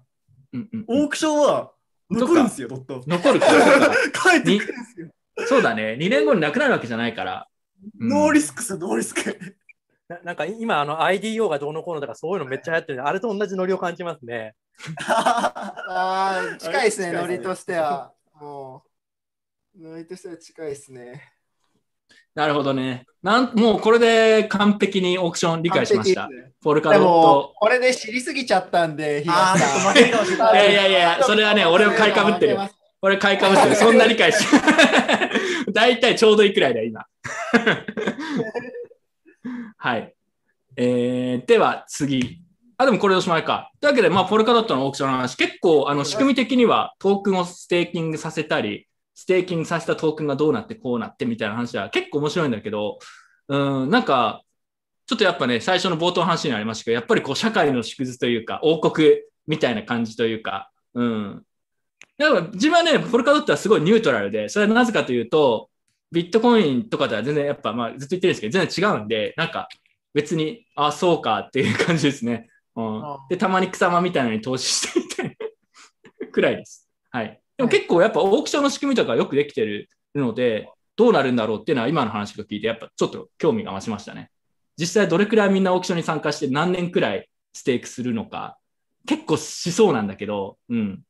[0.53, 1.71] うんうんオークションは
[2.11, 3.03] 残るんですよ、ドット。
[3.07, 3.89] 残るから。
[4.13, 5.07] 帰ってくるんですよ。
[5.47, 5.97] そうだね。
[5.99, 7.47] 2年後になくなるわけじゃないから。
[7.99, 9.37] うんノーリスクっすよ、ノーリスク。
[10.07, 14.55] ななんか今、あの IDO がどうのこうのとかそういうのめっちゃ流行ってるんで、あれと同じノリを感じますね。
[15.07, 15.73] あ
[16.53, 18.13] あ、近いですね、ノリとしては。
[18.39, 18.89] もう、
[19.79, 21.23] ノリとしては近いですね。
[22.35, 23.07] なるほどね。
[23.23, 26.29] なんもうこれで完璧にオークション理解しました。
[26.61, 27.53] ポルカドットも、。
[27.59, 32.57] これで知りすぎちゃったんで、あーちょっと負けるかもしれないいやいやいや、それはね、俺を買いかぶってる。
[33.01, 33.75] 俺買いかぶってる。
[33.75, 34.45] そんな理解し。
[35.73, 37.05] 大体ちょうどいいくらいだよ、今。
[39.77, 40.13] はい。
[40.75, 42.41] えー、では次。
[42.77, 43.71] あ、でもこれおしまいか。
[43.81, 52.99] というわけで、まあ、ポルカドットのオークションの話、結構、あの、仕組み的にはトークンをステーキングさせたり、ステーキングさせたトークンがどうなってこうなってみたいな話は結構面白いんだけど、
[53.47, 54.43] うん、なんか、
[55.05, 59.09] ちょっとやっぱね、最初の冒頭の話にありましたけど、やっぱりこう、社会の縮図というか、王国
[59.47, 61.45] みたいな感じというか、うん。
[62.17, 65.69] だから自分はね、ポルカドットはすごいニュートラルで、それはなぜかというと、
[66.11, 69.67] ビットコインとかとは全然やっぱ、まあずっと言ってるんですけど、全然違うんで、なんか
[70.13, 72.49] 別に、あ、そうかっていう感じですね。
[72.75, 75.37] うん、で、たまに草間みたいなのに投資してみたい
[76.21, 76.89] な くらいです。
[77.11, 77.42] はい。
[77.67, 84.29] でも結構やっぱオークションの仕組みとかよくできてるので、どうなるんだろうっていうのは今の話を聞いて、やっぱちょっと興味が増しましたね。
[84.77, 88.57] 実際どれくらいみんなオークションに参加して何年くらいステークするのか、
[89.07, 91.01] 結構しそうなんだけど、うん。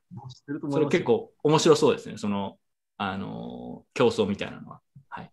[0.69, 2.17] それ結構面白そうですね。
[2.17, 2.57] その、
[2.97, 4.79] あのー競争みたいなのは。
[5.09, 5.31] はい。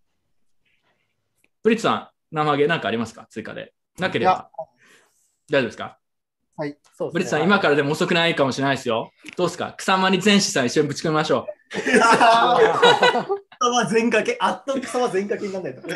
[1.63, 1.95] ブリッツさ
[2.33, 3.27] ん、生揚げなんかありますか？
[3.31, 3.73] 追加で。
[3.99, 4.51] なければ。
[5.49, 6.00] 大丈夫ですか？
[6.61, 6.77] はい。
[6.95, 9.11] そうブリッツさん、今からでも遅くないかもしれないですよ。
[9.37, 9.73] どうですか？
[9.79, 15.81] 草間に全資産一緒にぶち込みましょ草間全掛け、あっと草間全掛けにならないと。
[15.89, 15.93] う。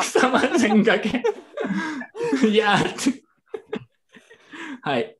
[0.00, 1.22] 草間全掛け。
[2.46, 3.20] いやー
[4.82, 5.16] はい。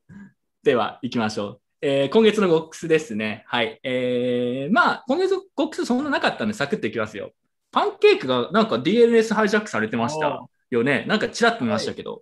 [0.63, 1.61] では、行きましょう。
[1.81, 3.43] えー今月のゴックスですね。
[3.47, 3.79] はい。
[3.83, 7.31] えーまあ、今月のゴックスそんななかったんで、サクッといきますよ。
[7.71, 10.39] パンケーキがなんか DNS ハイジャックされてました
[10.69, 11.05] よね。
[11.07, 12.13] なんかちらっと見ましたけど。
[12.13, 12.21] はい。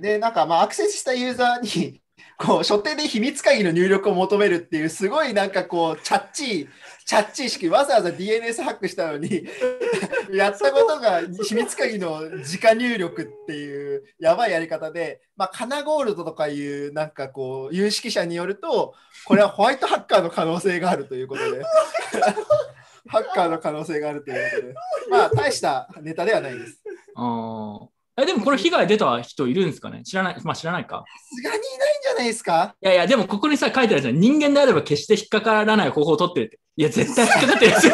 [0.00, 2.00] で、なんか、まあ、アクセスしたユーザーに、
[2.38, 6.68] こう、所定で秘密鍵の入力を求めるっていう、すごいなんかこう、チャッチー、
[7.04, 9.46] チャッチー式、わざわざ DNS ハックしたのに、
[10.32, 21.62] やったことが秘密鍵の直入力っていう、やばいやり方で、まあ、カナゴールドとかいう、なんかこう、有識者によると、これはホワイトハッカーの可能性があるということで、
[23.08, 24.74] ハッカーの可能性があるということで、
[25.10, 26.82] まあ、大したネタではないです。
[27.14, 30.02] あーえでもこれ被害出た人いるんですかね？
[30.02, 30.36] 知らない。
[30.42, 31.04] まあ知らないか。
[31.06, 32.74] さすがにいないんじゃないですか？
[32.80, 34.18] いやいや、でもここにさ、書いてあるじゃん。
[34.18, 36.58] 人間であれば決して引っかからない方法を取ってるって。
[36.76, 37.88] いや、絶対引っかかってるやつ。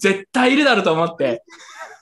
[0.00, 1.42] 絶対いるだろうと思って。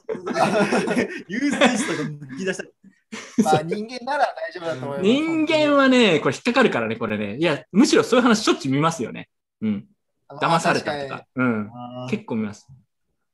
[1.28, 2.64] ユーストが抜き出した。
[3.42, 5.02] まあ、人間なら大丈夫だと思います。
[5.02, 7.36] 人間はね、これ引っかかるからね、これね。
[7.38, 9.28] いや、むしろそういう話しょっちゅう見ますよね。
[9.62, 9.86] うん。
[10.40, 11.24] 騙されたとか。
[11.36, 11.70] うん。
[12.10, 12.66] 結構見ます。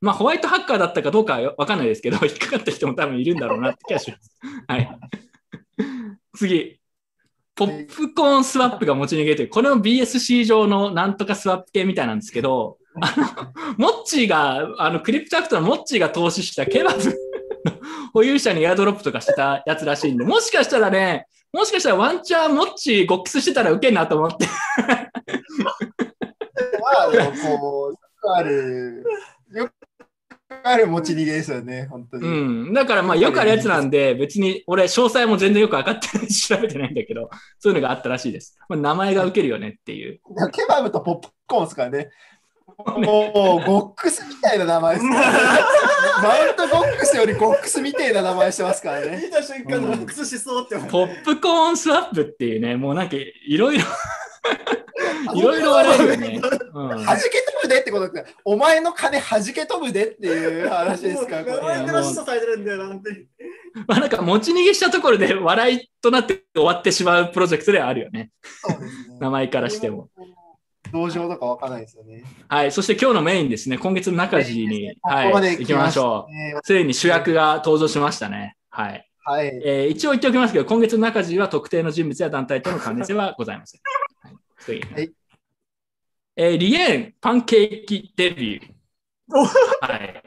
[0.02, 4.36] まあ、ホワイトハッカーだったかどうかはわかんないですけど、 引っかかった人も多分いるんだろうなって気がします。
[4.66, 4.98] はい。
[6.36, 6.78] 次。
[7.54, 17.12] ポップコーンスワップが持ち逃げという、これも BSC 上のなんとかスワップ系みたいなんですけど、あの、モッチーが、あの、クリプトアクトのモッチーが投資したケバブの
[18.12, 24.46] 保有者にエアドロップとかしてたやつらしいんで、もしかしたらね、もしかしたらワンチャンモッチーゴックスしてたらウケんなと思って。
[25.62, 29.04] まあ、でもこう、よくある、
[29.52, 29.72] よく
[30.64, 32.26] ある持ち逃げですよね、本当に。
[32.26, 32.30] う
[32.70, 32.72] ん。
[32.72, 38.58] だからまあよくあるやつなんで、別に俺詳細も全然よく分かってないし調べてないんだけど、 そういうのがあったらしいです。
[38.68, 40.20] まあ、名前がウケるよねっていう。
[40.52, 42.10] ケバブとポップコーンですからね。
[42.86, 45.22] もう、ゴックスみたいな名前ですから、
[46.22, 49.20] マウントゴックスよりゴックスみたいな名前してますからね。
[49.24, 50.90] 見た瞬間、ボックスしそうって思う。
[50.90, 53.84] ポップコーンスワップっていうね、もうなんかいろいろ、
[55.34, 56.40] いろいろ笑えるよね。
[56.74, 61.38] うん弾け飛ぶでってことか、お前の金弾け飛ぶでっていう話ですか？
[61.42, 63.16] れ名前から示唆されてるんだよな、本当に。
[63.86, 68.30] まあなんか持ち逃げしたところで笑いとなって終わってしまうプロジェクトではあるよね。
[69.20, 70.08] 名前からしても。
[70.92, 72.22] 同情とかわかんないですよね。
[72.48, 72.72] はい。
[72.72, 73.78] そして今日のメインですね。
[73.78, 75.56] 今月の中地に、はい。
[75.58, 76.26] 行きましょ
[76.58, 76.62] う。
[76.62, 78.56] ついに主役が登場しましたね。
[78.68, 79.08] はい。
[79.24, 79.46] はい。
[79.64, 83.80] えー一応言っておきますけど、今月の中地は特定の人物や団体との関連性はございません。
[84.62, 85.14] はい、次
[86.36, 89.86] えーリエーンパンケーキデビュー。
[89.86, 90.22] はい。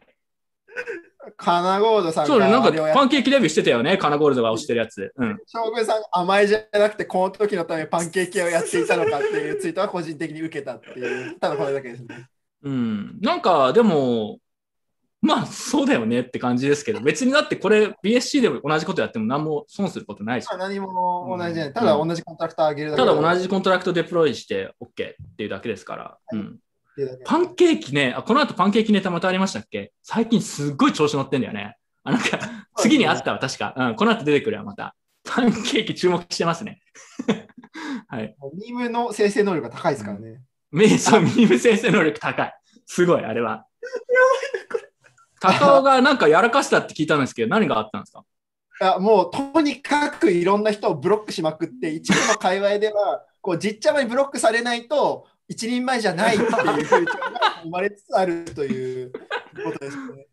[1.37, 5.11] カナゴールドさんそうね、なんかパンケーキデビューしてたよね、カナゴールドが推してるやつ。
[5.15, 5.37] うん。
[5.47, 12.27] 将軍さん甘いじゃなくて、この時のためパンケーキをやっていたのかっていうツイートは個人的に受けたっていう、ただこれだけですね。
[12.63, 13.19] うん。
[13.21, 14.39] なんか、でも、
[15.25, 20.47] まあ、そうだよねって感じですけど、別にだってこれ BSC でも同じことやっても何も損することないし。
[20.47, 21.73] まあ何も同じじゃない。
[21.73, 26.17] ただ同じコントラクトあげるだけただ同じコントラクトデプロイして OK っていうだけですから。
[26.31, 26.59] うん。
[26.91, 29.91] っていうだけパンケーキね、あこの後パンケーキネタまたありましたっけ？
[30.03, 31.75] 最近すっごい調子乗ってんだよね。
[32.03, 32.39] あ、なんか、
[32.77, 33.73] 次にあったわ、確か。
[33.75, 34.95] うん、この後出てくるわ、また。
[35.23, 36.81] パンケーキ注目してますね。
[38.07, 38.35] はい。
[38.53, 40.41] ミームの生成能力が高いですからね。
[40.71, 42.53] メイソンミーム生成能力高い。
[42.85, 43.65] すごい、あれは。
[45.45, 48.23] 高尾がなんかやらかしたって聞いたんですけど、何があったんですか？
[48.81, 57.05] いやもうとにかくいろんな人をブロックしまくって、一部の界隈では、こうじっちゃまにブロックされないと、一人前じゃないっていう風潮が
[57.63, 59.19] 生まれつつあるというこ
[59.71, 60.27] とですね。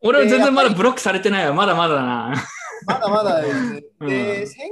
[0.00, 1.52] 俺は全然まだブロックされてないわ。
[1.52, 2.34] まだまだだな。
[2.86, 3.82] まだまだですね。
[4.00, 4.70] うんで、先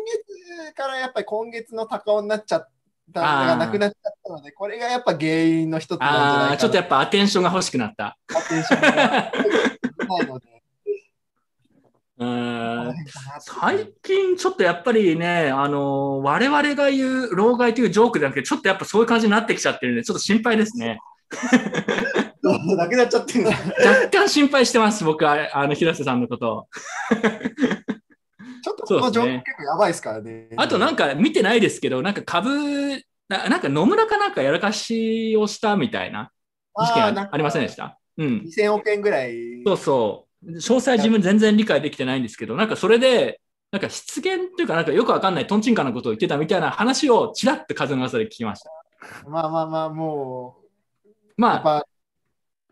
[0.65, 2.71] 月からやっぱり今月の高尾になっちゃっ
[3.13, 8.19] たのあーがなくなっちゃったので、これがやっぱ原因の一つなんじゃないかなああ、ちょっとやっぱアテンションが欲しくなった。
[8.29, 10.49] アテンションがないので。
[12.19, 12.95] うーん
[13.41, 20.99] 最近ちょっとやっぱりね、あの我々が言う老害というジョークじゃなくて、ちょっとやっぱそういう感じになってきちゃってるんで、ちょっと心配ですね。
[22.43, 23.47] なくなっちゃってる。
[23.85, 26.69] 若干心配してます、僕は、あの、広瀬さんのことを。
[28.69, 30.49] ちょっとこの状況ね結構やばいですからね。
[30.57, 36.31] あとなんか見てないですけど、なんか株、ななんか野村かなんかやらかしをしたみたいな
[36.75, 37.99] 事件ありませんでした？
[38.17, 38.43] うん。
[38.47, 39.63] 2000億円ぐらい。
[39.67, 40.53] そうそう。
[40.53, 43.41] 詳細自分全然理解できてないんですけど、なんかそれで、
[43.71, 48.71] なんか失言というか、なんかよくわかんないトンチンカンなことを言ってたみたいな話をちらっと風の噂で聞きました。
[49.29, 50.57] まあまあまあ、も
[51.05, 51.85] う、まあ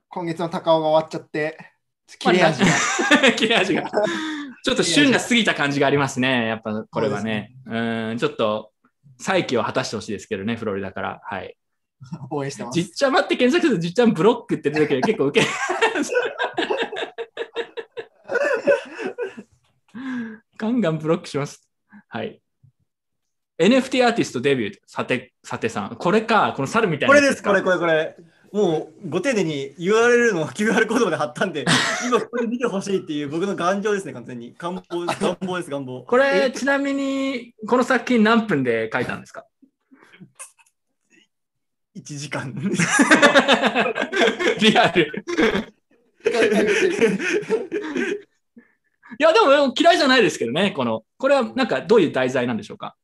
[0.09, 1.59] 今月の高尾が終わっちゃって、
[2.19, 2.67] 切れ味が。
[3.33, 3.91] 切れ味が。
[4.67, 6.49] ちょっと旬が過ぎた感じがありますね。
[6.49, 7.55] やっぱこれはね。
[7.67, 8.73] うん、ちょっと
[9.17, 11.21] 再起を果たしてほしいですけどね、フロリダから。
[11.23, 11.57] はい。
[12.31, 12.75] 応援してます。
[12.75, 15.47] じっちゃまって検索するとじっちゃんブロックって出てくる結構受け。
[20.59, 21.71] ガンガンブロックします。
[22.09, 22.43] はい。
[23.61, 25.95] NFT アーティストデビュー、さて、さてさん。
[25.95, 28.17] これか、この猿みたいなこれです、これ、これ、これ。
[28.57, 31.67] もう、ご丁寧に URL の QR コードまで貼ったんで、
[32.09, 34.55] 今ここで見てほしいっていう僕の願望ですね、完全に。
[34.57, 36.03] 願望です、願望です、願望。
[36.05, 39.45] これ、ちなみに、この作品何分で書いたんですか
[41.95, 42.55] ？1時間。
[44.59, 45.25] リアル。
[49.19, 51.05] いや、でも嫌いじゃないですけどね、この。
[51.19, 52.97] これはなんかどういう題材なんでしょうか？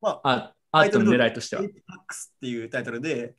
[0.00, 1.62] まあ、アートの狙いとしては。
[1.62, 1.70] タッ
[2.08, 3.36] クスっていうタイトルで、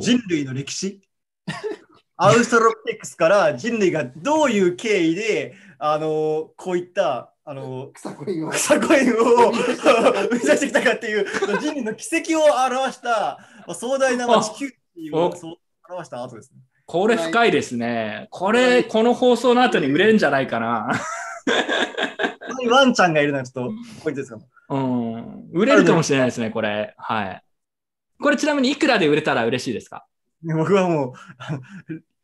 [0.00, 1.00] 人類の歴史。
[2.16, 11.26] アウストロピテクスから人類がどういう経緯で、あのこういった、あの草コインを草コインを 生み出してきたかっていう
[11.60, 15.58] 人類の奇跡を表した、まあ、壮大なまあ地球っていうのを
[15.88, 16.58] 表したアートですね。
[16.84, 18.28] これ深いですね。
[18.30, 20.88] これ、この放送の後に売れるんじゃないかな。
[22.68, 23.72] ワンちゃんがいるのはちょっと
[24.02, 24.38] ポイントですか
[24.70, 25.48] うん。
[25.52, 26.94] 売れるかもしれないですね、これ。
[26.96, 27.42] はい。
[28.20, 30.06] これちなみにいくらで売れたら嬉しいですか？
[30.42, 31.58] 僕はもう、あ の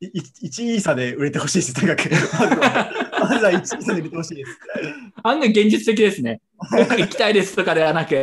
[0.01, 2.09] いい1イーサで売れてほしいです、とにかく。
[2.39, 2.91] まずは、
[3.21, 4.59] まずは1イーサで売れてほしいです。
[5.23, 6.41] 案外現実的ですね。
[6.59, 8.11] 僕行きたいですとかではなく。
[8.11, 8.17] と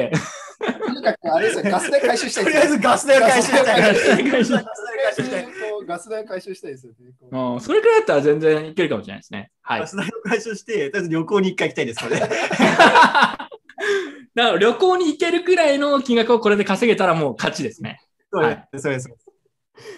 [0.94, 3.82] にかくあれですよ、ガス代回収したいとりあえずガス代を回収したい。
[3.82, 4.66] ガス代回収ガス代
[5.04, 5.48] 回収したい。
[5.88, 6.98] ガス代回収したいですよね。
[7.32, 9.50] うん、それくらいだったら全然いけるかもしれないですね。
[9.64, 9.80] はい。
[9.80, 12.22] ガス代を回収して、とりあえず旅行に一回行きたいです、これ。
[14.36, 18.02] だから旅行に行けるくらいの金額をこれで稼げたらもう勝ちですね。
[18.32, 19.10] そうです、そうです。
[19.10, 19.14] い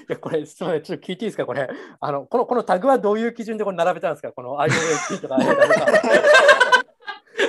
[0.08, 1.70] やこれ、すみません、ちょっと聞いていいですか、これ。
[2.00, 5.38] あのこのこのタグはどういう基準でこれ並べたんですか、この IOAT とか。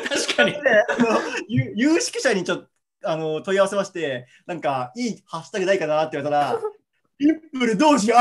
[0.08, 0.54] 確かに。
[0.56, 0.60] あ
[1.02, 2.68] の有有識者にちょっと
[3.04, 6.60] あの問い合わせまして、なんかいいハッシュタグないかなって言われたら、
[7.20, 8.12] リップル同時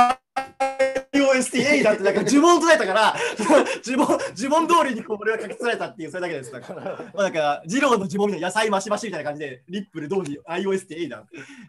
[1.14, 3.16] IOSTA だってなんか呪文唱えたから、
[3.86, 6.52] 呪文、呪文通りにこう俺は書き連れたっていう、それだけです。
[6.52, 6.82] だから、
[7.14, 11.24] まあ、なんか、ジローの呪文みたいな野菜増し増しみたいな感じで、リップル同時 IOSTA だ。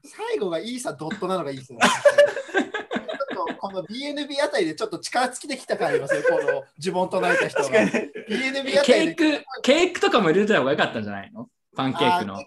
[0.04, 1.78] 最後がイーサドットなのがいいですね。
[1.84, 7.68] ちょっとこの BNB あたりでちょっと力尽きてきた感ありますよ、この呪文唱えた人が。
[7.68, 9.14] BNB あたりで。
[9.14, 11.48] ケーク、ケークとかも入れてた方が良かったんじゃないの？
[11.74, 12.36] パンケーキの。
[12.36, 12.42] あ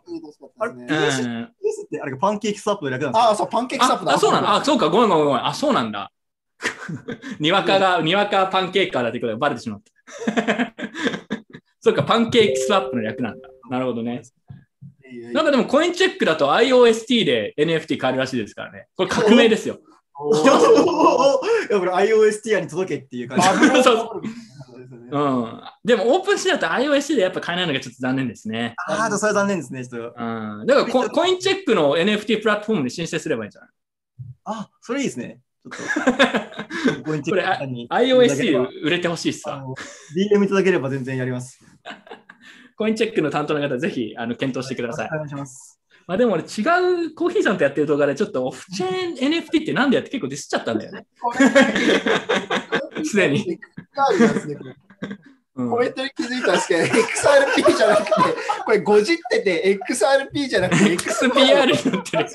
[2.05, 3.29] れがパンケーキスワップの略なんですか？
[3.29, 4.13] あー、そう、パンケーキスワップだ。
[4.13, 4.55] あ、そうなの？
[4.55, 5.45] あ、そうか、ごめんごめんごめん。
[5.45, 6.11] あ、そうなんだ。
[7.39, 10.73] にわかが、にわかパンケーキカーだってことがバレてしまった。
[11.79, 13.49] そうか、パンケーキスワップの略なんだ。
[13.69, 14.21] なるほどね。
[15.33, 18.87] なんかでもコインチェックだと IOST で NFT 買えるらしいですからね。
[18.95, 19.79] これ革命ですよ。
[21.69, 23.45] いやこれ IOSTA に届けっていう感じ。
[23.84, 24.22] そう
[25.10, 25.61] うん。
[25.85, 28.73] でもオープンシーだと iOS でやっぱ買えないのがちょっと残念ですね。
[28.88, 30.15] ああ、それは残念ですね、ちょっと。
[30.18, 30.65] うん。
[30.65, 33.69] だからココインチェックの NFT プラットフォームに申請すればいいんじゃない？
[34.45, 35.39] あ、それいいですね。
[35.64, 37.03] ちょっと。
[37.03, 39.64] ここれあ iOS で売れてほしいっすわ。
[40.15, 41.60] DM いただければ全然やります。
[42.77, 45.10] コインチェックの担当の方、ぜひあの検討してください。
[45.11, 45.76] お願いします。
[46.07, 51.05] まあでも俺違うコーヒーさんとやってる動画でちょっとオフチェーン NFT ってなんでやって結構ディスっちゃったんだよね。
[53.03, 53.59] すでに。
[55.57, 58.11] コメントに気づいたんですけど、XRP じゃなくて、
[58.63, 62.25] これごじってて XRP じゃなくて XPR になってる。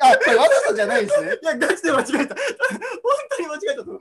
[0.00, 1.38] あ、これわざとじゃないんですね。
[1.40, 2.34] いや、ガチで間違えた。
[2.34, 2.44] 本
[3.36, 3.92] 当に間違えたと。
[3.92, 4.00] こ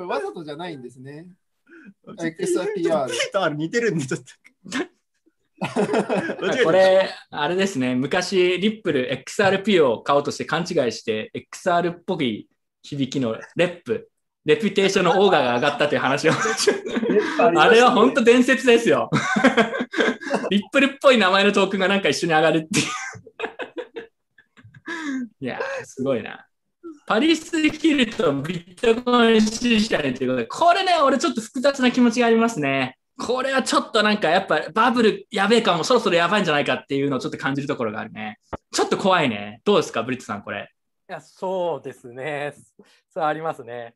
[0.00, 1.28] れわざとじゃないんですね。
[2.08, 3.06] XRPR。
[3.06, 4.26] P と R 似てるんで、ちょっと。
[6.64, 12.48] これ、あれですね、昔、リップル XRP を買おうとして勘違いして、XR っぽい
[12.82, 14.10] 響きのレップ、
[14.44, 16.32] レピュテーションのオーガが上がったという話を。
[17.38, 19.10] あれは本当伝説ですよ。
[20.50, 22.86] リップルっぽい名前のトークンがなんか一緒に上がるっていう。
[25.40, 26.46] いやー、すごいな。
[27.06, 32.98] パリス・ヒルトン、ビットコイン支持者にということで、これね、俺ちょっと複雑な気持ちがありますね。
[33.18, 38.38] これはちょっとなんかやっぱバブルやべえかも、そろそろやばいんじゃないかっていうのをちょっと感じるところがあるね。
[38.72, 39.60] ちょっと怖いね。
[39.64, 40.70] どうですか、ブリッツさん、これ。
[41.08, 42.54] いや、そうですね。
[43.08, 43.94] そうありますね。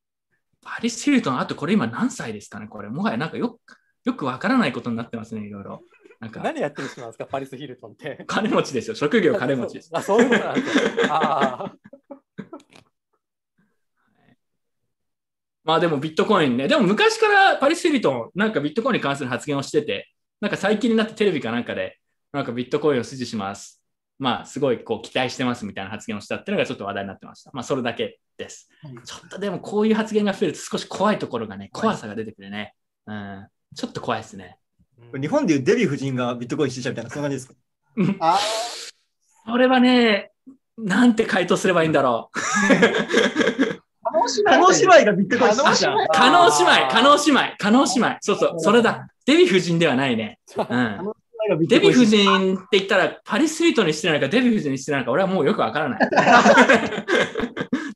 [0.63, 2.89] パリス・ヒルトン、あとこれ今何歳ですかね、これ。
[2.89, 3.59] もはやなんかよ
[4.05, 5.83] よくわからないことになってますね、いろいろ。
[6.21, 8.25] なんか何やってる人なんですか、パリス・ヒルトンって。
[8.27, 8.95] 金持ちですよ。
[8.95, 9.91] 職業金持ちです。
[9.93, 10.85] あ、そういうことなんですよ。
[11.13, 11.75] ああ。
[15.65, 16.69] まあでもビットコインね。
[16.69, 20.09] でも昔からパリス・ヒルトン、なんかビットコインに関する発言をしてて、
[20.41, 21.99] なんか最近になってテレビかなんかで、
[22.33, 23.83] なんかビットコインを支持します。
[24.19, 27.51] まあすごいこう期待してますみたいな発言をしたっていうのがちょっと話題になってました。
[27.53, 28.69] まあそれだけです。
[29.05, 32.75] ちょっとでもこういう発言が増えると少し怖いところがね、怖さが出てくるね。
[33.07, 33.47] うん。
[33.75, 34.59] ちょっと怖いですね。
[35.19, 37.55] 日本でいうデヴィ夫人がビットコイン支持者みたいな、そんな感じですか？
[38.21, 38.39] あ
[39.47, 40.33] それはね、
[40.77, 42.39] なんて回答すればいいんだろう。
[44.45, 45.95] 加納姉妹がビットコイン支持者。
[46.13, 48.17] 加納姉妹、加納姉妹、加納姉妹。
[48.21, 49.09] そうそう、それだ。
[49.27, 50.39] デヴィ夫人ではないね。
[50.57, 50.67] うん。
[51.67, 56.01] デヴィ夫人って言ったら、パリスイートにしてなのか、デヴィ夫人にしてなのか、俺はもうよくわからない。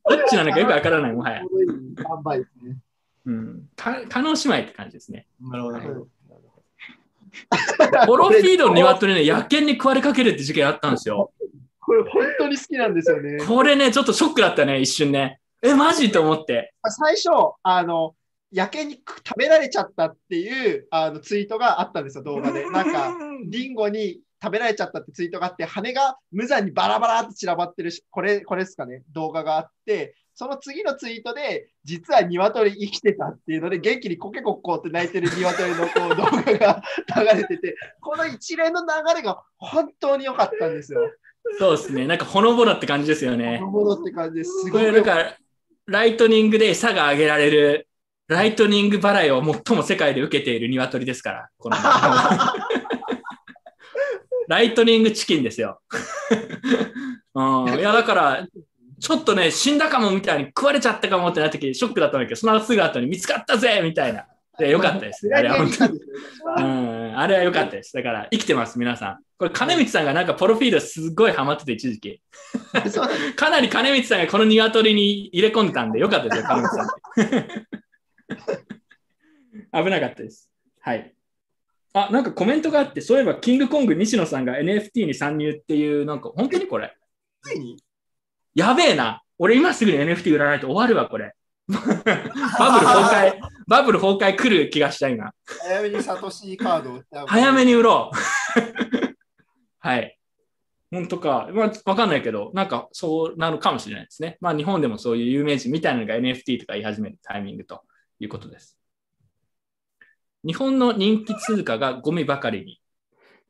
[0.07, 1.41] どっちなのかよくわからない、もはや。
[3.25, 3.63] うん。
[3.75, 5.27] か加納姉妹って感じですね。
[5.41, 6.07] なるほど。
[8.07, 11.31] ホロフィードの鶏ね、野犬に食われかけるって事件あったんですよ。
[11.79, 13.43] これ本当に好きなんですよね。
[13.45, 15.39] これね、ちょっとショックだったね、一瞬ね。
[15.65, 16.73] え、マジと思って。
[16.87, 17.29] 最初、
[17.63, 18.15] あの、
[18.53, 22.69] 野犬に食べられちゃったっていうあのツイートがあったんですよ、動画で。
[22.69, 23.13] なんか、
[23.49, 36.83] リンゴに食べられちゃったってツイートがあって、羽が無残にバラバラって散らばってるし、これ、これですかね、動画があって、その次のツイートで、実は鶏生きてたっていうので、元気にコケコッコーって鳴いてる鶏のこう動画が
[37.33, 41.09] 流れてて、この一連の流れが本当に良かったんですよ。
[41.57, 42.05] そうですね。
[42.05, 43.59] なんかほのぼのって感じですよね。
[43.59, 44.51] ほのぼのって感じです。
[44.65, 44.91] すごい
[45.87, 47.87] ライトニングで餌があげられる、
[48.27, 51.49] ライトニング払いを最も世界で受けている鶏ですから。
[51.57, 51.77] この
[54.47, 55.81] ライトニングチキンですよ。
[57.35, 58.47] うん、いや、だから、
[58.99, 64.25] ちょっとね、死んだかもみたいに食われちゃったかもってなった時ショックだったんだけど、そのすぐ後に見つかったぜみたいな。
[64.57, 65.29] で、よかったです。
[65.33, 65.99] あれは本当に。
[66.57, 67.93] うん、あれは良かったです。
[67.93, 69.19] だから、生きてます、皆さん。
[69.37, 72.21] これ、金光さんがなんか、プロフィールすごいハマってて、一時期。
[73.35, 76.95] かなり金光さんがこの鶏に入れ込んでたんで、よかったですよ、金光さ
[79.81, 79.83] ん。
[79.83, 80.49] 危なかったです。
[80.81, 81.13] はい。
[81.93, 86.95] あ、なんかコメントがあって、そういえば、キングコング西野さんが NFT に参入っていう、なんか、本当にこれ。
[88.53, 89.21] やべえな。
[89.37, 91.33] 俺今すぐに NFT 売らないと終わるわ、これ。
[91.67, 95.33] バブル崩壊、バブル崩壊来る気がした、今。
[95.45, 98.17] 早めにサトシカードを早めに売ろう。
[99.79, 100.17] はい。
[100.91, 101.49] 本当か。
[101.51, 104.37] まあ、わかんないけど、なんかそうなのかもしれないですね。
[104.41, 107.81] まあ、日本でもそういう有名人みたいなのが NFT とか言い始めるタイミングと
[108.19, 108.77] いうことです。
[110.45, 112.79] 日本の人気通貨がゴミばかりに。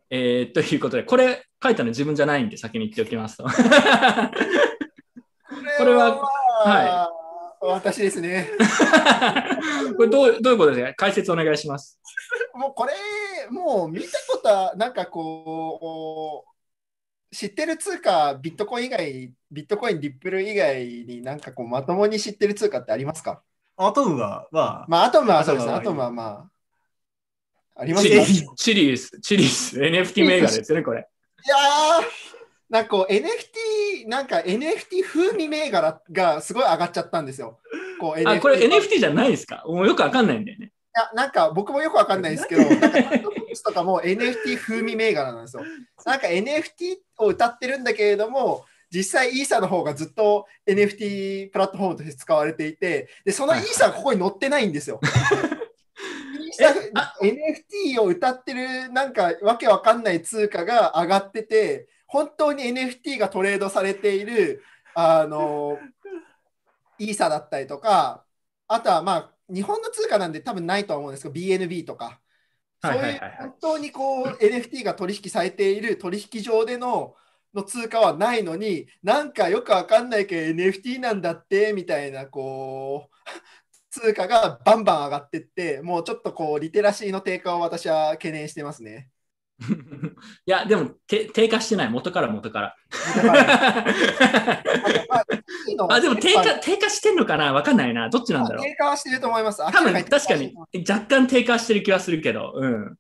[0.10, 3.44] えー、ということで、これ書いたの自分じゃないんで先に言っておきますと。
[5.78, 6.22] これは、
[6.64, 7.10] は
[7.68, 8.50] 私ですね。
[9.92, 9.94] い。
[9.96, 10.94] これどうどういうことですか？
[10.96, 12.00] 解説お願いします。
[12.54, 12.94] もうこれ、
[13.50, 16.46] もう見たことは、なんかこ
[17.32, 23.42] う、知ってる通貨、ビットコイン以外、ビットコイン、リップル以外になんかこう、まともに知ってる通貨ってありますか？
[23.78, 25.74] アトムは、まあ、まあ、アトムはそうですね。
[25.74, 26.50] アアトムはま
[27.76, 28.26] あ、ありますチリね。
[28.56, 31.02] チリース、チリース、NFT 銘柄ですよね、これ。
[31.46, 32.04] いやー、
[32.70, 37.60] なんかこう NFT、なんか NFT 風味銘柄がすごい上がっちゃったんですよ。
[38.00, 39.64] こうあ、これい NFT じゃないですか？
[39.68, 40.72] もうよくわかんないんだよね。
[40.96, 45.64] や、なんか僕もよくわかんないですけど、 なんかタットボッとかも NFT 風味銘柄なんですよ。
[46.06, 55.00] なんか NFT を歌ってるんだけれども、実際イーサの方がずっと NFT プラットフォームとして使われていて、でそのイーサがここに載ってないんですよ。
[57.22, 64.64] NFT を歌ってるなんかわけわかんない通貨が上がってて、本当に NFT がトレードされている
[64.94, 65.78] あの
[66.98, 68.26] イーサだったりとか、
[68.68, 72.20] あとはまあ日本の通貨なんで多分ないとは思うんですけど、BNB とか、
[72.82, 77.16] そうはいう本当にこう NFT が取引されている取引上での
[77.54, 83.16] の通貨はないのに、なんかよくわかんないけど NFT なんだってみたいなこう
[83.90, 89.10] 通貨がバンバン上がってって、もうちょっとこうリテラシーの低下を私は懸念してますね。
[89.58, 92.76] いや、でもて低下してない、元から元から。
[95.90, 97.54] あ、でも低下低下してんのかな？
[97.54, 98.10] わかんないな。
[98.10, 98.64] どっちなんだろう？
[98.64, 99.60] 低下はしてると思います。
[99.60, 100.54] 多分確かに
[100.88, 102.98] 若干低下してる気はするけど、うん。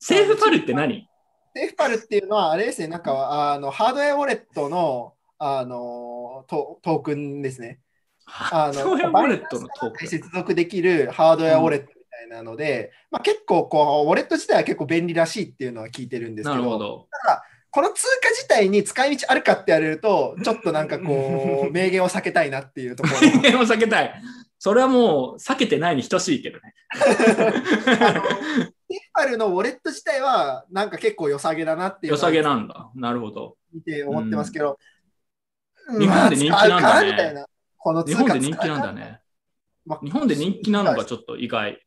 [0.00, 1.06] セーフパルって何？
[1.54, 7.80] セーフパルっていうのは、あれですね、なんかあのハードウェアウォレットのあのトトークンですね。
[8.24, 10.08] あハードウェアウォレットのトークン？
[10.08, 11.92] 接続できるハードウェアウォレット
[12.24, 17.08] いなので、まあ、結構こう、ウォレット自体は結構便利らしいっていうのは聞いてるんですけど、なるほど。
[17.24, 23.20] ただ、この通貨自体に使い道あるかって言われると、 ちょっとなんかこう、名言を避けたいなっていうところ。
[23.20, 24.14] 名言を避けたい。
[24.58, 26.74] それはもう避けてないに等しいけどね。
[28.88, 32.90] ペイパルのウォレット自体は、なんか結構良さげだなっていう良さげなんだ。
[32.94, 33.56] なるほど。
[33.72, 34.78] 見て思ってますけど、
[35.98, 37.46] 日本で人気なんだねな。
[37.78, 39.20] この日本で人気なんだね。
[40.02, 41.80] 日本で人気なのがちょっと意外。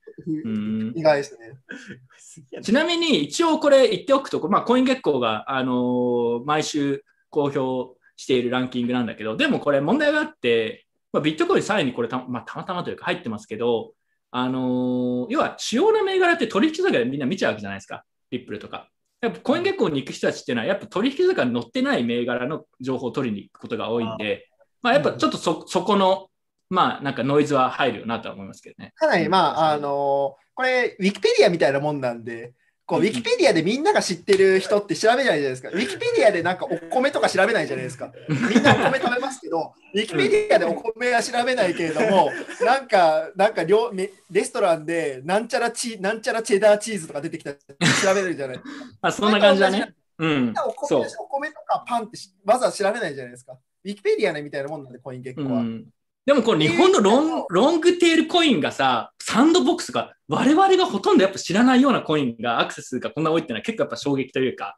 [0.45, 2.61] うん意外ですね。
[2.61, 13.93] ちなみに一応これ言っておくと、まあ、コイン月光が、あのー毎週公表しているランキングなんだけど、でもこれ問題があって、まあ、ビットコイン3位にこれた,、まあ、たまたまというか入ってますけど、
[14.31, 18.89] あのー要は主要な銘柄って取引先でみんな見ちゃうわけじゃないですか、リップルとか。
[19.21, 24.47] やっぱコイン月光に行く人たちっていうのは、やっぱ取引先に載ってない銘柄の情報を取りに行くことが多いんで、
[24.81, 26.27] まあ、やっぱちょっとそそこの、
[26.69, 28.93] まあ、なんかノイズは入るよなとは思いますけどね。
[28.95, 32.53] かなり、まあ、あのこれ、ウィキペディアみたいなもんなんで、
[32.87, 35.69] こうウィキペディアでみんなが知ってる人って調べないじゃないですか。
[35.69, 38.11] ウィキペディアでなんかお米とか調べないじゃないですか。
[38.29, 42.29] みんなお米食べますけど、ウィキペディアでお米は調べないけれども、
[42.63, 48.97] なんか、なんかレストランでなんちゃらチなんちゃらチェダーチーズとか出てきたら調べるじゃないですか。
[49.01, 49.95] あそんな感じだね。
[50.19, 50.73] うんお。
[50.73, 51.07] 米。
[51.19, 53.53] お米とかパンってしわざわざ調べないじゃないですか。
[53.53, 55.61] ウィキペディアねみたいなもんなんで、コイン結構は。
[55.61, 55.85] うん
[56.25, 64.77] でもこれ日本のロンロングテールコインがさ、サンドボックスが我々がほとんどやっぱ知らないようなコインがアクセスがこんな多いっていうのは結構やっぱ衝撃というか、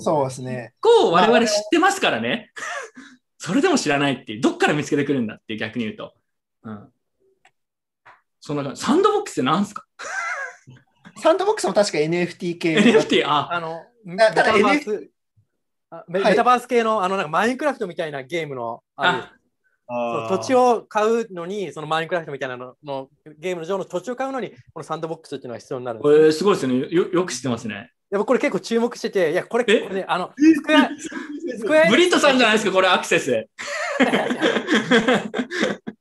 [0.00, 0.74] そうですね。
[0.80, 2.50] こう我々知ってますからね。
[3.38, 6.14] それでも知らないっていう、どっから見つけてくるんだっていう逆に言うと。
[6.64, 6.92] うん。
[8.40, 8.82] そんな感じ。
[8.82, 9.84] サンドボックスって何すか？
[11.18, 15.10] サンドボックスも確か NFT 系の NFT、あ、あの、メだただタバー NFT ス、
[15.90, 19.37] あメタバース系の、あの、なんかマインクラフトみたいなゲームの、ある
[19.88, 23.08] そう土地を買うのに、そのマインクラフトみたいなのの
[23.38, 26.26] ゲームの上の土地を買うのに、このサンドボックスっていうのが必要になるんですよ。
[26.26, 27.08] えー、すごいですねよ。
[27.08, 27.90] よく知ってますね。
[28.10, 30.88] やっぱこれ結構注目してて、いや、これ、これね、あの、スクエア、
[31.58, 33.30] スクエアブリットさんじゃないですか、これアクセス。
[33.32, 33.44] い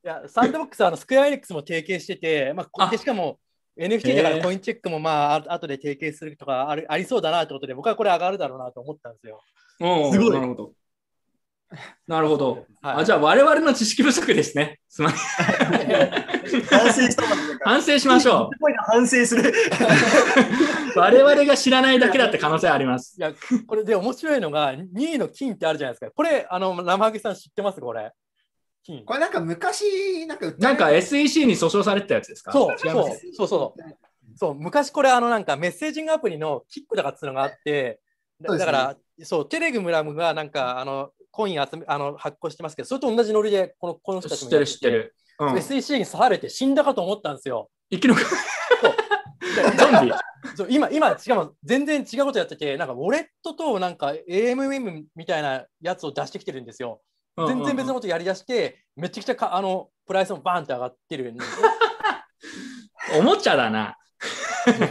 [0.03, 3.39] や、サンドボックスはあのスクエアエニックスも提携してて、まあこ、でしかも
[3.77, 9.41] NFT だからコインチェックもまあ、あ後で提携するとかあるありそうだなってことで、僕はこれ上がるだろうなと思ったんですよ。
[9.79, 9.83] す
[10.19, 10.71] ごいなるほど。
[12.07, 12.65] なるほど。
[12.81, 14.79] あじゃあ我々の知識不足ですね。
[14.87, 15.11] すまん。
[15.11, 17.23] 反省した
[17.63, 18.73] 反省しましょう。
[18.85, 19.53] 反省する。
[20.95, 23.15] 我々が知らないだけだって可能性あります。
[23.19, 23.33] いや、
[23.67, 26.11] これで面白いのが、2位の金ってあるじゃないですか。
[26.11, 27.81] これ、あの、生ハゲさん知ってます？
[27.81, 28.11] これ。
[28.83, 29.03] 金。
[29.03, 32.53] これなんか昔、なんかなんか SEC に訴訟されてたやつですか？
[32.53, 32.93] そう、そう、
[33.35, 33.81] そうそう。
[34.37, 37.99] そう、昔これ、あの、なんかメッセージングアプリのキックだかっていうのがあって、
[38.39, 45.15] だだから、そう、テレグラムがなんか、あの、コイン集めあの発行してますけど、それと同じノリで、このこの人たちもや知ってる知ってる。
[45.39, 47.69] うん SEC に刺されて死んだかと思ったんですよ。
[47.91, 48.25] 生き残る。
[49.77, 50.11] ゾンビ
[50.55, 57.01] そう今、今、しかも全然違うことやってて、なんかウォレットとなんか AMM みたいなやつを出してきてるんですよ。
[57.37, 61.61] 全然別のことやりだして、めちゃくちゃかあのプライスもバーンって上がってるんです
[63.19, 63.95] おもちゃだな。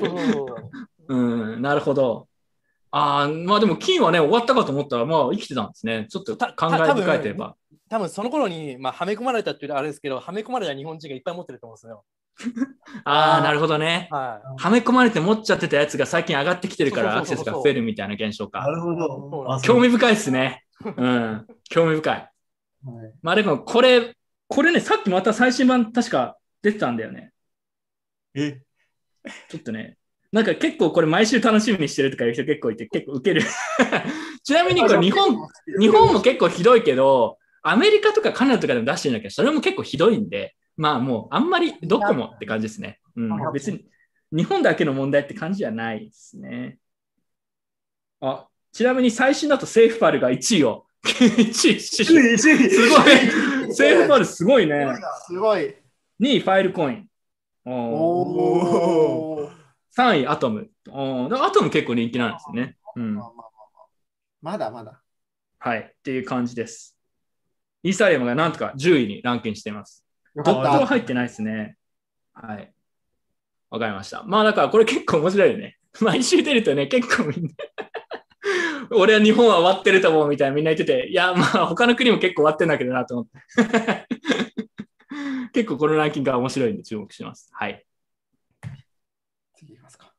[0.01, 0.71] よ。
[1.09, 2.29] うん、なるほど。
[2.99, 6.07] ああ、まあでも金はね、終わったかと思ったら、まあ生きてたんですね。
[6.09, 7.55] ちょっと考え深えてれば。
[7.91, 12.05] 多分その頃に、まあ、はめ込まれたっていうのはあれですけど、はめ込まれた日本人がいっぱい持ってると思うんですよ。
[13.05, 14.09] ああ、なるほどね。
[14.11, 18.61] ははめ込まれて持っちゃってたやつが最近上がってきてるからアクセスが増えるみたいな現象か。
[18.61, 19.61] なるほど。
[19.63, 20.65] 興味深いですね。
[20.85, 22.31] うん、興味深い。
[23.21, 24.17] まあでもこれ、
[24.49, 27.33] これね、さっきまた最新版確か出てたんだよね。
[28.35, 28.63] え？
[29.49, 29.99] ちょっとね、
[30.33, 33.43] なんか結構これ毎週楽しみにしてるとかいう人結構いて結構ウケる。
[34.43, 35.37] ちなみにこれ日本、
[35.79, 43.01] 日本も結構ひどいけど、アメリカとかカナダとかでも出してるんだけど、それも結構ひどいんで、まあもうあんまりどこもって感じですね。
[43.17, 43.85] うん、別に
[44.33, 46.79] 日本だけの問題って感じじゃないですね。
[48.21, 50.87] あ、ちなみに最新だとセーフパルが1位を。
[51.03, 52.39] 1位、すごい。
[52.39, 54.87] セーフパルすごいね。
[55.27, 55.75] すごい。
[56.21, 57.09] 2位、ファイルコイン。
[57.65, 59.36] おー
[59.97, 60.71] 3位、アトム。
[60.89, 62.77] アトム結構人気なんですね。
[62.97, 63.21] うん。
[64.43, 65.01] まだまだ。
[65.59, 65.79] はい。
[65.79, 66.97] っていう感じです。
[67.83, 70.05] イーサリアムがなんとか10位にランクインしています。
[70.35, 71.77] ドットは入ってないですね。
[72.35, 72.73] はい。
[73.71, 74.23] わかりました。
[74.25, 75.79] まあだからこれ結構面白いよね。
[76.01, 77.51] 毎週出るとね、結構みんな
[78.93, 84.07] 俺は日本は終わってると思うみたいなみんな言ってて、いや、まあ他の国も結構終わってんだけどなと思って。
[85.55, 87.51] 結構このランキングが面白いんで注目してます。
[87.55, 87.83] はい。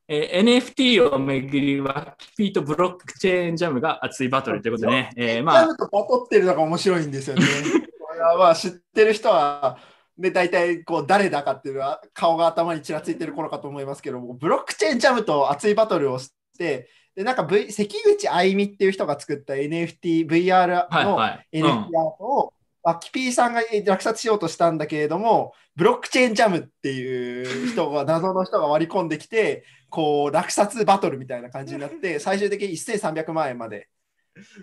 [0.08, 5.60] えー NFT をめぐりは、キピーとブロックチェーンジャムが熱いバトルということでね、えーまあ。
[5.60, 7.44] ジャム、とバトってるのが面白いんですよね。
[8.00, 9.78] これはまあ知ってる人は、
[10.18, 22.54] で大体こう誰だかっていうのは顔が頭にちらついてる頃かと思いますけども、ブロックチェーンジャムと熱いバトルをして、でなんか、v、関口あいみっていう人が作った NFT、VR はいのはい NFT アートを、
[22.88, 33.90] ワキピーさんが落札しようとしたんだけれども、ブロックチェーンジャムっていう 人が、謎の人が割り込んできて、こう落札バトルみたいな感じになって、 最終的に1300万円まで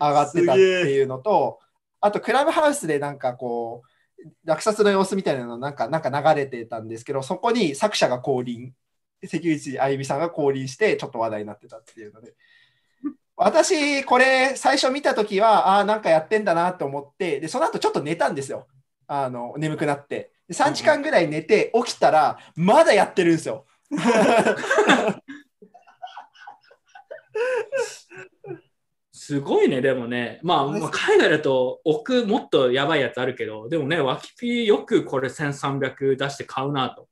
[0.01, 1.59] 上がってたっていうのと、
[2.01, 3.83] あとクラブハウスでなんかこ
[4.17, 8.73] う、落札の様子みたいなのなんかなんか流れてたんですけど、そこに作者が降臨、
[9.23, 12.33] 関口あゆみさんが降臨して、ちょっと話題になってたっていうので。
[13.37, 18.67] 私、これ最初見たときは、ああー、なんかやってんだなと思って、で、その後ちょっと寝たんですよ。
[19.07, 20.31] あの、眠くなって。
[20.47, 23.65] で3時間ぐらい寝て起きたら、まだやってるんですよ。
[29.11, 30.39] すごいね、でもね。
[30.43, 37.07] まあ、まあ海外だと奥もっとやばいやつあるけど、でもね、ワキピよくこれ1300出して買うなと。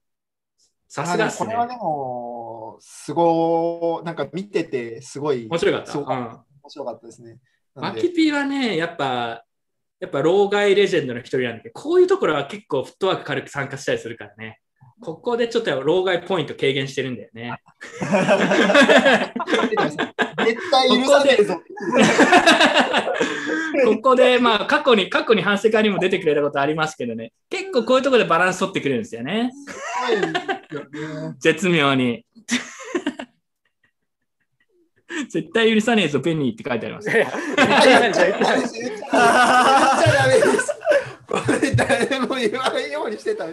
[0.88, 1.58] さすがっすねこれ。
[1.58, 2.33] はでも、
[2.80, 5.48] すごい、なんか見てて、すごい。
[5.48, 7.40] 面白かったうん面白かったですね。
[7.76, 9.44] なワんでキピはね、やっぱ、
[10.00, 14.60] やっぱ老害レジェンドの一人なんだけど、こういうところは結構フットワーク軽く参加したりするからね。
[15.02, 17.58] ここでちょっと老害ポイント軽減してるんだよね。
[20.46, 21.62] 絶対許さねえぞ。
[23.86, 29.52] ここで、まあ、過去に、過去に反省会にも出てくれたことありますけどね、結構こういうところでバランス取ってくれるんですよね。
[31.40, 32.26] 絶妙に。
[35.30, 37.10] 絶対許さねえぞ、ペニーって書いてあります。
[37.10, 37.32] 言っちゃ
[38.00, 38.08] ダ
[40.28, 40.74] メです。
[41.28, 43.46] これ誰も言わないようにしてた。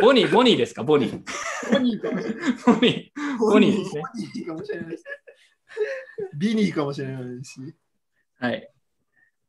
[0.00, 1.20] ボニー、ボニーですか、ボニー。
[1.72, 2.44] ボニーかもしれない。
[2.64, 4.02] ボニー、ボニーですね。
[4.02, 4.96] ボニーかもしれない。
[6.38, 7.60] ビニーかもしれないし。
[8.38, 8.70] はい。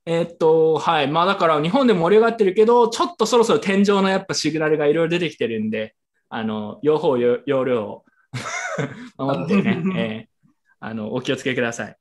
[0.06, 1.08] えーっと、はい。
[1.10, 5.96] まあだから日本で盛り上がってるけど、ちょっとそろそろ天井のやっぱシグナルがいろいろ出てきてるんで、
[6.30, 8.06] あの、用法、用用量を
[9.18, 10.38] 守ってね、えー
[10.80, 11.98] あの、お気をつけください。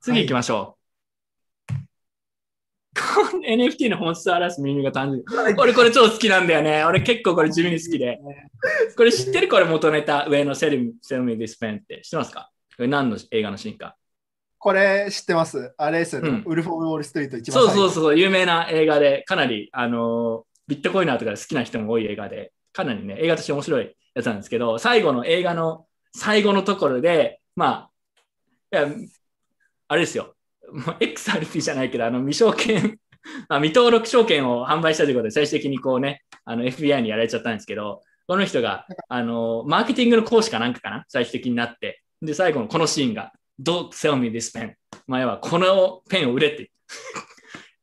[0.00, 1.74] 次行きましょう。
[2.94, 5.24] この NFT の本質を表すミームが誕生。
[5.56, 6.84] 俺これ超好きなんだよね。
[6.84, 8.18] 俺結構これ地味に好きで。
[8.96, 12.50] これ知ってるこれ元ネタ、上の sell me、sell me this pen って知ってますか？
[12.76, 13.96] これ何の映画のシーンか。
[14.58, 15.72] これ知ってます。
[15.78, 16.28] あれですよね。
[16.28, 27.90] うんウルフ・オブ・ウォール・ストリート一番そうそうそう、有名な映画で、かなり、あの、ビットコイナーとか好きな人も多い映画で、かなりね、映画として面白いやつなんですけど、最後の映画の最後のところで、ま
[28.72, 28.88] あ、いや、
[29.88, 30.34] あれですよ、
[30.72, 32.98] まあ XRP じゃないけど、あの、未証券、
[33.48, 44.74] まあ、未登録証券を販売したということで、最終的にこうね、FBI にやられちゃったんですけど、この人が、あの、マーケティングの講師かなんかかな、最終的になって、で、最後のこのシーンが、Don't sell me this pen.
[45.06, 46.70] 前はこのペンを売れって。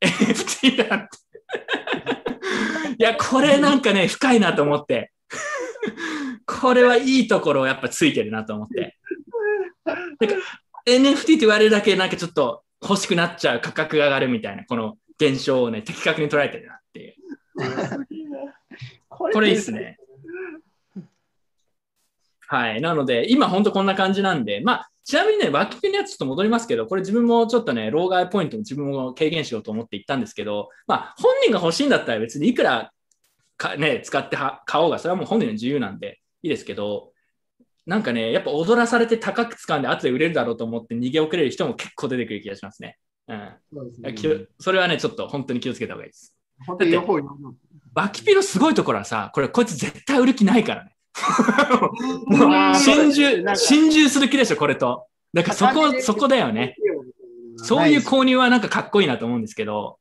[0.00, 2.94] NFT だって。
[2.98, 5.12] いや、これなんかね、深いなと思って。
[6.60, 8.96] これはいいところをやっぱついてるなと思って。
[9.84, 10.36] なんか
[10.86, 17.14] NFT って言われるだけなんかちょっと欲しくなっちゃう価格が上がるみたいな、この現象をね、的確に捉えてるなっていう。
[19.08, 19.98] これいいっすね。
[22.46, 22.80] はい。
[22.80, 32.92] なので、今本当こんな感じなんで、まあ、ちなみにね、ワキピのやつちょっと戻りますけど、これ自分もちょっとね、老害ポイントを自分も軽減しようと思って言ったんですけど、まあ、本人が欲しいんだったら別にいくら
[33.56, 37.12] か、ね、使っては買おうが、それはもう本人の自由なんでいいですけど、
[37.86, 42.98] なんかね、やっぱ踊らされて高く掴んで後で売れるだろうと思って逃げ遅れる人も結構出てくる気がしますね。
[43.28, 43.52] うん。
[43.72, 46.36] そねそれはね、ちょっと本当に気をつけた方がいいです。
[46.66, 46.96] 本当に
[47.92, 50.94] バキピのすごいところはさ、これこいつ絶対売る気ないからね。
[52.26, 55.06] も う心中、心中する気でしょ、これと。
[55.32, 56.76] だからそこ、そこだよね。
[57.56, 59.98] そういう購入はなんかかっこいいなと思うんですけど、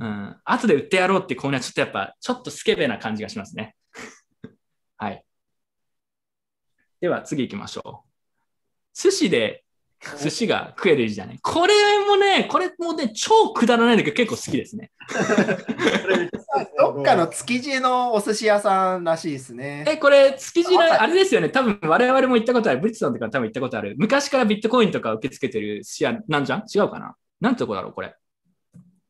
[0.00, 0.36] うん。
[0.44, 3.74] 後で売ってやろうって購入はちょっとやっぱ、ちょっとスケベな感じがしますね。
[4.96, 5.24] はい。
[7.00, 8.08] では次行きましょう。
[8.94, 9.64] 寿司で、
[10.22, 11.38] 寿司が食えるじゃない。
[11.42, 11.74] これ
[12.06, 14.90] もね、これもね、超くだらないんだけど結構好きですね。
[16.78, 19.84] どっかの築地のお寿司屋さんらしいですね。
[19.86, 21.50] え、これ、築地の、あれですよね。
[21.50, 22.80] 多分我々も行ったことある。
[22.80, 23.94] ブリッツさんとか多分行ったことある。
[23.98, 26.64] 昔からビットコインとか受け付けてる寿司屋なんじゃん？
[26.74, 27.14] 違うかな？
[27.40, 28.14] なんてとこだろうこれ。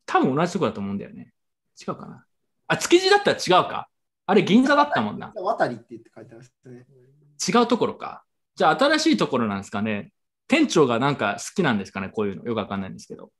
[0.05, 1.33] 多分同じとこだと思うんだよね。
[1.79, 2.25] 違うかな？
[2.67, 3.87] あ、築地だったら違うか。
[4.25, 5.31] あれ、銀座だったもんな。
[5.35, 6.85] 渡りって言って書いてますね。
[7.47, 8.23] 違うところか。
[8.55, 10.11] じゃあ、新しいところなんですかね。
[10.47, 12.43] 店長がなんか好きなんですかねこういうの。
[12.45, 13.31] よくわかんないんですけど。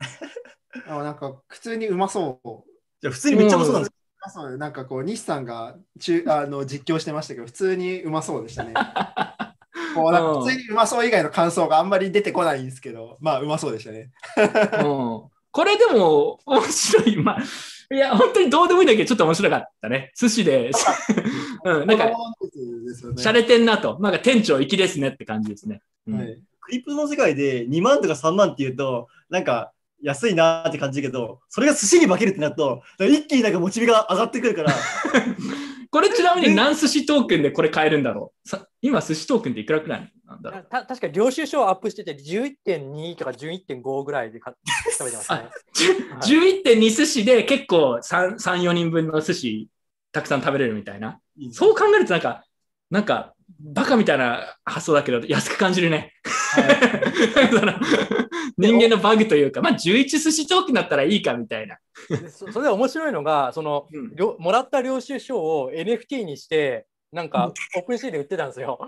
[0.88, 2.70] あなんか普通にうまそう。
[3.00, 8.74] じゃ普通にめっちゃうまそうなんですうまそうなんかこう、西さんが中あの実況してましたけど、普通にうまそうでしたね。
[9.94, 14.10] こうなんか普通にうまそう以外の感想があんまり出てこないんですけど、まあうまそうでしたね。
[14.84, 17.16] うんこれでも面白い。
[17.16, 17.38] まあ、
[17.92, 20.12] いや、本当にどうでもいいんだけど、ちょっと面白かったね。
[20.16, 20.70] 寿司で、
[21.64, 23.98] うん、なんか、ですよね洒落てんなと。
[24.00, 25.80] なんか店長粋ですねって感じですね。
[26.06, 34.72] うんクリプトの世界で2万とか3万っていうと、なんか安いなーって感じだけど、それが寿司に化けるってなると、一気になんかモチベが上がってくるから、
[35.90, 38.48] これちなみに何寿司トークンでこれ買えるんだろう？
[38.48, 40.66] さ今寿司トークンっていくらくらいなんだろう？
[40.68, 44.52] た確か領収書をアップしてて11.2とか11.5ぐらいで買
[44.92, 45.48] 食べてますね。
[46.22, 49.68] 11.2寿司で結構3、3 4人分の寿司
[50.12, 51.18] たくさん食べれるみたいな。
[51.50, 52.44] そう考えるとなんか、
[52.90, 56.12] なんか、バカみたいな発想だけど安く感じるね。
[57.52, 57.72] その
[58.58, 61.78] 人間のバグというか、まあ11寿司トークンだったらいいかみたいな。
[62.10, 68.78] でそそれで面白いのが、その、りょもらった領収書を NFT にして、なんか、オープンシーで売ってたんですよ。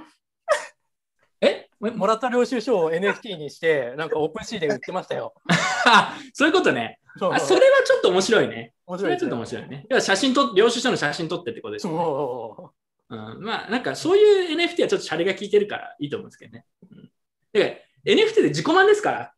[1.41, 1.69] え？
[1.81, 5.33] もらった領収書を NFT にして、なんかオープンシーで売ってましたよ。
[6.35, 6.99] そういうことね。
[7.19, 8.75] そうあそれはちょっと面白いね。
[8.87, 9.87] 面白いそれはちょっと面白いね。
[9.89, 11.99] 要は写真撮領収書の写真撮ってってことですよね。
[11.99, 12.75] そ
[13.09, 16.65] うん、まあ、なんかそういう NFT はちょっとシャレが効いてるからいいと思うんですけどね。
[16.91, 17.11] うん、
[17.53, 19.33] で NFT で自己満ですから、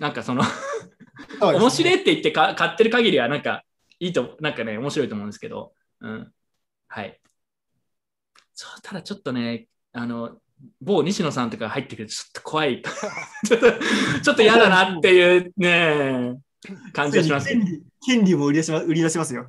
[0.00, 0.42] なんかその
[1.40, 3.64] 面白いって言ってか買ってる限りはなんか
[4.00, 6.32] いいと、なんかね、面白いと思うんですけど、うん。
[6.88, 7.20] はい。
[8.54, 10.38] そう、ただちょっとね、あの、
[10.80, 12.82] 某西野さんとか入ってくるとちょっと怖い。
[13.46, 13.72] ちょっと、
[14.22, 16.36] ちょっと嫌だなっていうね、
[16.92, 17.48] 感じがします。
[17.48, 19.48] 権利権利も売り出しま売り出しますよ。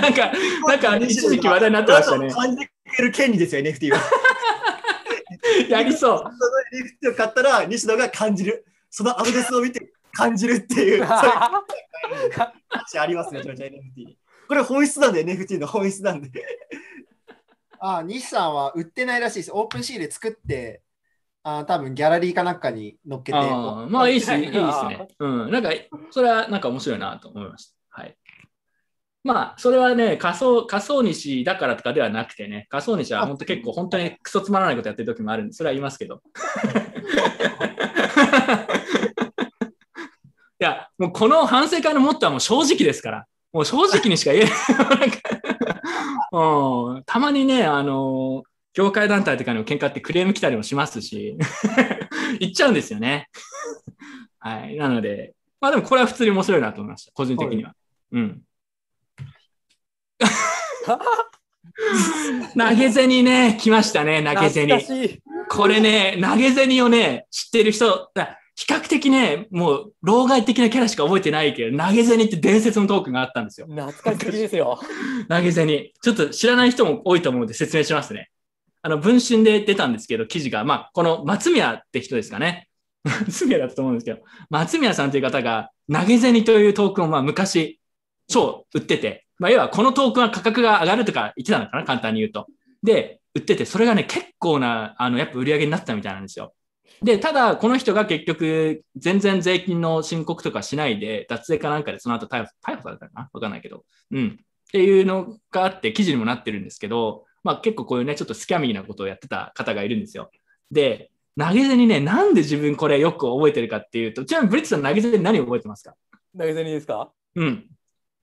[0.00, 0.32] なんか、
[0.66, 2.30] なんか一時期話題になってましたね。
[2.30, 4.00] 感じてくれる権利ですよ、NFT は。
[5.68, 6.18] やりそう。
[6.18, 6.30] その
[7.08, 8.64] NFT を買ったら、西野が感じる。
[8.90, 11.28] そのアドレスを見て感じるっていう、 そうい
[12.28, 12.30] う
[12.68, 13.42] 話ありますね。
[14.48, 16.30] これ本質なんで、NFT の本質なんで。
[17.84, 19.50] あ、西さんは売ってないらしいです。
[19.52, 20.82] オープンシーで作って、
[21.42, 23.38] あ多分ギャラリーかなんかに載っけて。
[23.38, 24.56] あーまあいいっすね、いいっす
[24.86, 25.08] ね。
[25.18, 25.50] うん。
[25.50, 25.70] なんか、
[26.12, 28.02] それはなんか面白いなと思いました。
[28.02, 28.16] はい。
[29.24, 36.22] まあ、それはね、仮想、仮想西だからとかではなくてね、仮想西は本当結構本当にクソつまらないことやってる時もあるんで、それは言いますけど。
[40.60, 44.50] いや、もうこの反省会のモットーはもう正直ですから、もう正直にしか言えな
[45.04, 45.71] い。
[46.32, 48.44] うん、たまにね、あの、
[48.74, 51.36] 業界団体とかにも喧嘩ってクレーム来たりもしますし、
[52.40, 53.28] 言っちゃうんですよね。
[54.38, 54.76] はい。
[54.76, 57.74] なので、まあでもこれは普通に面白いなと思いました、個人的には。
[58.12, 58.42] うん。
[62.56, 64.80] 投げ銭ね、来ましたね、投げ銭。
[65.48, 73.66] これね、投げ銭をね、知ってる人、だ比較的ね、もう、老害的なキャラしか覚えてないけど、投げ銭って伝説のトークンがあったんですよ。
[73.66, 74.78] 懐かしすぎですよ。
[75.28, 75.90] 投げ銭。
[76.02, 78.30] ちょっと知らない人も多いと思うので説明しますね。
[78.82, 82.68] あの、文春で出たんですけど、記事が、まあ、この松宮って人ですかね。
[83.04, 84.20] 松宮だったと思うんですけど、
[84.50, 87.80] 松宮さんという方が投げ銭というトークンをまあ昔
[88.28, 92.46] 超売ってて、まあ、要はこのトークンは価格が上がるとか言ってたのかな、簡単に言うと。
[92.82, 96.52] で、売ってて、それがね、結構な、あの、やっぱ売り上げになったみたいなんですよ。
[97.02, 103.30] で、ただ、この人が結局、全然税金の申告とかしないで、脱税かなんかでその後逮捕逮捕されたかな？
[103.32, 103.84] わかんないけど。
[104.12, 104.38] うん。
[104.40, 110.30] っていうのがあって、記事にもなってるんですけど、まあ結構こういうね、ちょっとスキャミーなことをやってた方がいるんですよ。
[110.70, 115.96] で、投げ銭ね、なんで自分これよく覚えてるかっていうと、ちなみにブリッツさん投げ銭何を覚えてますか？
[116.38, 117.10] 投げ銭ですか？
[117.34, 117.66] うん。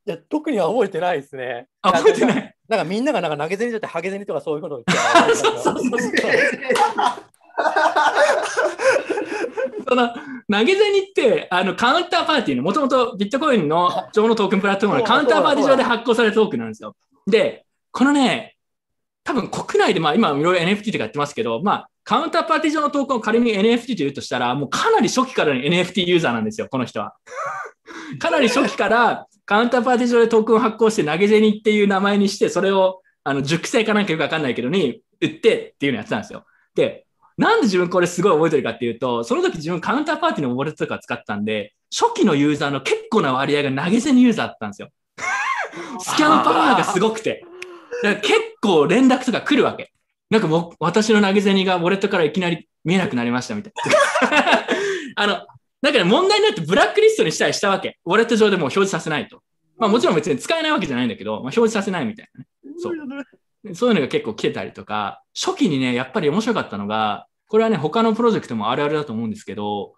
[0.05, 1.67] いや、特には覚えてないですね。
[1.81, 6.11] あ覚えてないなんかみんながなんか投げ銭じゃってハゲ銭とかそういうことを言ってた そうそうそう
[9.87, 10.09] その
[10.51, 16.95] 投げ銭ってあのカウンターパーティーのもともとビットコインの上のトークンプラットフォームのカウンターパーティー上で発行されたトークンなんですよ。
[17.27, 18.55] で、このね、
[19.23, 27.13] 多分国内でまあ今いろいろ NFT とかやってますけど、まあカウンターパーティー上のトークンを仮に NFT と言うとしたら、もうかなり初期からの NFT ユーザーなんですよ、この人は。
[28.19, 36.45] かなり初期からカウンターパーティー上でトークンを発行して投げ銭っていう名前にして、それをあの熟成かなんかよくわかんないけどに売ってっていうのやってたんですよ。
[36.73, 37.05] で、
[37.39, 44.89] なんで自分これすごい覚えてるかっていうと、その時自分カウンターパーティーのウォレットとか使ったんで、初期のユーザーの結構な割合が投げ銭ユーザーだったんですよ。
[46.03, 47.45] スキャンパワーがすごくて。
[48.03, 49.93] だから結構連絡とか来るわけ。
[50.29, 53.73] なんかもう私の投げ銭がウォレットからいきなり見えなくなりましたみたい
[54.29, 54.65] な。
[55.15, 55.47] あの、
[55.81, 57.99] なんかね、問題になってブラックリストにしたりしたわけ。
[58.05, 59.41] ウォレット上でもう表示させないと。
[59.77, 62.47] まあもちろん別に使えないわけじゃないんだけど、まあ、表示させないみたいなね。
[62.77, 63.75] そう。
[63.75, 69.95] そういうのが結構来てたりとか、初期にね、やっぱり面白かったのが、これはね、他のプロジェクトもあるあるだと思うんですけど、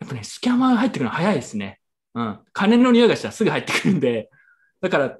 [0.00, 1.78] やっぱね、スキャマーが入ってくるの早いですね。
[2.14, 2.38] うん。
[2.52, 4.30] 金の匂いがしたらすぐ入ってくるんで、
[4.80, 5.18] だから、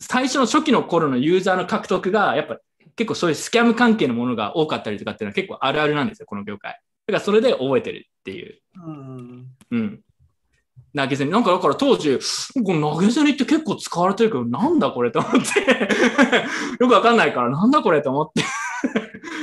[0.00, 2.58] 最初の初期の頃のユーザーの獲得が、やっぱ
[2.96, 6.72] 結構そういうスキャム関係のものが多かったりとかっていうのは結構あるあるなんですよ、この業界。
[7.06, 8.60] だからそれで覚えてるっていう。
[9.70, 10.00] うん。
[10.94, 11.30] 投げ銭。
[11.30, 12.18] なんかだから当時、
[12.64, 15.60] この投げ銭って結構使われてるけど、なんだこれと思って。
[16.80, 18.44] よくわかんないから、なんだこれと思って。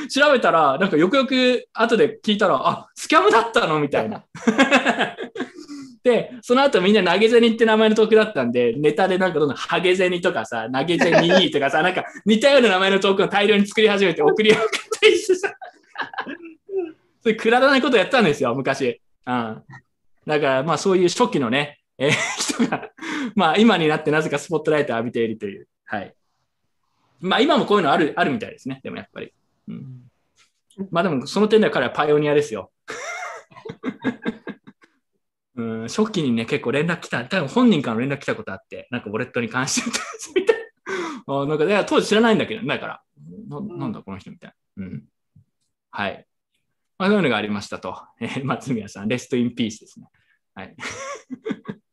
[0.08, 4.24] 調べたら、なんかよくよく後で聞いたら、あ、スキャムだったのみたいな。
[6.04, 15.54] で、その後みんな投げ銭って名前のトークだったんで、ネタでなんかどんどんハゲ銭とかさ、投げ銭とかさ、なんか似たような名前のトークを大量に作り始めて送り合ったりしてさ、
[17.22, 19.02] そういうくだらないことやったんですよ、昔。
[19.26, 19.64] うん。
[20.26, 22.90] だから、まあそういう初期のね、えー人が、
[23.36, 25.68] まあ今になってなぜかスポットライトを浴びているという。
[25.86, 26.14] はい。
[27.20, 28.80] まあ今もこういうのある、あるみたいですね。
[28.84, 29.34] でもやっぱり。
[29.70, 30.10] うん。
[30.92, 32.72] まあでもその点では彼はパイオニアですよ。
[35.56, 39.90] うん、初期にね、結構連絡来た、多分本人からの連絡来たことあって、なんかウォレットに関して
[40.40, 40.64] みたいな。
[41.42, 43.02] あなんか、いや当時知らないんだけど、だから、
[43.50, 44.86] ななんだこの人みたいな。
[44.86, 45.04] うん。
[45.92, 46.26] はい。
[46.98, 48.02] まあ、そういうのがありましたと。
[48.22, 50.08] えー松宮さん、レストインピースですね。
[50.54, 50.76] はい。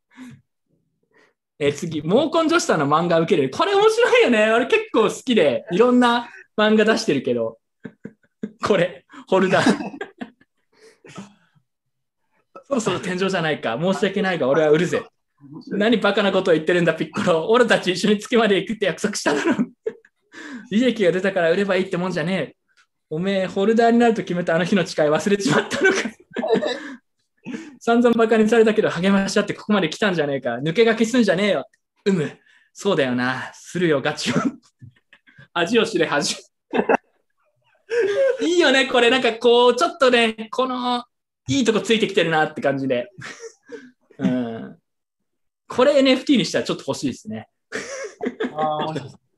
[1.59, 3.49] えー次、毛根女子さんの漫画受ける。
[3.49, 4.49] これ面白いよね。
[4.51, 7.59] 俺結構好きで、いろんな漫画出してるけど、
[8.63, 9.97] これ、ホルダー。
[12.67, 13.79] そろそろ天井じゃないか。
[13.81, 15.03] 申し訳ないが、俺は売るぜ。
[15.69, 17.47] 何バカなことを言ってるんだ、ピッコロ。
[17.49, 19.55] 俺たち一緒に月まで行くって約束しただろ。
[20.69, 22.55] 利益が出たから売ればいいってもんじゃねえ。
[23.09, 25.97] おめえ、ホルダーになると決めたあの日の誓い忘れちまったのか。
[27.79, 30.55] 散々バカにされたけど励まし合ってここまで来たんじゃねえか。
[30.55, 31.69] 抜け駆けすんじゃねえよ。
[32.05, 32.37] うむ。
[32.73, 33.51] そうだよな。
[33.53, 34.35] するよ、ガチを。
[35.53, 36.35] 味を知れ、恥。
[38.41, 39.09] いいよね、これ。
[39.09, 41.03] なんかこう、ちょっとね、この、
[41.47, 43.11] いいとこついてきてるなって感じで。
[44.19, 44.77] うん。
[45.67, 47.47] これ NFT にしたらちょっと欲しいですね。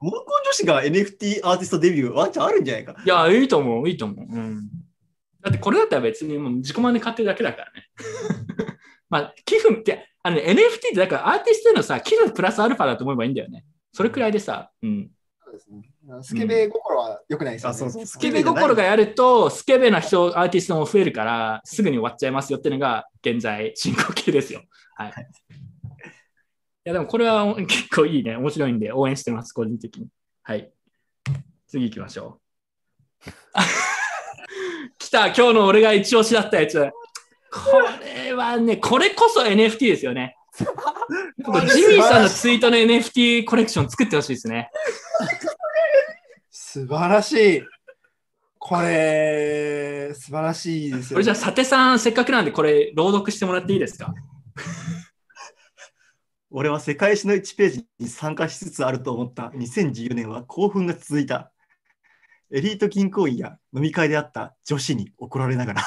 [0.02, 2.96] 毛根女子が NFT アーティストデビューワンチャンあるんじゃないか？
[3.06, 4.26] いや、いいと思う、いいと思う。
[4.26, 4.70] うん。
[5.42, 7.90] だってこれだったら別にもう自己満で買ってるだけだからね。
[9.10, 10.56] まあ、寄付って、あのね、NFT っ
[10.92, 13.66] てだからアーティストへのさ、寄付プラスアルファだと思えばいいんだよね。
[13.92, 15.12] それくらいでさ、うん。
[16.24, 17.78] スケベ心は良くないですよね。
[17.78, 24.64] そうそうスケベ心がやると、スケベな人、アーティストも増えるから、すぐに終わっちゃいますよっていうのが現在進行形ですよ。
[24.96, 25.10] はい。
[25.10, 25.14] い
[26.84, 28.36] や、でもこれは結構いいね。
[28.38, 30.08] 面白いんで応援してます、個人的に。
[30.44, 30.72] はい。
[31.68, 32.40] 次行きましょ
[33.26, 33.30] う。
[34.98, 36.90] 来た、今日の俺が一押しだったやつ。
[37.52, 40.38] これはね、これこそ NFT ですよね。
[40.60, 40.66] ジ
[41.88, 44.70] ミーさんのツイートの NFT コレクション作ってほしいですね。
[46.72, 47.64] 素晴らしい。
[48.60, 54.14] これ、素晴らしいですよ、これじゃあ、さてさん、せっかくなんで、これ、朗読してもらっていいですか？
[56.52, 61.52] 俺は世界史の1ページに参加しつつあると思った2014年は興奮が続いた。
[62.52, 65.82] エリート銀行員や飲み会であった女子に怒られながら。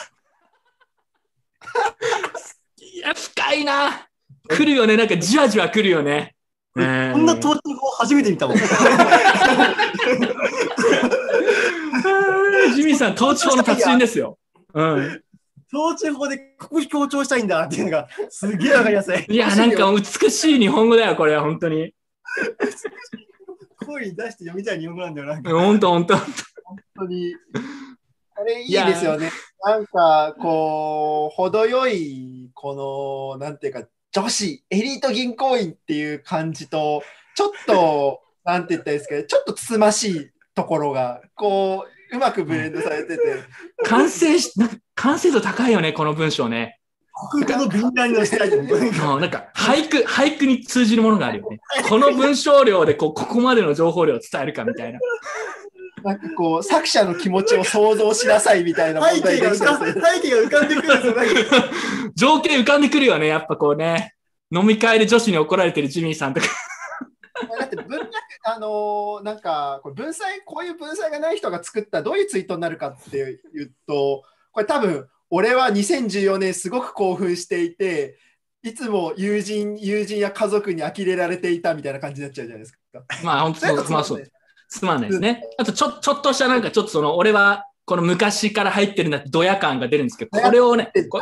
[3.37, 4.09] 早いな。
[4.49, 4.97] 来るよね。
[4.97, 6.35] なんかじわじわ来るよね。
[6.75, 8.57] こんな統治法初めて見たもん。
[12.75, 14.39] ジミーさん、統治法の達人ですよ。
[14.75, 15.23] うん。
[15.75, 19.25] 統治法でここ強調したいんだっていうのがすげえわかりやすい。
[19.29, 21.95] いや、なんか美しい日本語だよ、これは本当に。
[23.87, 25.43] 声に出して読みたい日本語なんだよな。
[25.51, 26.17] 本当本当。
[26.17, 26.27] 本
[26.97, 27.35] 当に。
[28.37, 29.31] これいいですよね。
[29.65, 37.03] なんか、こう、程よい、この、なんていうか、女子、エリート銀行員っていう感じと、
[37.35, 43.23] ちょっと、なんて言ったらいいですかね、ちょっとつつましいところが、こう、うまくブレンドされてて。
[43.85, 46.79] 完成し、なんか完成度高いよね、この文章ね。
[47.31, 48.51] 国語の敏感のしたい。
[48.51, 51.61] も うなんか俳句、俳句に通じるものがあるよね。
[51.89, 54.99] この文章量でこうここまでの情報量を伝えるかみたいな。
[56.03, 61.62] なんかこう、作者の気持ちを想像しなさいみたいな問背題景が浮かん背景が浮かんでくるんですよ。
[62.16, 64.15] 情景浮かんでくるよね、やっぱこうね。
[64.55, 66.47] 飲み会で女子に怒られてるジミーさんとか。
[68.55, 74.23] あのーなんか、これ文才、こういう文才がない人が作ったどういうツイートになるかっていうと、
[74.53, 78.19] これ多分、俺は2014年すごく興奮していて、
[78.62, 82.79] いつも友人、友人や家族に呆れられていたみたいな感じになっちゃうじゃないですか。
[83.24, 84.33] まあ本当そう、まあそう。
[84.69, 85.43] つまんないですね。
[85.59, 91.20] あとちょ、ちょっとしたなんかちょっとその、俺はこの昔から入ってるんだってドヤ感が出るんですけど、これをね、こ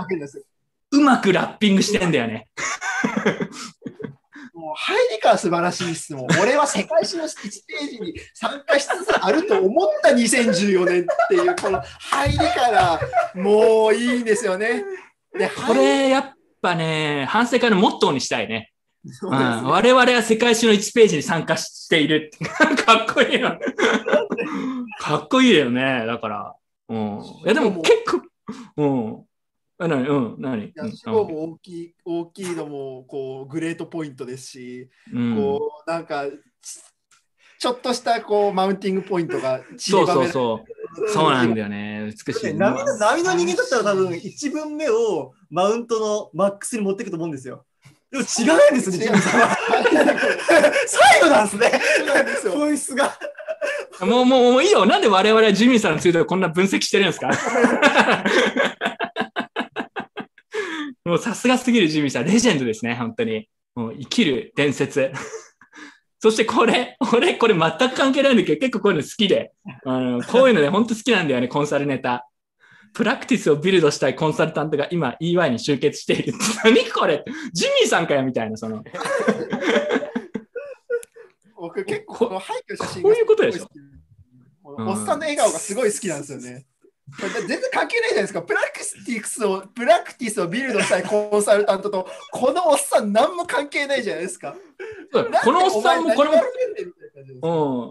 [0.93, 2.48] うまくラッピングしてんだよね。
[4.70, 6.26] もう入りから素晴らしいですもん。
[6.40, 13.01] 俺は世界史の1ページに参加しつつあると思った2014年っていう、この入りから
[13.34, 14.84] もういいんですよね。
[15.36, 16.32] で、 これやっ
[16.62, 18.70] ぱね、反省会のモットーにしたいね。
[19.22, 19.30] うん、
[19.64, 22.30] 我々は世界史の1ページに参加している。
[22.86, 23.59] かっこいいよ。
[25.01, 26.05] かっこいいよね。
[26.06, 26.55] だから。
[26.90, 27.18] うん。
[27.18, 28.22] いや、でも結構、
[28.76, 29.24] うん。
[29.81, 30.09] あ、なに？
[30.09, 30.66] うん、なに？
[30.66, 36.24] いや、シゴも大きい、大きいのも、こう、グレートポイントですし、うんこう、なんか、
[37.59, 41.09] ちょっとした、こう、マウンティングポイントが散そうそうそう。
[41.09, 42.12] そうなんだよね。
[42.27, 42.55] 美しい。
[42.55, 47.65] 波の波の人間だったら多分1文目をマウントのマックスに持っていくと思うんですよ。
[48.11, 48.27] でも違
[48.70, 49.07] うんですね。
[50.86, 51.81] 最後なんですね。
[52.51, 53.16] 本質が。
[54.01, 54.85] もう、もう、もういいよ。
[54.85, 57.31] なんで我々はジミーさんのツイートをこんな分析してるんですか？
[61.11, 62.24] もうさすがすぎるジミーさん。
[62.24, 63.49] レジェンドですね、本当に。
[63.74, 65.11] もう生きる伝説。
[66.20, 69.53] そしてこれ、俺、これ全く関係ないんだけど、結構こういうの好きで、
[69.85, 72.28] あのこういうのね、本当好きなんだよね、コンサルネタ。
[72.93, 76.35] プラクティスをビルドしたいコンサルタントが今 EY に集結している。
[76.65, 77.24] 何これ？
[77.53, 78.85] ジミーさんかよみたいな、その。
[81.57, 83.69] 僕結構この背景の写真こういうことでしょ？
[84.65, 86.66] おっさんの笑顔がすごい好きなんですよね。
[87.19, 88.43] これ全然関係ないじゃないですか。
[88.43, 94.55] プラクティスを、プラクティスをビルドしたいコンサルタントと、このおっさん何も関係ないじゃないですか。
[95.45, 96.37] このおっさんもこれも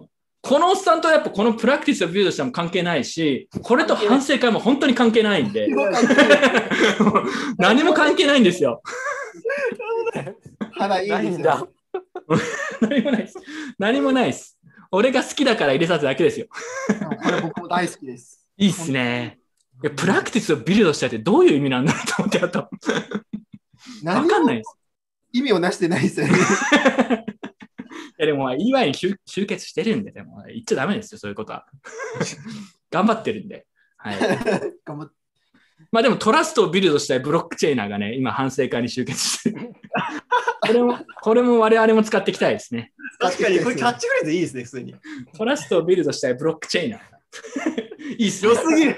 [0.03, 0.09] うん。
[0.41, 5.67] このおっさんとやっぱこのプラクティスをビルドしても関係ないし、これと反省会も本当に関係ないんで、
[7.57, 8.81] 何も関係ないんですよ。
[10.71, 11.69] 花いいですよ。
[12.79, 13.35] 何もないです。
[13.77, 14.57] 何もないです。
[14.91, 16.47] 俺が好きだから入れただけですよ。
[17.21, 18.38] これ僕も大好きです。
[18.59, 19.39] いいっすね。
[19.81, 22.59] いやプラクティスをビルドしたいってどういう意味なんだろうと思ってやった。
[22.67, 22.69] わ
[24.03, 24.75] 何もかんないです。
[25.31, 26.33] 意味をなしてないですよね。
[28.19, 31.65] いやでも、EY に集集結してるんで、でも言っちゃダメですよ、そういうことは。
[32.91, 33.65] 頑張ってるんで。
[33.95, 34.19] はい。
[34.83, 35.11] 頑張っ
[35.91, 39.73] まあでもトラストをビルドしたいブロックチェーナーがね、今反省会に集結してる。
[40.59, 42.91] これも、これも我々も使っていきたいですね。
[43.19, 44.95] 確かに、これキャッチフレーズいいですね、普通に。
[45.37, 47.18] トラストをビルドしたいブロックチェーナー。
[48.17, 48.95] いいっすね良すぎる。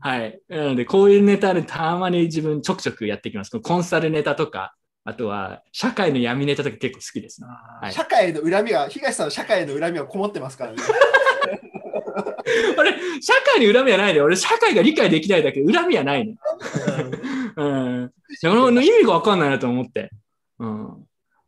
[0.00, 0.40] はい。
[0.48, 3.58] なので、こういうネタでたまに自分ちょくちょくやっていきます。
[3.58, 7.48] コンサルネタとか、あとは社会の闇ネタとか結構好きですね。
[7.80, 7.92] はい。
[7.92, 10.78] 社会への恨みが、東さんの社会への恨みがこもってますからね。
[12.78, 16.34] 俺、社会に恨みはないで、俺、社会が理解できないだけで恨みはないの。
[17.56, 18.12] うん。
[18.38, 20.10] その意味がわかんないなと思って。
[20.58, 21.06] うん。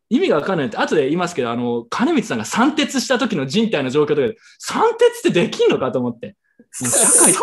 [0.09, 6.35] 意味がわかんないって、後で言いますけど、あの、金光さんが三鉄した時の人体の状況とかで、三鉄ってできんのかと思って。
[6.71, 7.33] 社会。
[7.33, 7.41] 社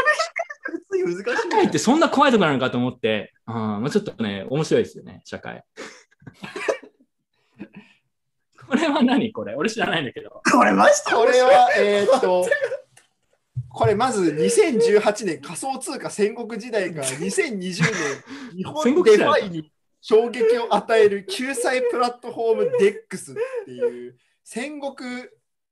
[1.51, 5.63] 会ってそんな怖いところなのかと思って、うん、もうちょっとね、面白いですよね、社会。
[8.67, 9.31] これは何？
[9.33, 10.41] これ俺知らないんだけど。
[10.51, 11.13] これマジで？
[11.13, 12.49] これは、えーっと、
[13.69, 19.71] これまず2018年仮想通貨戦国時代から2020年日戦本国時代デファイに
[20.07, 24.15] 衝撃を与える救済プラットフォーム DEX っていう
[24.45, 24.95] 戦国、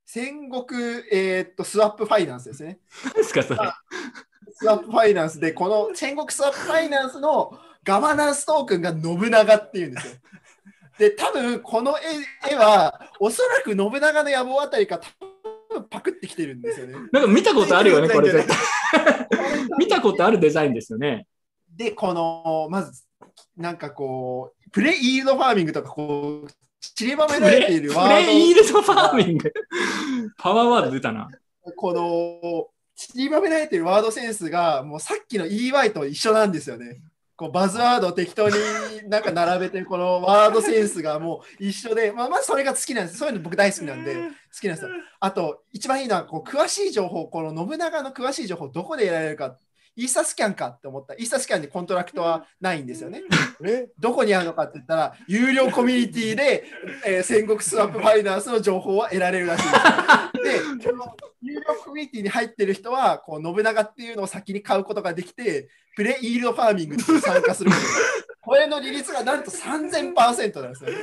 [0.07, 0.65] 戦国、
[1.13, 2.79] えーっと、スワップファイナンスですね。
[3.05, 3.59] 何ですか、それ？
[4.55, 7.53] スワップファイナンスで、この戦国スワップファイナンスの
[7.85, 10.15] ガバナンストークンが信長っていうんですよ。
[10.99, 11.95] で、多分この
[12.49, 14.99] 絵絵は、おそらく信長の野望あたりか、
[15.69, 16.95] 多分パクってきてるんですよね。
[17.13, 19.29] なんか見たことあるよね、これ絶対。
[19.79, 21.27] 見たことあるデザインですよね。
[21.77, 23.05] で、この、まず、
[23.57, 26.51] なんかこう、プレイールドファーミングとか、こう、
[26.81, 28.09] 散りばめプられてレいるワード。
[28.09, 29.53] プレイールドファーミング。
[30.37, 31.29] パワーワード出たな。
[31.77, 37.01] この散りばめられてるワードセンスがもうさっきの EY と一緒なんですよね。
[37.37, 38.55] こうバズワードを適当に
[39.09, 43.19] なんか並べてこのワードセンスがもう一緒で、まあ、まずそれが好きなんです。
[43.19, 44.21] そういうの僕大好きなんで好
[44.61, 44.91] きなんですよ。
[45.21, 49.57] あと一番いいのはこう詳しい情報、この信長の詳しい情報どこで得られるか。
[49.95, 51.15] イーサスキャンかって思った。
[51.15, 53.23] イーサスキャンでコントラクトはないんですよね。
[53.99, 56.65] どこにあるのかって言ったら、有料コミュニティで、
[57.07, 59.65] えー戦国スワップファイナンスの情報は得られるらしい
[60.43, 60.77] です。
[60.81, 60.89] で、
[61.43, 67.77] 有料コミュニティに入ってる人は、こう信長っていうのを先に買うことができて、プレイールドファーミングに参加するこ。
[68.45, 70.15] これの利率がなんと3000%
[70.63, 70.97] なんですよね。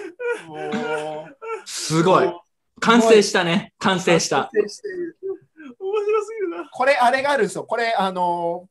[0.48, 2.34] もうすごい。
[2.82, 3.74] 完成したね。
[3.78, 4.50] 完成した。
[4.52, 5.18] 完成している
[5.80, 6.70] 面白すぎるな。
[6.70, 7.64] これ、あれがあるんですよ。
[7.64, 8.68] これ、あの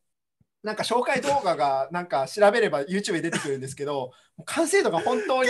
[0.62, 4.12] なんか紹介動画がなんか調べれば YouTube で出てくるんですけど、
[4.44, 5.48] 完成度が本当に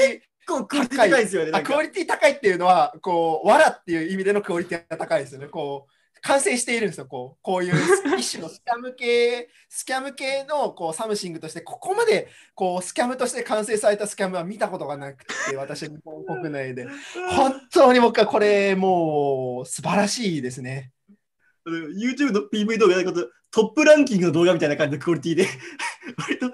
[0.49, 5.47] 構クオリティ高いですよねクオリティ高いっていうのは、こう、わらっていう意味でのクオリティが高いですよね。
[5.47, 7.07] こう、完成しているんですよ。
[7.07, 7.75] こう、こういう
[8.19, 16.89] 一種の scam 系、 scam 系のこう something として、ここまでこう scam として完成された scam は見たことがなくて、私は日本国内で。
[17.37, 20.91] 本当に僕はこれ、もう素晴らしいですね。
[21.69, 25.47] YouTube の PV 動画やること、トップランキングの動画みたいな感じのクオリティで、
[26.19, 26.51] 割と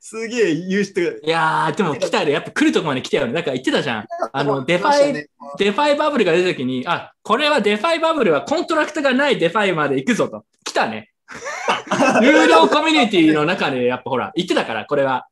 [0.00, 2.32] すげえ優秀といやー、でも来たよね。
[2.32, 3.32] やっぱ来るとこまで来たよね。
[3.32, 4.06] なんか言ってたじゃん。
[4.32, 5.26] あの、 DeFi、ね
[5.58, 10.44] DeFi バブルが出た時に、あ、これは DeFi バブルはコントラクトがない DeFi まで行くぞと。
[10.64, 11.10] 来たね。
[12.22, 15.26] 有料コミュニティの中でやっぱほら、言ってたから、これは。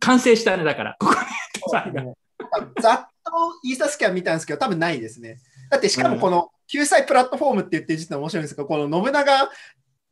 [0.00, 0.96] 完成したね、だから。
[0.98, 2.14] ここに
[2.80, 3.32] ざっと
[3.62, 5.38] イーサスキャン見たんですけど、多分ないですね。
[5.70, 9.50] だってしかもこの救済プラットフォームって言って実は面白いんですけど、この信長、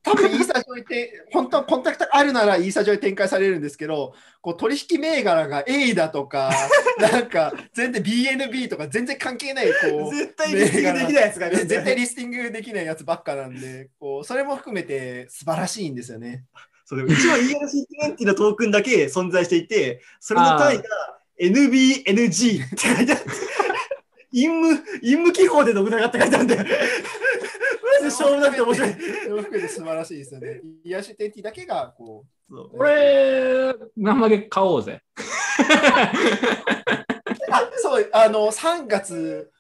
[0.05, 6.53] 多分イーサ上にて、 本当はコンタクトがあるならイーサ上に展開されるんですけど、こう取引銘柄が A だとか、
[6.99, 16.45] なんか全然 BNB とか全然関係ない、こう、絶対リスティングできないやつがね絶対リスティングできないやつばっかなんで、こうそれも含めて素晴らしいんですよね。
[16.85, 20.83] そうでも一応 ERC20 のトークンだけ存在していて、それの単位が
[21.41, 23.31] NBNG って書いてあって、
[24.33, 26.65] 陰務、陰務記法で信長って書いてあるんで、 マ
[27.99, 28.93] ジでしょうもなくて面白い。
[28.93, 30.61] それも含めて素晴らしいですよね。
[30.85, 35.03] イヤシテティだけがこう、これ、生げ買おうぜ。
[37.51, 39.51] あそう、あの、3月、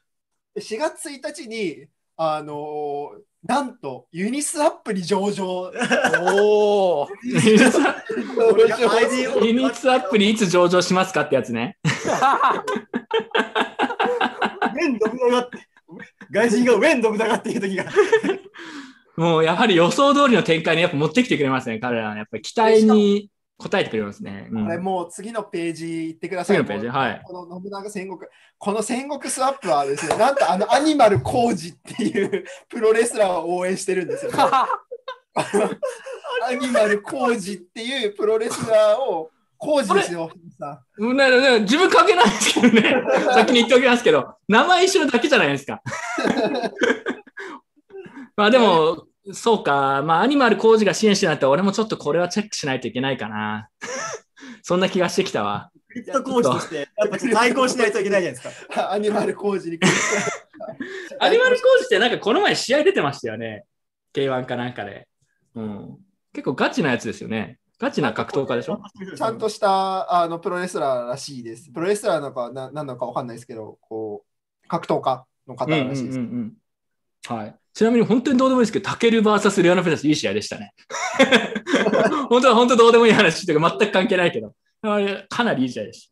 [0.56, 1.86] 4月1日に、
[2.16, 3.12] あの、
[3.44, 5.72] なんと、ユニスアップに上場。
[6.20, 7.08] おお。
[7.24, 8.04] ユニスア
[9.42, 11.76] ユニッツアップにいつ上場しますかってやつね。
[14.72, 15.58] ウェン信長って、
[16.30, 17.84] 外人がウェン信長っていう時が。
[19.16, 22.16] もうやはり予想通りの展開にやっぱ持ってきてくれますね、彼らは。
[22.16, 24.48] やっぱり期待に応えてくれますね。
[24.50, 26.56] うんこれもう次のページ行ってください。
[26.56, 28.30] 次のページはいこの信長戦国。
[28.58, 34.38] この戦国スワップはですね、なんとあのアニマル工事っていうプロレスラーを応援してるんですよ、ね。
[36.44, 39.30] アニマル工事っていうプロレスラーを
[39.62, 40.28] 工事ですよ、
[40.58, 42.96] さうんなな自分関係ないですけどね。
[43.32, 45.80] 先に言っておきますけど、名前一緒だけじゃないですか。
[48.34, 50.02] まあでも、そうか。
[50.02, 53.68] まあアニマル工事が支援してなったら俺もちょっとこれはチェックしないといけないかな。
[54.64, 55.70] そんな気がしてきたわ。
[55.88, 58.90] クリプト講師として、やっぱ対抗しないといけないじゃないですか。
[58.90, 59.78] アニマル工事に。
[61.20, 63.62] アニマル工事ってなんかこの前試合出てましたよね。
[64.12, 65.06] K1 かなんかで。
[65.54, 65.98] うん。
[66.32, 67.60] 結構ガチなやつですよね。
[67.82, 68.80] ガチな格闘家でしょ？
[69.16, 71.68] ちゃんとしたあのプロレスラーらしいです。
[71.70, 74.24] プロレスラーなのかな何なのかわかんないですけど、こ
[74.64, 76.18] う格闘家の方らしいです。
[76.18, 76.52] うんうんうんうん
[77.26, 77.56] はい。
[77.74, 80.74] ちなみに本当にどうでもいいですけど、タケル VS レオナ・フェダスいい試合でしたね。
[82.30, 86.11] 本当は本当どうでもいい話というか全く関係ないけど、あれかなりいい試合でし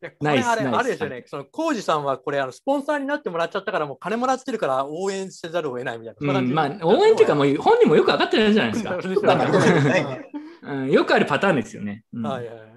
[0.00, 0.06] た。
[0.06, 0.16] はい。
[0.18, 1.24] これあれあれですよね。
[1.26, 6.38] そのコウジさんはこれあのスポンサーになってもらっちゃったからもう金もらってるから応援せざるを得ないみたいな。
[6.38, 8.98] うん、まあ、応援っていうかもう本人もよく分かってないじゃないですか。
[10.62, 12.04] うん、よくあるパターンですよね。
[12.12, 12.70] うんはいはい。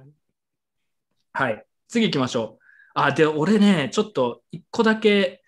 [1.33, 1.65] はい。
[1.87, 2.63] 次行きましょう。
[2.93, 5.41] あ、で、俺ね、ちょっと一個だけ、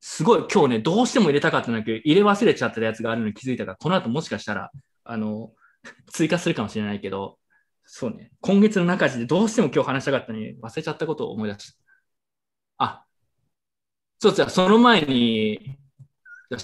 [0.00, 4.70] すごい今日ね、どうしても入れたかったんだけど、入れ忘れちゃったやつがあるのに気づいたから、この後もしかしたら、
[5.04, 5.52] あの、
[6.10, 7.38] 追加するかもしれないけど、
[7.90, 11.78] そうね、今月の中地でどうしても今日話したかったのに忘れちゃったことを思い出した。
[12.76, 13.04] あ、
[14.18, 15.78] そうじゃその前に、
[16.50, 16.58] じゃ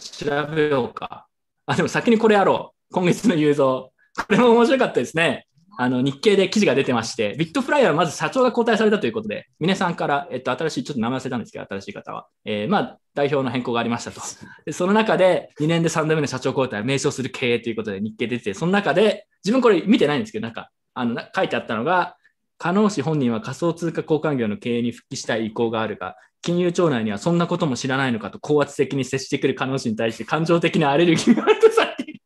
[0.47, 1.27] 調べようか。
[1.65, 2.95] あ、でも先にこれやろう。
[2.95, 3.65] 今月の雄三。
[3.65, 3.91] こ
[4.29, 5.47] れも面白かったですね。
[5.79, 14.21] あの日経で記事が出てまして、ビットフライヤーはまず社長が交代されたということで、峰さんから、えっと、新しい、ちょっと名前忘れたんですけど、新しい方は、えーまあ、代表の変更がありましたと。
[14.67, 22.17] でその中で、2年で3度目の社長交代、名称する経営ということで日経出てて、その中で、自分これ見てないんですけど、なんか、あのな書いてあったのが、
[22.59, 32.23] 加納氏本人は仮想通貨交換業の経営に復帰したい意向があるが、金融庁内にはそんなことも知らないのかと高圧的に接してくる加納氏に対して感情的なアレルギーがあるとされている。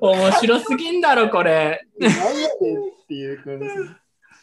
[0.00, 1.86] 面白すぎんだろ、これ。
[2.00, 2.48] 何やねんっ
[3.06, 3.66] ていう感じ。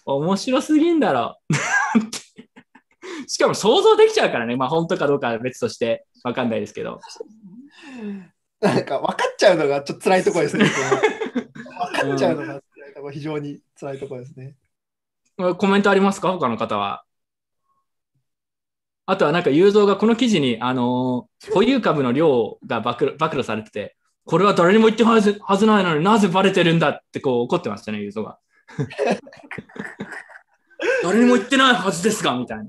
[0.06, 1.38] 面白すぎんだろ。
[3.28, 4.56] しかも想像できちゃうからね。
[4.56, 7.00] まあ本当かどうかは別としてわかんないですけど。
[8.62, 10.66] なんか分かっちゃうのがちょっと辛いところですね。
[11.86, 14.56] 分かっちゃうのが辛いところ、非常に辛いところですね。
[15.58, 16.32] コメントありますか？
[16.34, 17.04] 他の方は。
[19.06, 23.96] あとはなんか、雄三がこの記事に、あのー保有株の量が暴露暴露されてて、
[24.26, 28.38] これは誰にも言ってはずはずないのになぜバレてるんだってこう怒ってましたね、雄三が。
[31.04, 32.66] 誰にも言ってないはずですが、みたいな。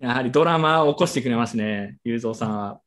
[0.00, 2.80] やはりドラマを起こしてくれますね、雄三さんは。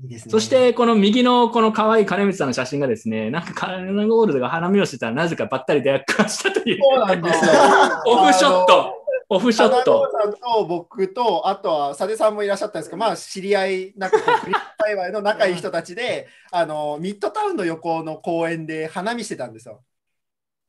[0.00, 0.32] いいですね。
[0.32, 6.78] そして、この右のこの可愛い金光さんの写真がですね、なんかカナゴールドが花見をしてたらなぜかばったり出会っしたという。
[6.82, 7.52] そうなんですよ。
[8.06, 9.02] オフショット。
[9.34, 10.10] オフショット。
[10.12, 19.82] さんと僕と、あとは佐出さんもいらっしゃったんですけど、まあ、知り合い、なんかこう、フリップ界隈の仲いい人たちで、 あの、ミッドタウンの横の公園で花見してたんですよ。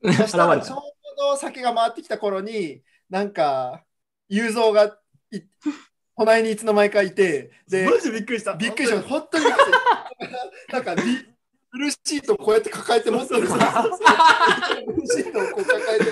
[0.02, 0.80] そしたら、ちょう
[1.18, 3.84] ど酒が回ってきた頃に、なんか、
[4.28, 4.98] 雄三が
[5.30, 5.40] い
[6.16, 8.54] 隣にいつの間にかいて、で、マジびっくりした。
[8.54, 9.08] びっくりしました。
[9.08, 9.44] 本当に。
[10.72, 11.02] なんかビ、
[11.72, 13.58] ブルーシートをこうやって抱えて持ってるんですよ。
[13.58, 16.04] ブルーシートをこう抱えて。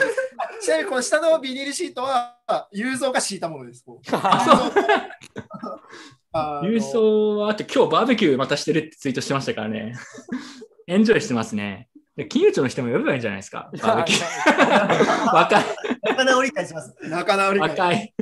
[0.61, 2.37] ちなみにこの下のビニールシートは、
[2.73, 3.85] 雄三が敷いたものです。
[3.85, 4.07] こう。
[6.35, 9.95] あの郵送はあって今日バーベキューまたしてるってツイートしてましたからね。
[10.87, 11.89] エンジョイしてますね。
[12.17, 13.71] で金融庁の人も呼べばいいんじゃないですか。
[13.83, 15.35] バーベキュー。
[15.35, 15.65] 若い。
[16.03, 16.95] 仲直り会します。
[17.03, 18.15] 仲直り会若い。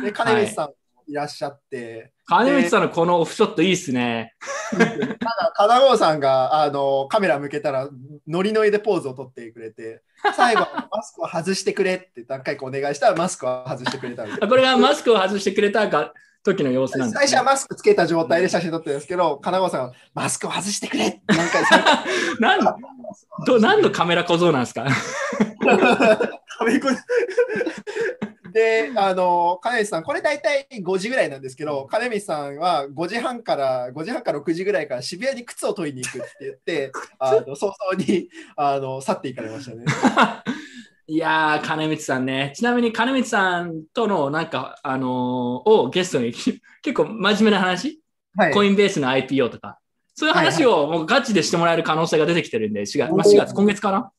[0.00, 0.74] で、金光さんも
[1.06, 4.34] いらっしゃって、金光さんのこのオフショットいいっすね。
[4.70, 7.88] ただ、金郷さんがあのカメラ向けたら、
[8.26, 10.02] ノリノリでポーズを取ってくれて、
[10.34, 10.60] 最後、
[10.90, 22.04] マスクを外してくれって何回かお願いしたら、マスクを外してくれたこれがマスクを外してくれたが時の様子なんです、最初はマスクつけた状態で写真撮ってるんですけど、 金郷さんがマスクを外してくれって何回さ
[22.40, 22.60] なん
[23.46, 24.86] ど何のカメラ小僧なんですか？
[28.52, 39.84] で、あの、金光さん、これ大体5時ぐらいなんですけど、金光さんは5時半から、5時半から6時ぐらいから渋谷に靴を取りに行くって言って、あの早々にあの去っていかれましたね。
[41.06, 42.52] いやー、金光さんね。
[42.54, 46.32] ちなみに金光さんとのなんか、あのーをゲストに
[46.82, 48.00] 結構真面目な話、
[48.36, 48.52] はい。
[48.52, 49.78] コインベースの IPO とか、
[50.14, 54.10] そういう話をもうガチでしてもらえる可能性が出てきてるんで、4月、まあ、4月今月かな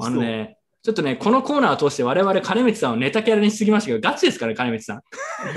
[0.00, 5.00] あのね、ちょっとね、このコーナーを通して我々金光さんをネタキャラにしすぎましたけど、ガチですから、金光さん。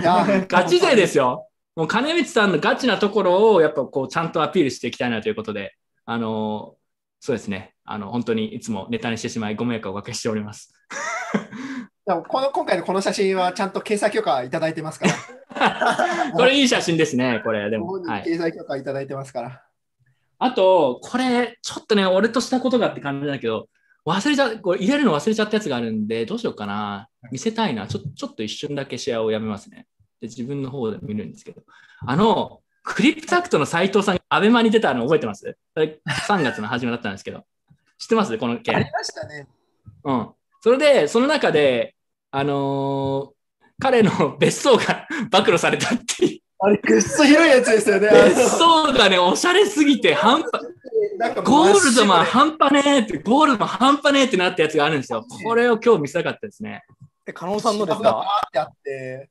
[0.48, 1.48] ガチ勢ですよ。
[1.76, 5.76] もう金光さんのガチなところをやっぱこうちゃんとアピールしていきたいなということで、
[6.06, 6.79] あのー
[7.20, 7.74] そうですね。
[7.84, 10.74] あの、本当にいつもネタにしてしまいご迷惑をおかけしております。
[12.06, 16.32] でもこの今回のこの写真はちゃんと掲載許可いただいてますから。
[16.34, 17.70] これいい写真ですね、これ。
[17.70, 18.00] でも。
[18.00, 19.64] 掲載許可いただいてますから。
[20.40, 23.68] あと、これ、ちょっとね、俺としたことがって感じだけど、
[24.06, 27.10] 忘れちゃ、これ入れるの忘れちゃったやつがあるんで、どうしようかな。
[27.32, 27.88] 見せたいな。
[27.88, 29.86] ちょちょっと一瞬だけシェアをやめますね。
[30.22, 31.62] で、自分の方で見るんですけど。
[32.08, 35.58] あの、クリプタクトの斎藤さんがアベマに出たの覚えてます？
[35.74, 37.46] それ ?3 月の初めだったんですけど。
[37.98, 38.38] 知ってます？
[38.38, 38.76] この件。
[38.76, 39.48] ありましたね。
[40.04, 40.30] うん。
[40.62, 41.96] それで、その中で、
[42.32, 43.40] あのー
[43.82, 46.42] 彼の別荘が 暴露されたっていう。
[46.60, 48.10] あれ、くっそ広いやつですよね。
[48.12, 50.52] 別荘がね、おしゃれすぎて、半端、
[51.18, 55.26] なんかゴールドマン半端ねえって、ゴールドマン半端ねえってなったやつがあるんですよ。
[55.46, 56.84] これを今日見せたかったですね。
[57.26, 58.10] え、加納さんのですか？
[58.10, 59.30] ーってあって、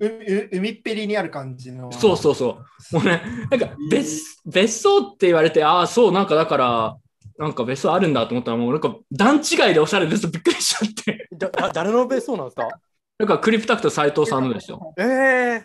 [0.00, 1.90] うう海っぺりにある感じの。
[1.92, 2.60] そうそうそ
[2.92, 2.96] う。
[2.96, 6.96] もうね、なんか別、別荘って言われて、ああ、そう、なんかだから、
[7.38, 11.28] なんか別荘あるんだと思ったら、もうなんか段違いでおしゃれですびっくりしちゃって。
[11.36, 12.68] だだ誰の別荘なんですか？
[13.18, 14.94] なんかクリプタクト斎藤さんのですよ。
[14.98, 15.64] え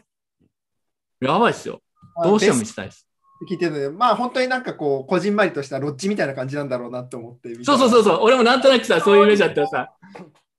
[1.22, 1.82] えやばいっすよ。
[2.24, 3.08] どうしても見せたいです。
[3.50, 8.20] 聞いてるので、まあ本当になんかこう、こじんまりとしたロッジみたいな感じなんだろうなって思ってそうそうそうそう。
[8.22, 9.92] 俺もなんとなくさ、そういうイメージだったらさ、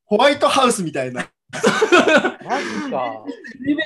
[0.05, 1.28] ホワイトハウスみたいな。
[2.44, 3.24] マジか。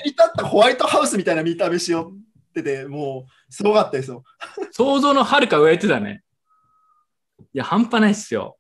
[0.05, 4.25] 立ったホワイトハウスみたいな見た目しようってて、もうすごかったですよ。
[4.73, 6.23] 想像のはるか上行ってたね。
[7.53, 8.59] いや、半端ないっすよ。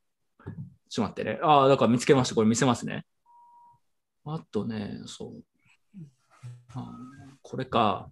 [0.89, 1.39] ちょっと待ってね。
[1.43, 2.35] ああ、だから見つけました。
[2.35, 3.05] これ見せますね。
[4.25, 5.45] あとね、そう。
[6.75, 8.11] あーこれか。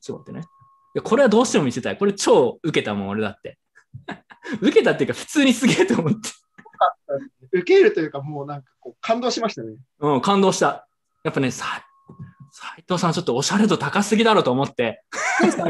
[0.00, 0.56] ちょっと待ってね。
[0.94, 1.98] でこれはどうしても見せたい。
[1.98, 3.58] これ超受けたもん、俺だって。
[4.60, 6.30] 受けたっていうか、普通にすげえと思って。
[7.52, 9.76] 受けるというか、もうなんかこう感動しましたね。
[10.00, 10.86] うん、感動した。
[11.24, 11.66] やっぱね、さ
[12.50, 15.02] 斉藤さんちょっとおしゃれ度高すぎだろうと思って。
[15.58, 15.64] あ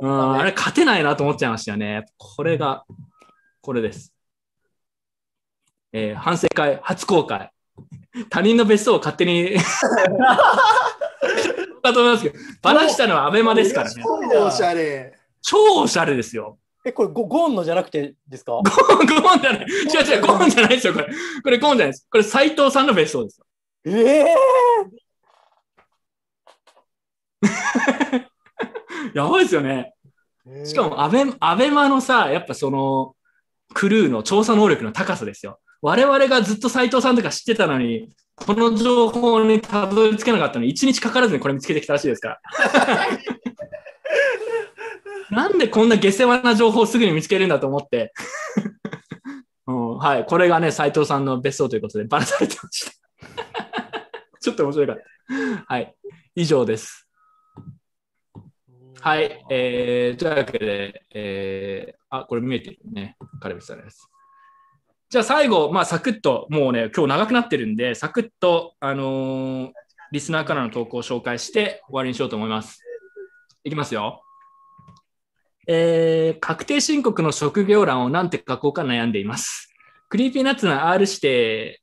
[0.00, 2.06] うん、あれ勝てないなと思っちゃいましたよね。
[2.16, 2.84] これが、
[3.60, 4.14] これです。
[5.92, 7.50] えー反省会、初公開。
[8.28, 9.56] 他人の別荘を勝手に
[11.82, 14.02] だと思いますけど、バラしたのはアベマですからね。
[14.02, 15.18] 超おしゃれ。
[15.42, 16.59] 超おしゃれですよ。
[16.84, 18.52] え、これゴゴーンのじゃなくてですか？
[18.62, 19.66] ゴーンじゃない。
[19.66, 21.08] 違う違う、ゴーンじゃないですよ、これ。
[21.42, 22.06] これゴーンじゃないです。
[22.10, 23.46] これ斎藤さんの別荘ですよ。
[23.86, 24.34] ええ
[29.14, 29.92] やばいですよね。
[30.64, 33.14] しかもアベ、アベマのさ、やっぱその、
[33.74, 35.60] クルーの調査能力の高さですよ。
[35.82, 42.40] 我々がずっと斎藤さんとか知ってたのに、この情報にたどり着けなかったのに、1日かからずにこれ見つけてきたらしいですから。
[45.30, 48.12] なんでこんな下世話な情報をすぐに見つけるんだと思って。
[49.66, 50.24] うん、はい。
[50.24, 52.92] これがね、斎藤さんの別荘ということでバラされてました。
[54.40, 55.74] ちょっと面白かった。
[55.74, 55.94] はい。
[56.34, 57.08] 以上です。
[59.00, 59.44] はい。
[59.50, 63.16] えー、というわけで、えー、あ、これ見えてるね。
[63.40, 64.08] カルビスさんです。
[65.08, 69.72] じゃあ最後、まあ、サクッと、もうね、今日長くなってるんで、サクッと、あのー
[70.12, 72.82] リスナーからの投稿を紹介して終わりにしようと思います。
[73.62, 74.22] いきますよ。
[75.72, 79.72] えー、確定申告の職業欄を何て書こうか悩んでいます。
[80.08, 81.80] Creepy Nuts の R 指定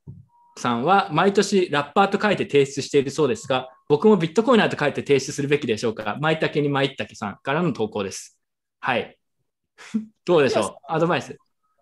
[0.58, 6.18] さんは毎年ラッパーと書いて提出しているそうですが、僕もビットコイナーと書いて提出するべきでしょうか？
[6.20, 8.38] 舞茸に舞茸さんからの投稿です。
[8.82, 9.18] はい。
[10.26, 10.92] どうでしょう？
[10.94, 11.38] アドバイス。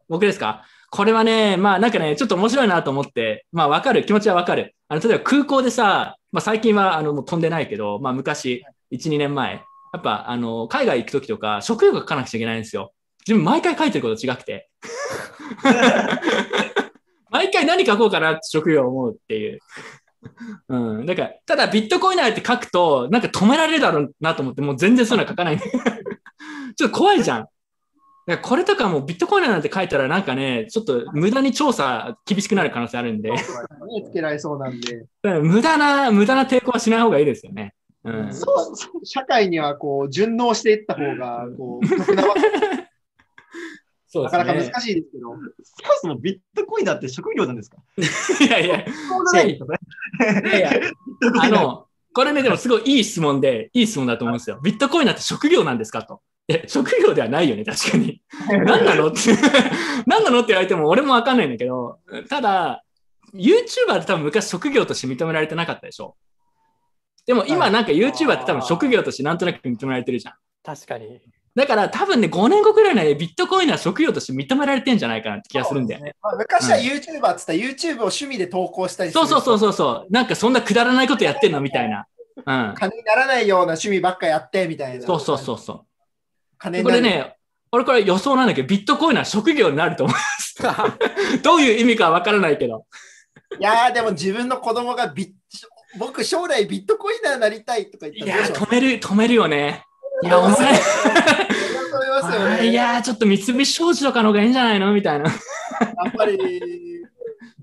[0.07, 0.63] 僕ですか？
[0.91, 4.75] これはね、まあなんかね、ちょっと面白いなと思って、まあわかる、気持ちはわかる。
[4.89, 9.63] あの、例えば空港でさ、まあ最近はあのもう飛んでないけど、まあ昔、1、2年前、
[9.95, 12.91] やっぱあの、海外行くときとか、職業が書かなくちゃいけないんですよ。
[13.25, 14.69] 自分毎回書いてること違くて。
[17.31, 19.59] 毎回何書こうかなって職業を思うっていう。
[20.67, 21.05] うん。
[21.05, 25.59] だから、ただビットコインナーって書くと、なんか止められるだろうなと思って、もう全然そういうのは書かない。
[25.59, 27.47] ちょっと怖いじゃん。
[28.27, 33.31] だこれとかもビットコインなんて書いたらなんかね、ちょっと無駄に調査厳しくなる可能性あるんで、
[34.03, 35.05] つけられそうなんで。
[35.21, 37.73] ら無駄な、無駄な抵抗はしない方がいいですよね。
[38.05, 38.33] うん。
[38.33, 38.45] そ
[39.01, 42.41] う社会にはこう順応していった方がこう得なわけ
[44.07, 45.29] そうなかなか難しいですけど。
[45.29, 45.39] そも
[46.01, 47.77] そもビットコインだって職業なんですか？
[48.45, 50.49] いやいや、そうじゃないですよね。
[50.49, 50.89] いやいや、
[51.41, 54.59] あの、これね、でもすごいいい質問で、いい質問だと思うんですよ。
[54.63, 56.21] ビットコインなんて職業なんですかと。
[56.47, 58.21] え、職業ではないよね、確かに。
[58.65, 59.07] 何なの？
[59.09, 59.17] って、
[60.05, 61.99] 何なのって言われても俺もわかんないんだけど、
[62.29, 62.83] ただ、
[63.33, 66.15] YouTuber って多分昔職業として認められてなかったでしょ。
[67.25, 70.35] でも今なんか YouTuber って多分職業としてなんとなく認められてるじゃん。
[70.63, 71.21] 確かに。
[71.55, 76.13] だから多分ね、5年後くらいでビットコインは職業として認められてんじゃないかなって気がするんだよね。
[76.21, 80.11] まあ、昔は YouTuber っつったら YouTube を趣味で投稿したりするそうそうそうそうそう。
[80.11, 82.07] なんかそんなくだらないことやってんのみたいな。
[82.35, 82.73] うん。
[82.75, 85.05] 金にならないような趣味ばっかやってみたいな。
[85.05, 85.81] そうそうそうそう。
[86.57, 87.37] 金になるこれね、
[87.71, 90.55] 俺これ予想なんだけど、ビットコインは職業になると思います。
[91.41, 92.85] どういう意味かわからないけど。
[93.57, 95.31] いやーでも自分の子供がビッ
[95.97, 99.83] 僕将来ビットコインナーになりたいとか言ったいや止める、止めるよね。
[100.23, 100.55] いや、お前、
[102.21, 105.29] 思いやー、ちょっと三菱商事とかの方がいいんじゃないのみたいな。
[105.29, 105.35] や
[106.09, 106.61] っぱり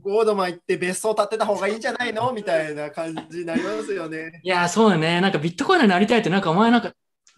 [0.02, 4.40] ゴードマン行って別荘建てた方がいいんじゃないのみたいな感じになりますよね。
[4.44, 5.20] いやー、そうよね。
[5.20, 6.92] なんかビットコインになりたいって、なんかお前なんか、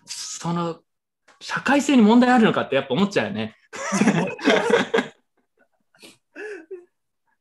[0.07, 0.81] その、
[1.41, 3.55] 社会性に問題あるのかってやっぱ思っちゃうよね。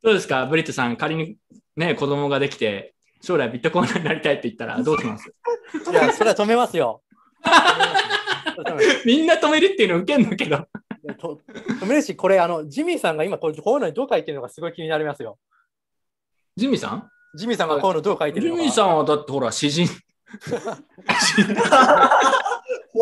[0.02, 1.38] どうですか、ブリットさん、仮に
[1.76, 2.93] ね、子供ができて、
[3.24, 5.32] 将来ビットコインになりたいって言ったら どうします？
[5.90, 7.02] いや、それは止めますよ。
[9.04, 10.66] みんな止めるっていうの受けんのけど。
[11.18, 11.40] と
[11.80, 15.38] 止めるし、これ、あの、ジミーさんが今、こうこういうのにどう書いてるのかすごい気になりますよ。
[16.56, 17.08] ジミーさん？
[17.36, 18.60] ジミーさんがこういうのどう書いてるのか。
[18.60, 19.86] ジミーさんはだってほら、詩人。
[19.88, 19.94] 超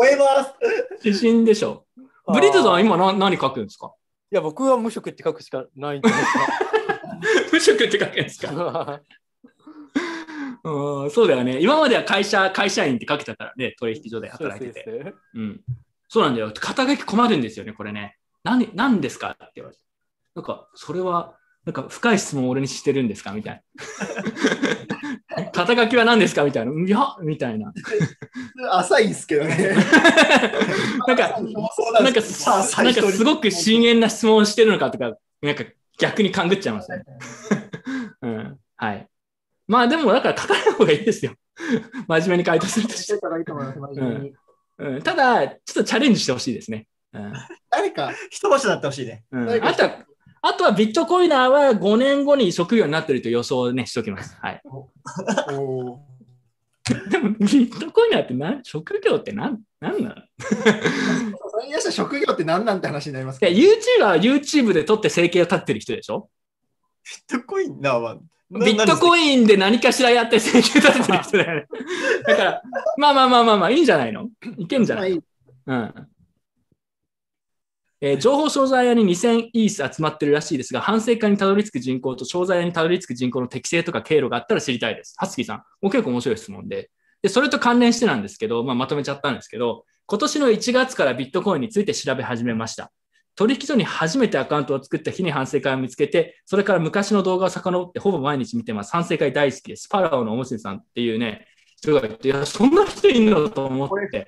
[0.05, 0.43] えま
[1.01, 1.03] す。
[1.03, 1.85] 詩人でしょ。
[2.27, 3.93] ブリットさんは今な何書くんですか？
[4.31, 6.39] いや、僕は無職って書くしかないんじゃないですか。
[7.53, 8.51] 無職って書くんですか？
[10.65, 11.59] うん、そうだよね。
[11.61, 14.83] 今までは会社、会社員って書けたからね、取引所で働いてて。
[14.85, 15.61] そうですうん。
[16.07, 16.51] そうなんだよ。
[16.57, 18.17] 肩書き困るんですよね、これね。
[18.43, 19.31] 何、何ですか？
[19.31, 19.81] って言われて。
[20.35, 21.35] なんか、それは、
[21.65, 23.31] なんか深い質問を俺にしてるんですか？
[23.33, 23.63] みたい
[25.35, 25.51] な。
[25.51, 26.43] 肩書きは何ですか？
[26.43, 26.71] みたいな。
[26.71, 27.73] いや、みたいな。
[28.71, 29.75] 浅い んですけどね。
[31.07, 31.39] なんか、
[32.01, 35.63] なんか、さなんかすごく深淵な質問をしてるのかとか、なんか
[35.97, 37.03] 逆に勘ぐっちゃいますね。
[38.21, 38.59] うん。
[38.75, 39.07] はい。
[39.67, 41.33] まあでも、だから書かない方がいいですよ。
[42.07, 43.17] 真面目に回答するとして。
[43.19, 44.33] たらいいと思います真面目に
[44.79, 46.87] うん、ただ、ちょっとチャレンジしてほしいですね。
[47.13, 47.33] うん
[47.69, 49.23] 誰か、一場所になってほしいね。
[49.31, 50.05] うんあとは、
[50.41, 54.35] あとはビットコイナーは5年後に職業になってると予想をね、しておきます。
[54.41, 54.61] はい。
[57.09, 60.15] でも、ビットコイナーって何職業って何何なの？
[61.49, 66.29] それに出した職業って何なんて話になりますか？YouTuber は YouTube で撮って生計を立ってる人でしょ？
[67.29, 68.17] ビットコインナーは、
[68.53, 71.67] ビットコインで何かしらやって生計立ててる人だよね。
[72.27, 72.61] だから、
[72.97, 74.29] まあまあまあまあまあ、いいんじゃないの？
[74.57, 75.11] いけんじゃない？
[75.13, 75.93] うん。
[78.01, 85.15] えー情報商材屋に2000イース集まってるらしいですが、反省会にたどり着く人口と商材屋にたどり着く人口の適正とか経路があったら知りたいです。
[85.17, 86.91] はつきさん、もう結構面白い質問で。
[87.21, 92.91] で、それと関連してなんですけど、まあ、まとめちゃったんですけど、今年の1月からビットコインについて調べ始めました。
[93.35, 98.91] 取引所に初めてアカウントを作った日に反省会を見つけて、それから昔の動画を遡ってほぼ毎日見てます。
[98.91, 99.89] 反省会大好きです。
[99.89, 101.47] パラオのおもしさんっていうね、
[101.77, 104.27] 人がいて、いや、そんな人いるのと思って、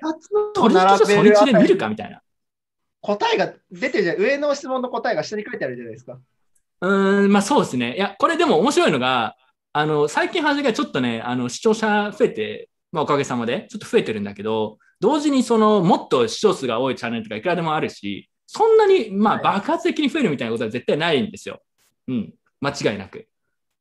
[0.55, 2.21] 取引所初日で見るかみたいな。
[3.01, 4.17] 答えが出てるじゃん。
[4.17, 6.19] 上の質問の答えが下に書いてあるじゃないですか。
[6.81, 7.95] うーん、まあそうですね。
[7.95, 9.35] いや、これでも面白いのが、
[9.73, 21.61] あの、最近反省会ちょっとね、あの、視聴者増えて、まあおかげさまで、ちょっと増えてるんだけど、同時にその、もっと視聴数が多いチャンネルとかいくらでもあるし、そんなに、まあ爆発的に増えるみたいなことは絶対ないんですよ。
[22.07, 23.27] うん、間違いなく。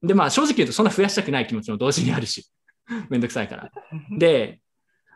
[0.03, 2.47] で、まあ正直言うとそんな増やしたくない気持ちも同時にあるし、
[3.11, 3.70] めんどくさいから。
[4.16, 4.61] で、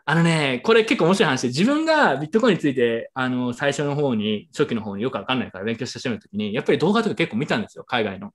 [0.05, 8.33] あのね、これ結構面白い話で、自分がビットコインについて、あの、最初の方に、初期の方によくわかんないから勉強してしまうときに、やっぱり動画とか結構見たんですよ、海外の。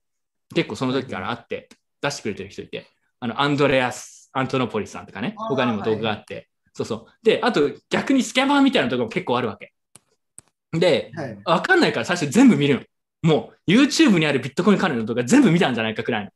[0.55, 1.69] 結構その時からあって、
[2.01, 2.87] 出してくれてる人いて、
[3.19, 7.25] あの、アンドレアス・アントノポリスさんとかね、他にも動画があって、そうそう。
[7.25, 9.74] で、あと逆にスキャマーみたいなところも結構あるわけ。
[10.79, 11.39] で、はい。
[11.45, 12.83] わかんないから最初全部見るの。
[13.31, 16.31] もう YouTube にあるビットコイン関連の動画全部見たんじゃないかくらいの。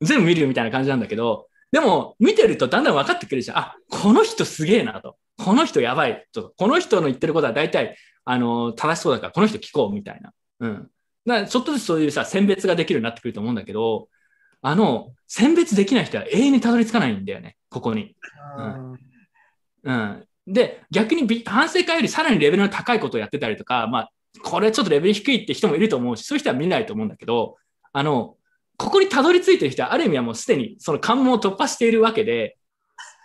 [0.02, 3.58] 全部見るみたいな感じなんだけど、でも見てるとだんだん分かってくるじゃん。
[3.58, 5.16] あ、この人すげえなと。
[5.38, 6.52] この人やばいと。
[6.56, 10.32] この人の言ってることは大体、あの、正しそうだからこの人聞こうみたいな。
[10.60, 10.90] うん。
[11.26, 14.08] だからちょっとずつそういうさ、選別ができるようになってくると思うんだけど、
[14.62, 17.56] あの、選別できない人は永遠にたどり着かないんだよね。
[17.70, 18.16] ここに。
[18.58, 18.98] うん
[19.84, 20.26] うん。
[20.46, 24.10] で、逆に反省会よりさらにレベルの高いことをやってたりとか、まあ、
[24.42, 27.56] これちょっとレベル低いって人もいると思うし、そういう人は見ないと思うんだけど、
[27.92, 28.36] あの、
[28.76, 32.56] ここにたどり着いてる人は、ある意味はもうすでにその関門を突破しているわけで、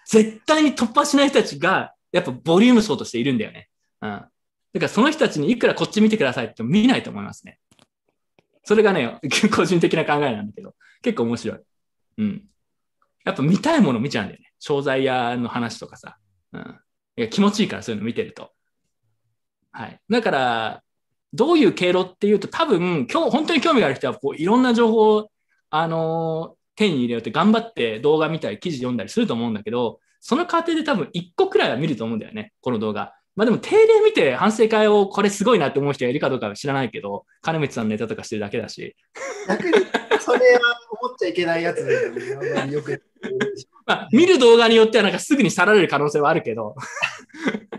[0.07, 3.69] 絶対に突破しない人たちが、やっぱボリューム層としているんだよね。
[4.01, 4.09] うん。
[4.09, 4.29] だか
[4.73, 7.59] らその人たちにいくらこっち見てくださいって見ないと思いますね。
[8.63, 9.19] それがね、
[9.53, 11.59] 個人的な考えなんだけど、結構面白い。
[12.19, 12.43] うん。
[13.25, 14.51] やっぱ見たいもの見ちゃうんだよね。
[14.59, 16.17] 商材屋の話とかさ。
[16.53, 16.79] うん。
[17.19, 18.51] いや気持ちいいからそういうの見てると。
[19.73, 19.99] はい。
[20.09, 20.83] だから、
[21.33, 25.31] どういう経路っていうと、多分、今日、本当に興味がある人は、こう、いろんな情報を、
[25.69, 33.18] あの手に入れようって頑張って動画見たり、記事読んだりすると思うんだけど、その過程で多分1個くらいは見ると思うんだよね、この動画。
[33.39, 38.97] まあでも、定例見て反省会をこれすごいなって思う人がいるかどうかは知らないけど、金光さんのネタとかしてるだけだし、
[39.47, 39.85] 逆に
[40.19, 40.59] それは
[41.01, 42.73] 思っちゃいけないやつだよね。
[42.73, 43.01] よく
[43.87, 46.75] まあ、見る動画によってはなんかすぐに去られる可能性はあるけど、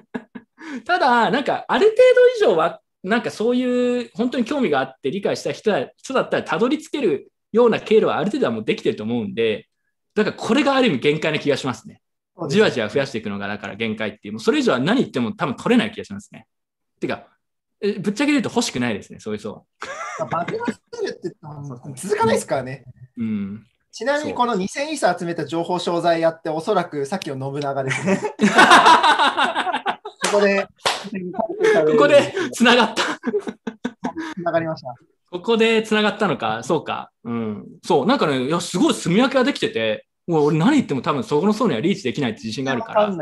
[0.87, 1.97] ただ、なんかある程
[2.41, 9.69] 度以上は、なんかそういう本当に興味があって理解した人だ人だったらたどり着けるような経路はある程度はもうできてると思うんで、
[10.15, 12.01] だからこれがある意味限界な気がしますね。
[12.49, 16.47] じわじわ増やしていくのがだから限界っていう、もうそれ以上は何言っても多分取れない気がしますね。
[17.01, 17.27] てか、
[17.81, 19.63] えぶっちゃけ言うと欲しくないですね、そういう人は。
[20.31, 21.35] バグらせるって
[21.97, 22.85] 続かないですからね。
[23.17, 23.67] うん。
[23.93, 28.21] ちなみにこの2000イーサ集めた情報商材やって、おそらくさっきの信長ですね。
[30.31, 33.03] ここで、ここで繋がった。
[34.35, 34.95] 繋がりました。
[35.31, 37.11] ここで繋がったのか、そうか。
[37.25, 37.67] うん。
[37.85, 43.17] そう、なんかね、いや、すごい住み分けができてて、もう俺何言っても多分そこの層にはリーチできないって自信があるから。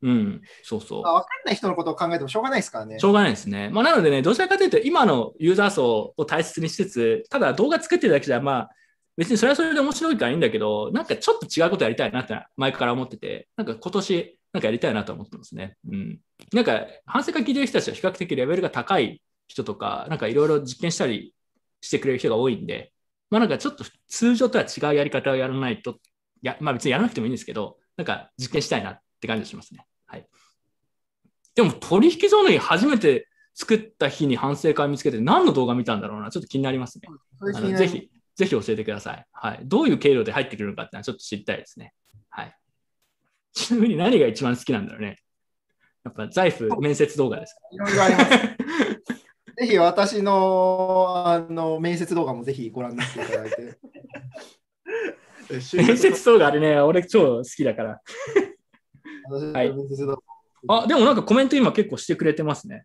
[0.00, 1.02] うん、そうそう。
[1.02, 2.98] まあわかんない人のことを考えてもしょうがないですからね。
[2.98, 3.68] しょうがないですね。
[3.70, 8.70] まあ、なのでね、どちらかというと、今のユーザー層を大切にしつつ、ただ動画作ってるだけじゃ、まあ、
[9.16, 15.76] 別にそれはそれで面白いからいいんだけど、なんかちょっと違うことやりたいなって前から思ってて、なんか今年、なんかやりたいなと思ってますね。
[15.90, 16.20] うん。
[16.52, 21.34] なんか、反省会聞いてる人たちは比較的レベルが高い人とか、なんかいろいろ実験したり
[21.80, 22.92] してくれる人が多いんで、
[23.30, 25.94] まあなんかちょっと通常とは違うやり方をやらないと、い
[26.42, 29.84] や、まあ別にやらなくてもいいんですけど、なんか実験したいなって感じがしますね。
[30.06, 30.26] はい。
[31.54, 37.08] でも取引所に初めて作った日に反省会見つけて何の動画見たんだろうな、ちょっと気になりますね。
[37.54, 39.26] あのぜひ、ぜひ教えてください。
[39.32, 39.60] はい。
[39.64, 41.92] どういう経路で入ってくるのかってのはちょっと知りたいですね。
[42.30, 42.56] はい。
[43.52, 45.18] ちなみに何が一番好きなんだろうね。
[46.04, 47.60] やっぱ財布面接動画ですか？
[47.72, 48.30] いろいろあります。
[49.58, 53.76] ぜひ私のあの面接動画もぜひご覧になっていただいて。
[55.50, 58.00] 面接動画あれね、俺超好きだから。
[59.52, 59.72] はい
[60.66, 62.84] あ、でもなんかコメント今結構してくれてますね。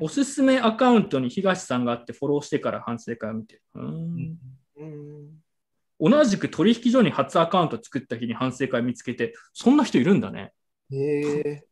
[0.00, 3.62] おすすめアカウントに東さんがあってフォローしてから反省会を見てる。
[3.74, 4.38] うーん
[6.00, 10.52] 同じく取引所に初アカウント作った日に反省会見つけて、そんな人いるんだね。
[10.90, 10.96] へ
[11.38, 11.64] え。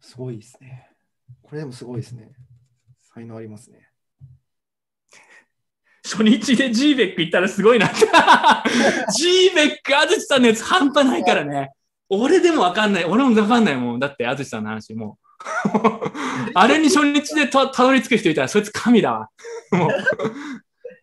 [0.00, 0.90] すごいですね。
[1.42, 2.30] これでもすごいですね。
[3.12, 3.90] 才能ありますね。
[6.06, 7.96] 初日で G ベック行ったらすごいなって。
[9.18, 11.72] G ベック、安土さんのやつ半端ないからね。
[12.08, 13.04] 俺でもわかんない。
[13.04, 13.98] 俺もわかんないもん。
[13.98, 15.26] だって安土さんの話もう。
[16.54, 19.30] あれに初日でたたどり着く人いたら、そいつ神だわ。
[19.72, 19.90] もう。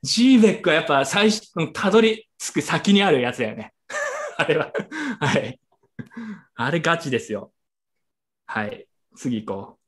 [0.03, 3.73] G ベックはやっぱ最初、たどり着く先にあるやつだよね。
[4.37, 4.71] あれは。
[5.19, 5.59] はい。
[6.55, 7.51] あれガチですよ。
[8.45, 8.87] はい。
[9.15, 9.82] 次行こう。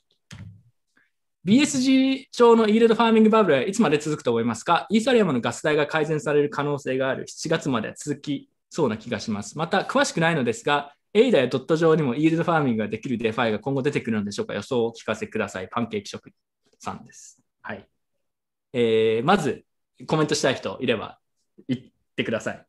[1.45, 4.87] BSG 上のイールドファーミングバブルはいつまで続くと思いますか？
[4.89, 9.55] イーサリアムのガス代が改善される可能性がある7月まで続きそうな気がします。
[9.55, 14.55] また、詳しくないのですが、エイダやドット上にもイールドファーミングができる DeFi が今後出てくるのでしょうか？
[14.55, 15.67] 予想をお聞かせください。
[15.69, 16.35] パンケーキ職人
[16.79, 17.39] さんです。
[17.61, 17.87] はい。
[18.73, 19.65] えー、まず、
[20.07, 21.19] コメントしたい人いれば
[21.67, 21.81] 言っ
[22.15, 22.65] てください。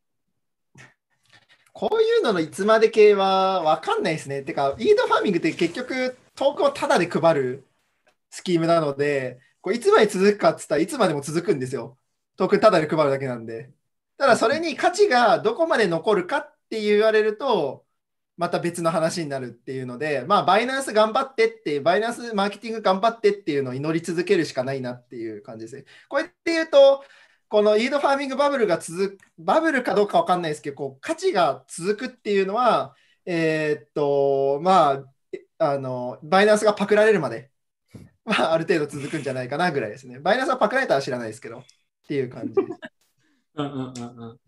[1.72, 4.42] こういうののいつまで系は分かんないですね。
[4.42, 7.64] てか、イールドファーミングって結局、トークをタダで配る
[8.30, 11.98] スキームなので、これいつまで続くかっつったらいつまでも続くんですよ。
[12.36, 13.72] トークンタダで配るだけなんで。
[14.18, 17.86] ただ、それに価値がどこまで残るかって言われると、
[18.36, 25.84] また別の話になるっていうので、まあ、バイナンス頑張ってって、バイナンスマーケティング頑張ってっていうのを祈り続けるしかないなっていう感じですね。
[26.08, 27.04] こうやって言うと、
[27.48, 32.94] このイードファーミングバブルが続く、バブルかどうかわかんないですけど、こう価値が続くっていうのは、
[33.24, 35.04] えーっと、ま
[35.58, 37.50] あ、あの、バイナンスがパクられるまで、
[38.26, 40.18] まあ、ある程度続くんじゃないかなぐらいですね。
[40.18, 41.62] バイナンスはパクられたら知らないですけど、っ
[42.08, 42.68] ていう感じです。
[43.54, 44.38] うんうんうんうん。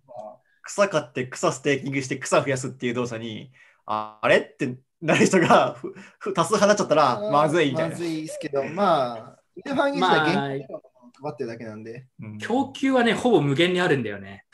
[0.65, 3.53] 草買って草ステーキングして草増やすっていう動作に、
[3.87, 7.91] ああれってなる人がふふ多数派になっちゃったら、まずいみたいな。
[7.91, 10.83] まずいですけど、まあ、ファング自体まあ現金を
[11.23, 12.07] 配ってるだけなんで、
[12.41, 14.45] 供給はね、ほぼ無限にあるんだよね。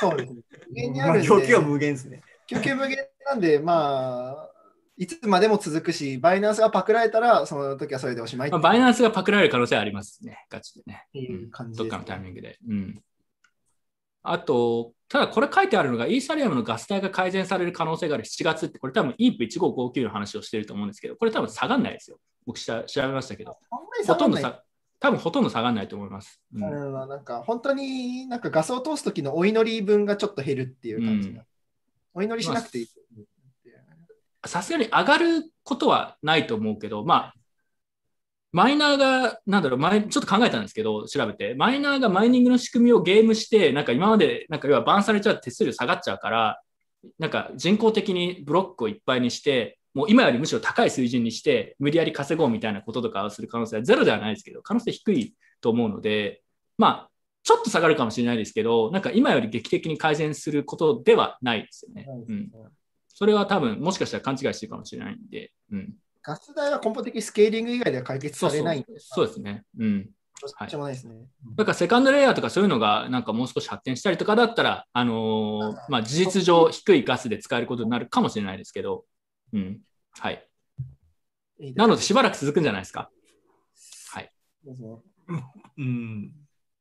[0.00, 0.42] そうですね。
[0.68, 2.22] 無限にあまあるんで、供給は無限ですね。
[2.46, 4.53] 供給無限なんで、まあ、
[4.96, 11.06] いつまでも続くし、バイナンスがパクられたら、その時はそれでおしまいってまあ、バイナンスがパクられる可能性はありますね、ガチでね。
[11.12, 12.58] いう感じどっかのタイミングで。
[12.68, 13.02] うん。
[14.22, 22.18] あと、ただこれ書いてあるのが、イーサリアムのガス代が改善される可能性がある7月って、これ多分 EAP1559 の話をしてると思うんですけど、これ多分下がんないですよ。
[22.46, 23.58] 僕し調べましたけど。
[24.06, 24.62] ほとんどさ、
[25.00, 26.40] 多分ほとんど下がんないと思います。
[26.54, 31.42] うんうんなんか本当になんかガスを通す時のお祈り分がちょっと減るっていう感じ、うん
[32.16, 32.88] お祈りしなくていい。
[34.46, 37.34] さすがに上がることはないと思うけど、まあ、
[38.52, 46.60] マイナーが、なんだろう、マイちょっと考えたんですけど、調べて、マイナーがマイニングの仕組みをゲームして、なんか今まで、なんか要はバンされちゃうと手数料下がっちゃうから、
[47.18, 56.42] なんか人工的にブロックをいっぱいにして、もう今よりむしろ高い水準にして、無理やり稼ごうみたいなこととかをする可能性はゼロではないですけど、可能性低いと思うので、
[56.78, 57.10] まあ、
[57.42, 62.06] ちょっと下がるかもしれないですけど、なんか今より劇的に改善することではないですよね。
[62.28, 62.50] うん。
[63.14, 65.94] それは多分、もしかしたら勘違いしてるかもしれないんで、うん。
[66.22, 69.62] ガス代は根本的にスケーリング以外では解決されないんで、そうですね。
[69.78, 70.04] うん。
[70.06, 71.14] どうしようもないですね。
[71.56, 79.04] だからセカンドレイヤーとかそういうのがなんかもう少し発展したりとかだったら、あのーまあ事実上低いガスで使えることになるかもしれないですけど、
[79.52, 79.80] うん。
[80.18, 80.48] はい。
[81.76, 83.10] なのでしばらく続くんじゃないですか。
[84.12, 84.32] はい。
[85.78, 86.32] うん。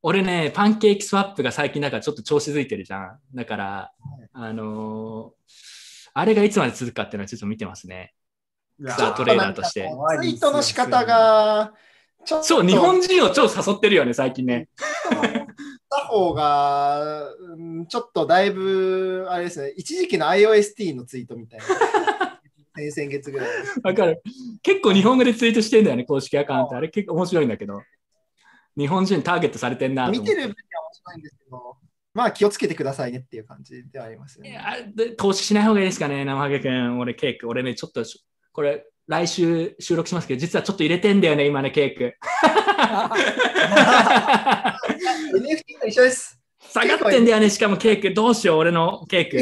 [0.02, 3.20] 俺ね、パンケーキスワップが最近なんかちょっと調子づいてるじゃん。
[3.36, 3.92] だから、
[4.34, 5.83] あのー
[6.14, 8.14] あれがいつまで続くかっていうのはちょっと見てますね。
[8.80, 9.90] スタートレーダーとして。
[10.22, 11.74] ツイートの仕方が、
[12.26, 14.70] ちょっとそう、日本人を超誘ってるよね、最近ね。
[15.90, 21.66] た方が、うんちょっとだいぶ、あれですね、一時期の iOST のツイートみたいな。
[22.76, 23.50] 先々月ぐらい。
[23.84, 24.24] わかる。
[24.64, 26.76] 結構日本語でツイートしてんだよね、公式アカウント。
[26.76, 27.82] あれ結構面白いんだけど。
[28.76, 31.78] 日本人ターゲットされてんな見てる分には面白いんですけど、
[32.14, 34.60] まあ気をつけてくださいねっていう感じではありますよね。
[35.18, 37.00] 投資しない方がいいですかね、生ハゲ君。
[37.00, 37.46] 俺、ケーキ。
[37.46, 42.04] 俺ね、ちょっとし、これ、来週収録しますけど、実はちょっと入れてんだよね、今ね、ケーキ。
[45.38, 46.40] NFT と一緒です。
[46.62, 48.14] 下がってんだよね、しかもケーキ。
[48.14, 49.38] どうしよう、俺のケーキ。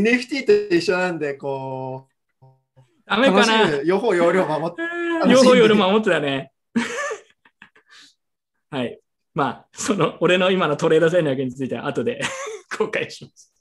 [0.00, 2.08] NFT と一緒なんで、こ
[2.42, 3.58] う、ダメかな？
[3.62, 4.82] 楽しむ 予報容量守って。
[5.30, 6.52] 両方夜守ってたね。
[8.70, 8.98] はい。
[9.34, 12.20] まあ、その、俺の今のトレード戦略については後で
[12.76, 13.52] 公開します。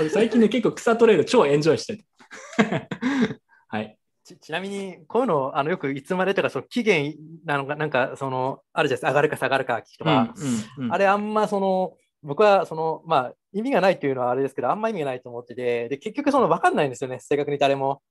[0.00, 2.04] 俺最近ね、結構草トレード超エンジョイしてて。
[3.68, 3.98] はい。
[4.24, 10.46] ちちなみに、こういうの、あのよくいつまでとか、その期限なのか、なんか、その、あるじゃないですか、上がるか下がるかとか、うん
[10.78, 18.02] うんうんあれ、あんま、その、僕は、その、まあ、意味がないっていうのはあれですけど、あんま意味がないと思ってて、で結局その分かんないんですよね、正確に誰も。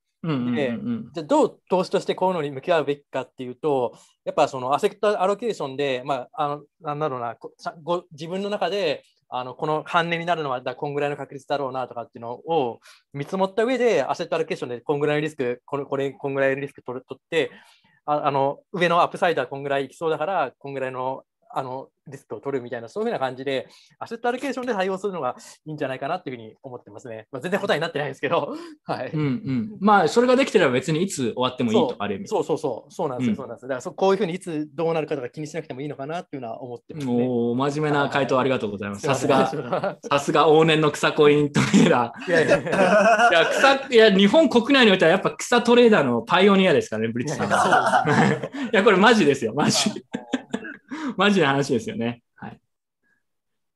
[0.56, 0.74] で
[1.14, 7.36] じゃどう投資としてこういうのに向き合うべきかっていうと、やっぱそのアセットアロケーションで、まあ、あのなんだろうな、
[7.84, 12.80] ご自分の中であのこの半値になるのはだこんぐらいの確率だろうなとかっていうのを
[13.14, 17.52] 見積もった上で、アセットアロケーションでこんぐらいのリスク、これこれこんぐらいのリスク取る取って
[18.06, 23.68] あ、あの上のアップサイドはこんぐらいいきそうだから、こんぐらいのあのリスクを取るみたいな、そういうふうな感じで、
[24.00, 27.28] アセットアロケーションで対応するのがいいんじゃないかなっていうふうに思ってますね。
[27.32, 29.12] まあ、全然答えになってないですけど、 はい。
[29.14, 29.78] うんうん。
[29.80, 32.28] まあ、それができてれば別にいつ終わってもいいと、ある意味。
[32.28, 33.70] そうそうそう、そうなんですよ、うんそうなんですよ。
[33.70, 37.26] だからそこういうふうにいつどうなるかとか気にしなくてもいいのかなっていうのは思ってますね。
[37.28, 39.02] おお、真面目な回答ありがとうございます。
[39.08, 42.30] さすがさすが往年の草コイントレーダー。
[42.30, 48.06] いやいやいやいや、草、いや、日本国内においてはやっぱ草トレーダーのパイオニアですからね、ブリッジさんは。
[48.72, 49.92] いや、これマジですよ、マジ。
[51.18, 52.22] マジな話ですよね。
[52.36, 52.60] はい。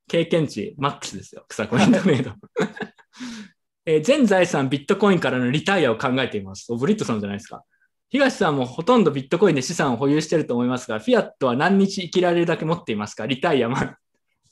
[0.08, 2.32] 経験値マックスですよ、草コイントレード。
[3.86, 6.72] えー全財産ビットコインからのリタイアを考えています。
[6.72, 7.64] おブリットさんじゃないですか。
[8.10, 13.26] 東さんもほとんどビットコインで資産を保有していると思いますが、フィアットは何日生きられるだけ持っていますか？
[13.26, 13.98] リタイアま。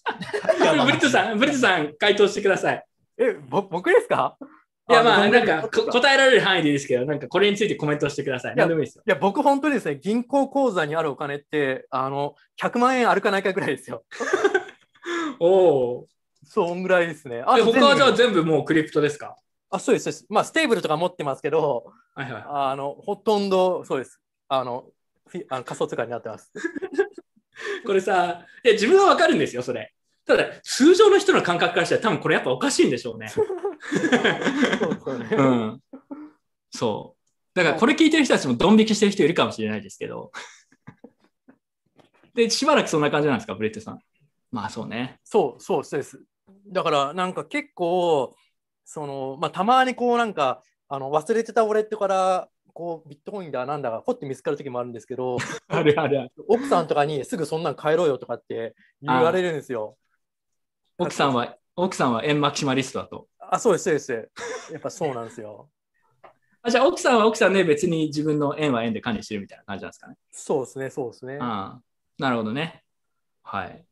[0.85, 2.83] ブリットさん、ブリットさん、回答してください。
[3.17, 4.37] え、ぼ僕ですか？
[4.87, 8.53] いや、まあ、あなんか、こ答えられる範囲でいいですけど、なんか、これについてコメントしてください。
[8.53, 9.03] いや何でもいいですよ。
[9.05, 14.03] いや、僕本当にですね、銀行口座にあるお金って、あの、100万円あるかないかぐらいですよ。
[15.39, 16.07] おお。
[16.47, 17.37] そんぐらいですね。
[17.37, 19.35] え他はじゃあ全部もう crypto ですか？
[19.71, 20.25] あ、そうですそうです。
[20.29, 22.43] まあ、ステーブルとか持ってますけど、はいはい。
[22.47, 24.19] あの、ほとんど、そうです。
[24.47, 24.85] あの、
[25.49, 26.51] あの仮想通貨になってます。
[27.85, 29.91] これさ、いや、自分はわかるんですよ、それ。
[30.25, 33.27] ただ、通常の人の感覚からしたら多分これやっぱおかしいんでしょうね。
[33.29, 33.47] そう
[35.03, 35.27] そうね。
[35.31, 35.81] うん。
[36.71, 37.25] そう。
[37.53, 40.31] だからこれ聞いてる人たちもドン引きしてる人いるかもしれないですけど。
[42.33, 43.99] で、しばらくそんな感じなんですか、ブレットさん。
[44.51, 45.19] まあそうね。
[45.23, 46.21] そうそうそうです。
[46.67, 48.35] だからなんか結構
[48.83, 55.37] そのまあたまにこうなんかあの忘れてたウォレットからこうビットコインだなんだかこって見つかる時もあるんですけど、
[55.67, 56.31] あるあるある。
[56.47, 59.97] 奥さんとかにすぐそんなん帰ろうよとかって言われるんですよ。
[60.97, 63.27] 奥さんは、奥さんは円マキシマリストだと。
[63.39, 64.71] あ、そうですそうです。
[64.71, 65.69] やっぱそうなんですよ。
[66.61, 70.15] あじゃあ奥さんは奥さんで別に自分の円は円で管理してるみたいな感じなんですかね。
[70.31, 71.37] そうですねそうですね。
[71.39, 71.81] ああ、
[72.17, 72.83] なるほどね。
[73.43, 73.85] はい。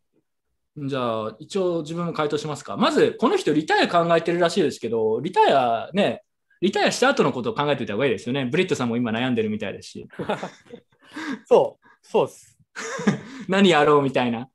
[0.76, 2.78] じゃあ、一応自分も回答しますか。
[2.78, 6.24] まず、この人、リタイア考えてるらしいですけど、リタイアね、
[6.62, 8.46] リタイアした後のことを考えておいた方がいいですよね。
[8.46, 10.08] ブリットさんも今悩んでるみたいですし、
[11.46, 12.58] そうそうです。
[13.48, 14.50] 何やろうみたいな。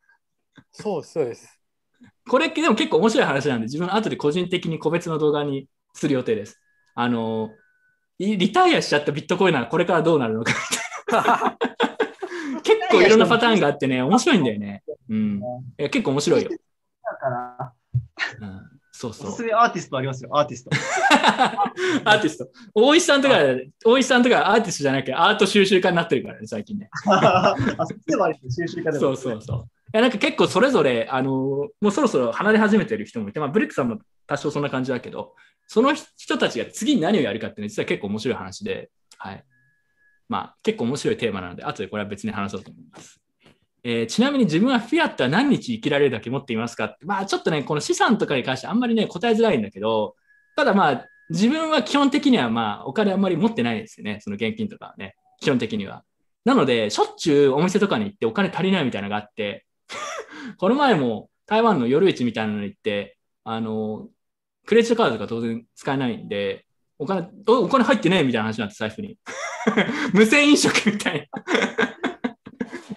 [0.72, 1.57] そうですそうです。
[2.28, 6.60] これでも結構面白い話なんで、自分後で個人的に個別の動画にする予定です。
[6.94, 7.50] あの、
[8.18, 11.58] いリタイアしちゃったビットコインならこれからどうなるのかみたいな。
[12.62, 14.82] 結構いろんなパターンがあってね、面白いんだよね。
[15.08, 15.40] うん。
[15.78, 16.50] いや結構面白いよ。
[16.50, 17.72] だから、
[18.40, 19.42] うん、そうおそうすす。
[19.44, 20.70] めアーティストありますよ、アーティスト。
[22.04, 22.50] アーティスト。
[22.74, 23.36] 大石さんとか、
[23.84, 26.90] 大石さんとかアーティストじゃなくてアート収集家になってるからね、最近ね。
[27.06, 27.54] あ、
[27.86, 28.98] そっちでもありです収集家でも。
[28.98, 29.58] そうそうそう。
[29.58, 29.62] い
[29.92, 35.36] やなんか結構それぞれ、あのもうそろそろ離れ始めてる人もいて、まあ、ブレックさんも多少そんな感じだけど、
[35.68, 39.44] その人たちが次に何をやるかっていうのは実は結構面白い話で、はい。
[40.28, 43.20] まあ結構面白いテーマなので、後でこれは別に話そうと思います。
[43.90, 46.84] えーちなみに自分はフィアットは何日生きられるだけ持っていますか？
[46.84, 50.14] ってまあちょっとね、この資産とかに関してあんまりね、答えづらいんだけど、
[50.56, 56.04] ただまあ自分は基本的にはまあお金あんまり持ってないですよね、その現金とかはね、基本的には。
[56.44, 59.64] なので、しょっちゅうお店とかに行ってお金足りないみたいなのがあって、
[60.58, 64.08] この前も台湾の夜市みたいなのに行って、あの、
[64.66, 66.66] クレジットカードとか当然使えないんで、
[66.98, 69.16] お金、お金入ってねえみたいな話になって財布に。
[70.12, 71.28] 無銭飲食みたい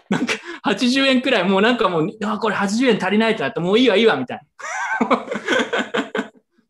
[0.09, 0.17] な。
[0.17, 0.33] なんか
[0.71, 4.41] 80円くらい、もうなんかもう、あ、これ80円足りないってなって、もういいわいいわみたい
[5.09, 5.27] な。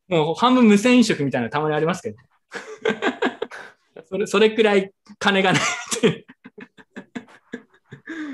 [0.17, 2.17] もう半分無銭飲食みたいなたまにありますけど。
[4.09, 5.65] それそれくらい金がないっ
[6.01, 6.25] て。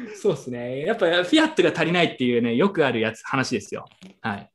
[0.19, 0.81] そうですね。
[0.81, 3.85] やっぱフィアットが足りないっていうね、よくあるやつ、話ですよ。
[4.21, 4.51] はい。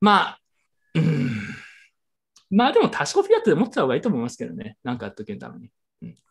[0.00, 0.40] まあ、
[0.94, 1.30] うん。
[2.50, 4.78] まあでも多少フィアットで持ってた方がいいと思いますけどね。
[4.84, 5.70] なんかやっとけるために。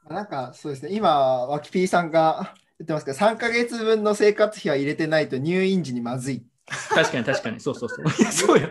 [0.07, 6.43] なんかそうですね、今、ワキピーさんが言ってますけど、3ヶ月分の生活費は入れてないと入院時にまずい。
[6.89, 7.59] 確かに確かに。
[7.59, 8.05] そうそうそう。
[8.05, 8.69] い やそうよ。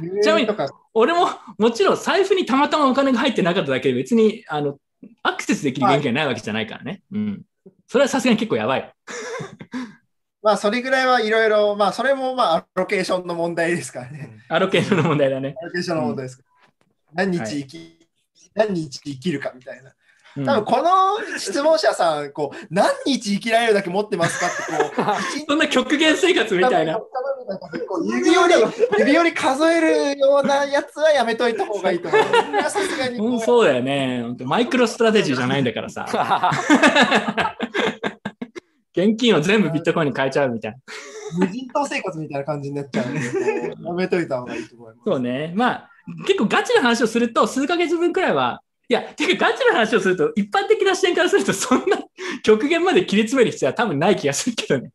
[0.00, 0.48] 入 ちなみに
[0.94, 1.28] 俺も
[1.58, 4.78] もちろん財布にたまたまお金が入ってなかっただけで別にあの
[5.22, 7.02] アクセスできる現金がないわけじゃないからね。
[7.12, 7.42] うん。
[7.86, 8.92] それはさすがに結構やばい。
[10.42, 14.40] まあそれぐらいはいろいろ、まあそれもまあアロケーションの問題ですからね。
[14.48, 15.54] アロケーションの問題だね。
[15.60, 16.44] アロケーションの問題ですか
[17.14, 17.24] ら。
[17.24, 18.08] 何日生き、
[18.54, 19.92] 何日生きるかみたいな。
[20.36, 24.62] うん多分この質問者さん、こう何日生きられるだけ持ってますかって
[24.96, 26.98] こう、 そんな極限生活みたいな。
[28.04, 28.54] 指より、
[28.98, 29.80] 指より数え
[30.14, 32.22] るようなやつはやめといた方がいいと思う。
[32.62, 34.24] さすがにん、そうだよね。
[34.44, 36.06] マイクロストラテジーじゃないんだからさ。
[38.94, 40.78] 現金を全部ビットコインに変えちゃうみたいな。
[41.38, 43.20] 無人島生活みたいな感じになっちゃうんで、
[43.82, 45.00] やめといた方がいいと思います。
[45.06, 45.52] そうね。
[45.56, 45.90] まあ、
[46.26, 48.60] 結構ガチな話をすると、数ヶ月分くらいは、
[48.92, 51.96] いや、てかガチな話をすると、一般的な視点からすると、そんな
[52.42, 54.90] 極限まで切り詰める必要は多分ない気がするけどね。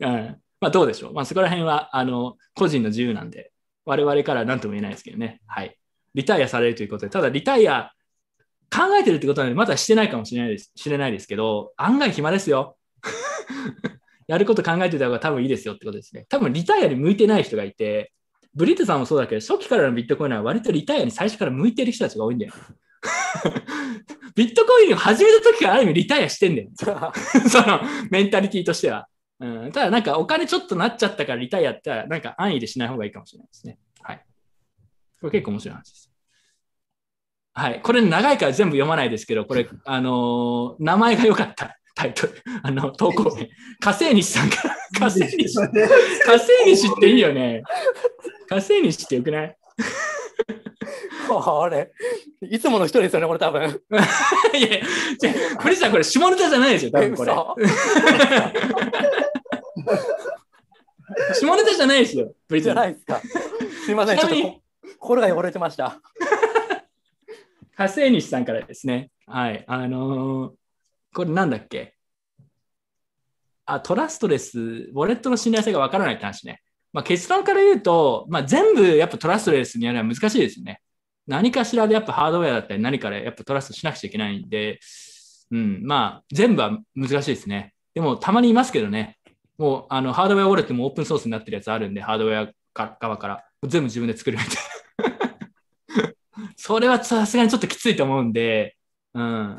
[0.00, 0.36] うん。
[0.60, 1.14] まあ、どうでしょう。
[1.14, 3.50] まあ、そこら辺は、あの、個人の自由なんで、
[3.86, 5.40] 我々から何とも言えないですけどね。
[5.46, 5.74] はい。
[6.14, 7.92] リタイアされるということで、ただリタイア
[8.70, 12.76] 考えてるってことはね、まだしてないかもしれないです、知れないですけど、案外暇ですよ。
[14.28, 16.26] やること考えてた方が多分いいですよってことですね。
[16.28, 18.12] 多分リタイアに向いてない人がいて、
[18.54, 22.52] ブリットさんもそうだけど、初期からのビットコインは割とリタイアに最初から向いてる人たちが多いんだよ。
[24.34, 26.68] ビットコインを始めた時からある意味リタイアしてんだよ。
[27.48, 29.08] そのメンタリティとしては。
[29.40, 33.78] うん、ただなんかお金ちょっとなっちゃったからリタイアってなんか安易でしない方がいいかもしれないですね。
[34.02, 34.24] はい。
[35.20, 36.12] これ結構面白い話です。
[37.54, 37.80] はい。
[37.82, 42.42] これ長いから全部読まないですけど、これ、 あのー名前が良かったタイトル。
[42.62, 43.50] あの、投稿名。
[43.80, 44.76] 火星西さんから。
[44.94, 45.54] 火星西。
[45.58, 47.62] 火星西っていいよね。
[48.48, 49.56] 火星西ってよくない？
[51.28, 51.92] これ、
[52.42, 53.62] いつもの人ですよね、これ多分。
[54.54, 54.68] いや、
[55.18, 57.32] じゃあ、これさん、これ下ネタじゃないですよ、多分これ。
[61.34, 63.20] 下ネタじゃないですよ、ブリじゃないですか。
[63.84, 64.60] すいません、ちょっとこ
[64.98, 66.00] 心が汚れてました。
[67.74, 69.10] 火星西さんからですね。
[69.26, 69.64] はい。
[69.66, 70.52] あのー
[71.14, 71.94] これなんだっけ？
[73.66, 76.62] あ、トラストレス、ウォレットの信頼性がわからないって話ね。
[76.92, 80.80] まあ、結論から言うと、まあ、全部やっぱトラストレスにやるのは難しいですよね。
[81.26, 84.80] 何かしらでやっぱハードウェアだったり何かでやっぱトラストしなくちゃいけないんで、
[85.50, 87.74] うん、まあ、全部は難しいですね。
[87.94, 89.18] でも、たまにいますけどね。
[89.58, 93.44] もう、あの、ハードウェアウォレットもオープンソースになってるやつあるんで、ハードウェア側から。
[93.62, 95.26] 全部自分で作るみたい
[95.98, 96.12] な。
[96.56, 98.76] それはさすがにちょっときついと思うんで、
[99.14, 99.58] うん。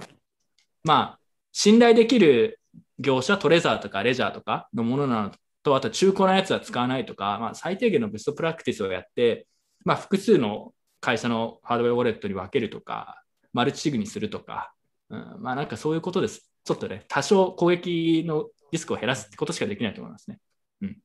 [0.83, 1.19] まあ、
[1.51, 2.59] 信頼できる
[2.99, 5.31] 業者、トレザーとかレジャーとかのものなの
[5.63, 9.47] と、あと中古のやつは使わないとか、まあ、最低限のベストプラクティスをやって、
[9.85, 14.73] まあ、複数の会社のハードウェアウォレットに分けるとか、マルチシグにするとか、
[15.09, 16.49] うん、まあなんかそういうことです。
[16.63, 20.39] ちょっとね、多少攻撃のリスクを減らすってことしかできないと思いますね。
[20.81, 20.97] うん。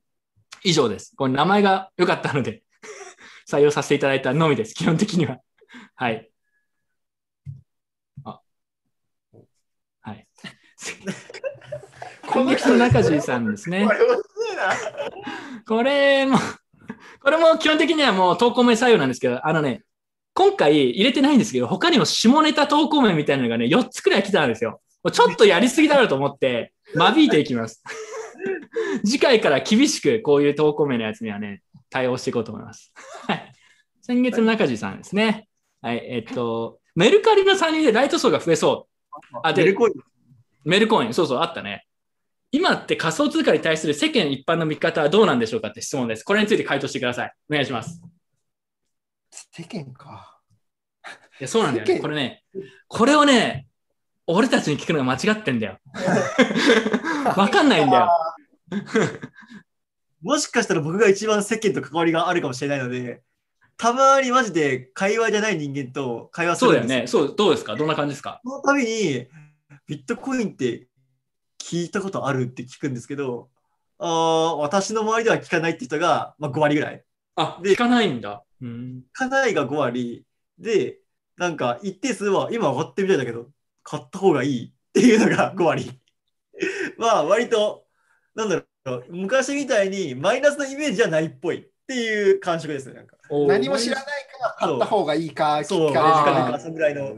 [0.62, 1.14] 以上です。
[1.16, 2.62] これ名前が良かったので
[3.50, 4.74] 採用させていただいたのみです。
[4.74, 5.40] 基本的には。
[5.94, 6.30] はい。
[8.24, 8.40] あ。
[10.00, 10.28] はい。
[12.26, 13.86] 今月の中地さんですね。
[15.66, 16.38] これも、
[17.22, 19.82] これも基本的にはもう投稿名採用なんですけど、あのね、
[20.34, 24.80] 今回入れてないんですけど、他にも下ネタ投稿名みたいなのがね、4つくらい来たんですよ。
[25.12, 27.82] ちょっとやりすぎだろうと思って、間引いていきます。
[29.04, 32.92] 次回から厳しくこういう投稿名のやつにはね、対応していこうと思います。
[33.26, 33.52] はい。
[34.02, 35.48] 先月の中地さんですね。
[35.80, 38.88] はい、えっと、メルカリの参入でライト層が増えそ
[39.32, 39.38] う。
[39.42, 39.94] あ、で、メルコイン。
[40.64, 41.87] メルコイン、そうそう、あったね。
[42.50, 46.24] 今って仮想通貨に対する世間一般の見方はどうなんでしょうかって質問です。
[46.24, 47.32] これについて回答してください。
[47.50, 48.00] お願いします。
[49.30, 50.40] 世間か。
[51.40, 52.00] いや、そうなんだよね。
[52.00, 52.42] これね、
[52.88, 53.66] これをね、
[54.26, 55.78] 俺たちに聞くのが間違ってんだよ。
[57.36, 58.08] わかんないんだよ。
[60.22, 63.22] もしかしたら僕が一番世間と関わりがあるかもしれないので、
[63.76, 67.06] たまにマジで会話じゃない人間と会話するんですそうだよね。
[67.06, 67.76] そう、どうですか？
[67.76, 68.40] どんな感じですか？
[68.44, 69.26] その度に、
[69.86, 70.87] ビットコインって
[71.68, 73.50] 聞いたことあるって聞くんですけど、
[73.98, 77.04] あー私の周りでは聞かないって人が、まあ、5割ぐらい。
[77.36, 78.42] あ、聞かないんだ。
[78.62, 78.68] うん。
[78.68, 80.24] 聞かないが5割
[80.58, 80.98] で、
[81.36, 83.48] なんか一定数は今上がってみたいだけど、
[83.82, 86.00] 買った方がいいっていうのが5割。
[86.96, 87.84] まあ割と、
[88.34, 92.94] なんだろう、昔みたいにマイナスのイメージじゃないっぽいっていう感触ですね。
[92.94, 97.16] なんか何も知らないから買った方がいいかそう、聞かれるあーかそんぐらいの。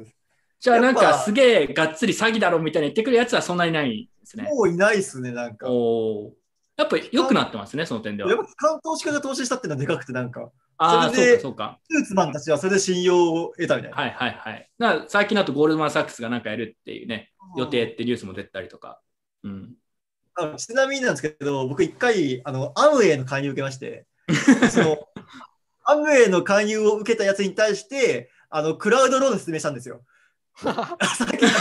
[0.61, 4.45] じゃあなんかすげえがっつり詐欺だろみたいに言ってくるやつはそんなにないですね。
[4.45, 5.67] もういないっすね、なんか。
[5.71, 6.33] お
[6.77, 8.39] やっぱ良くなってますね、その点ではやっ。
[8.39, 11.79] ぱ機関投資家が投資したっていうのはでかくて、なんか、ああ、そうか、そうか。
[11.91, 13.97] スーツマンたちはそれで信用を得たみたいな。
[13.97, 14.71] はいはいはい。
[14.79, 19.01] だから最近だとゴールドマン・サックスがなんかやるっていうね、予定ってニュースも出たりとか。
[19.45, 19.75] うん。
[20.35, 24.07] あちなみになんですけど、僕一回、あの、アムウェイの勧誘を受けまして、
[24.71, 24.99] その、
[25.85, 30.03] アムウェイの勧誘を受けたやつに対して、あの、クラウドローンの説明したんですよ。
[30.57, 31.57] さっき、そ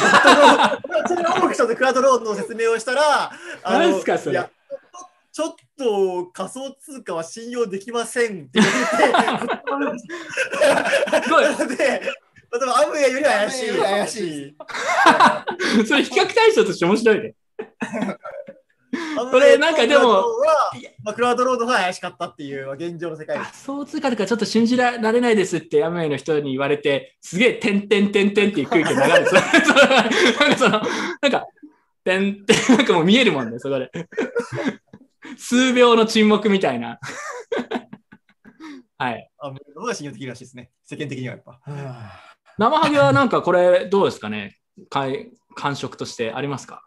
[1.15, 3.31] れオークションでクラウドローンの説明をしたら、
[3.63, 4.33] あの何すかそれ？
[4.33, 4.49] いや
[5.31, 8.71] ちょっと仮想通貨は信用できませんって言って、
[11.23, 11.45] すごい。
[11.45, 12.01] な ので、例え
[12.65, 13.69] ばアムウェイよりは怪しい。
[13.79, 14.55] 怪しい。
[15.87, 17.35] それ比較対象として面白いね。
[19.31, 20.25] これなんかでもは、
[21.03, 23.37] まあ、クラウドロードは怪しかったっていう現状の世界。
[23.37, 30.81] 仮想通貨とかちょっと信じられないですってアムウェイの人に言われて、すげえ、てんてんてんてんっていう空気が流れて、 なんかその、
[31.21, 31.45] なんか、
[32.03, 33.91] てんてん、なんかもう見えるもんね、そこで。
[35.37, 36.99] 数秒の沈黙みたいな。
[38.97, 39.29] はい。
[39.39, 40.71] あ、どうが信用できるらしいですね。
[40.83, 41.59] 世間的にはやっぱ。
[42.57, 44.57] 生ハゲはなんかこれどうですかね？
[44.89, 46.83] かい感触としてありますか？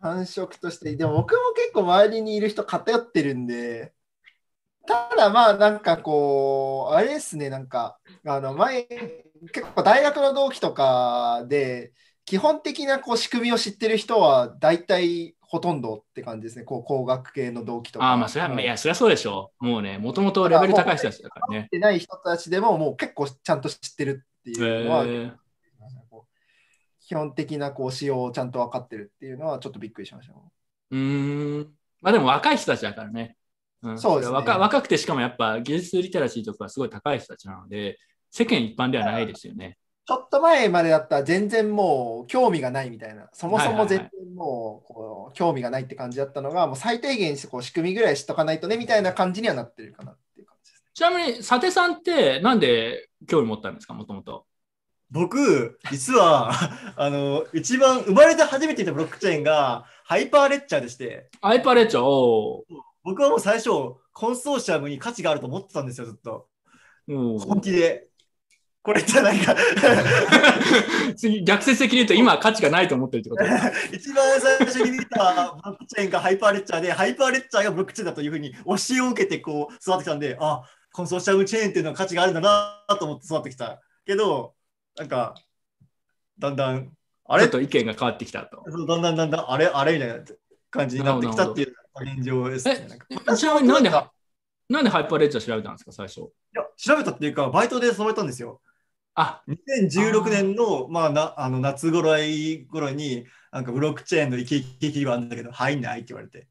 [0.00, 3.92] 感触として、でも僕も結構周りにいる人偏ってるんで、
[4.86, 8.84] ただまあなんかこう、あれですね、なんか、あの前、
[9.52, 11.92] 結構大学の同期とかで、
[12.24, 18.06] 基本的なこう仕組みを知ってる人は大体ほとんどって感じですね、こう工学系の同期とか。
[18.06, 19.64] ああ、まあそれは、いや、それはそうでしょう。
[19.64, 21.64] もうね、もともとレベル高い人たちだからね。
[21.66, 25.32] ってない人たちでももう結構ちゃんと知ってるっていうのは、へー
[27.06, 30.34] 基本的なこう仕様をちゃんと分かってるっていうのはちょっとびっくりしました。
[30.34, 31.72] うーん。
[32.02, 33.36] まあでも若い人たちだからね。
[33.86, 37.98] んそうですね若若くてしかもやっぱ技術リテラシーとかがすごい高い人たちなので、
[38.30, 39.78] 世間一般ではないですよね。
[40.04, 50.84] ちょっと前までだったら全然もう興味がないみたいな、そもそも全然もうこう興味がないって感じだったのが、もう最低限こう仕組みぐらい知っとかないとねみたいな感じにはなってるかなっていう感じです。
[50.94, 54.44] ちなみに、佐手さんってなんで興味持ったんですか、もともと。
[55.10, 56.50] 僕、実は、
[56.96, 62.64] あの、一番生まれて初めて見たブロックチェーンが、ハイパーレッチャーでして、ハイパーレッチャー、お
[63.04, 63.70] 僕はもう最初、
[64.12, 66.48] コンソーシアムに価値があると思ってたんですよ、ずっと。
[67.06, 68.08] 本気で。
[68.82, 69.54] これじゃないか。
[71.16, 73.42] 次、逆説的に言うと今価値がないと思ってるってこと？
[73.92, 78.60] 一番最初に見たブロックチェーンがハイパーレッチャーで、ハイパーレッチャーがブロックチェーンだというふうに教
[78.96, 80.62] えを受けてこう育ってきたんで、あ、
[80.92, 83.80] コンソーシアムチェーンっていうのは価値があるんだなと思って育ってきた。
[84.06, 84.54] けど、
[84.96, 85.34] なんか、
[86.38, 86.92] だんだん、
[87.28, 87.48] あれ？
[87.48, 88.62] と意見が変わってきたと。
[88.86, 90.24] だんだんだんだん、あれあれみたいな
[90.70, 92.86] 感じになってきたっていう現状ですね。
[93.10, 96.20] なんかちなみになんで、なんでハイパーレッチャー調べたんですか、最初？
[96.20, 98.60] いや調べたっていうか、バイトで染めたんですよ。
[99.18, 106.48] あ2016年のまあ、なあの夏頃い頃に、なんかブロックチェーンのイケイケキーがあるんだけど、入んないって言われて。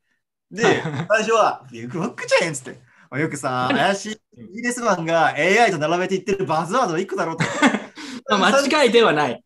[0.52, 0.64] で、
[1.10, 2.80] 最初は、ブロックチェーンっつって、
[3.12, 7.44] まあよくさ、怪しいイギリスマンが AI と並べていってるバズワードの一個だろうと。
[8.30, 9.44] まあ間違いではない。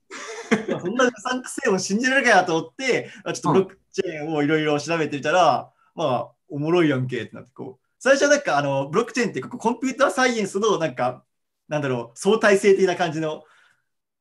[0.82, 11.24] そんなうさんくせえを信じられるかやと思って、あちょっとブロックチェーンをいろいろ調べてみたら、まあ、おもろいやんけってなって、こう、最初はなんか、あの、ブロックチェーンってコンピューターサイエンスのなんか、
[11.68, 13.44] なんだろう、相対性的な感じの、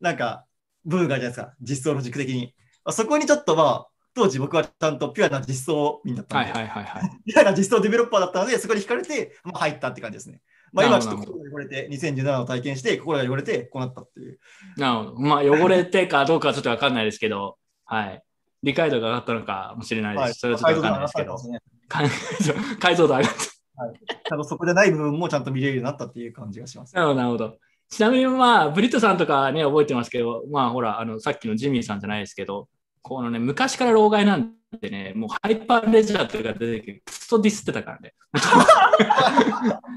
[0.01, 0.45] なんか、
[0.85, 2.55] 部分があるじゃないですか、実装ロジック的に。
[2.85, 7.11] まあそこにちょっとまあ、当時僕はちゃんとピュアな実装民だったんで、はいはいはいはい。
[7.25, 10.41] ピュアな実装デベロッパーだったので、そこに惹かれて、まあ、入ったって感じですね。
[10.73, 14.39] まあ、今ちょっと心が汚れて、2017を体験して、心が汚れて、こうなったっていう。
[14.77, 15.21] なるほど。
[15.21, 18.23] まあ、汚れてかどうかはちょっとわかんないですけど、はい。
[18.63, 20.23] 理解度が上がったのかもしれないです。
[20.23, 21.37] はいそれはちょっとわかんないですけど。
[21.89, 22.09] 解
[22.79, 23.83] 解像度上がった。
[23.83, 26.95] はい、ちゃんとそこでない部分もちゃんと見れるようになったっていう感じがします。
[26.97, 27.57] なるほど、なるほど。
[27.89, 32.69] ちなみに、まあ、ブリットさんとかね、覚えてますけど、まあ、ほら、あの、さっきのジミーさんじゃないですけど、
[33.03, 38.13] このね、昔から老害なんでね、もうハイパーレジャーとか出てきて、クソディスってたからね。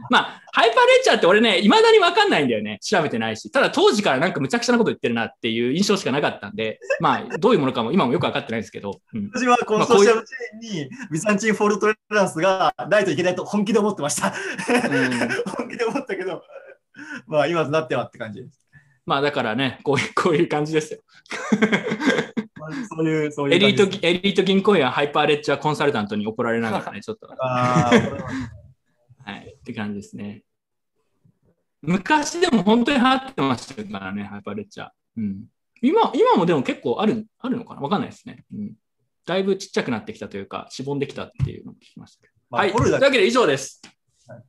[0.10, 2.80] まあ、ハイパーレジャーって俺ね、未だにわかんないんだよね。
[2.82, 3.52] 調べてないし。
[3.52, 9.02] ただ当時からなんかむちゃくちゃなこと言ってるなっていう印象しかなかったんで、まあ、どういうものかも今もよくわかってないんですけど。
[9.14, 14.32] うん私はコンソーシアムチェーンにビザンチンフォールトレランスがないといけないと本気で思ってました。
[15.58, 16.44] 本気で思ったけど、
[17.28, 18.62] まあ今となってはって感じです。
[19.12, 21.02] まあだからね、こういう、 こういう感じですよ。
[22.88, 24.08] そういう、そういうエリート。
[24.08, 27.28] エリート銀行員はハイパーレッチャーコンサルタントに怒られながらね、ちょっと。
[27.38, 27.92] あ
[29.26, 30.44] はい、って感じですね。
[31.82, 34.90] 昔でも本当に流行ってましたからね、ハイパーレッチャー。
[35.18, 35.44] うん、
[35.82, 37.82] 今今もでも結構あるあるのかな？
[37.82, 38.74] わかんないですね、うん。
[39.26, 42.34] だいぶちっちゃくなってきたというか、しぼんできたっていうのを聞きましたけど。
[42.56, 43.82] はい、まあコルダというわけで以上です。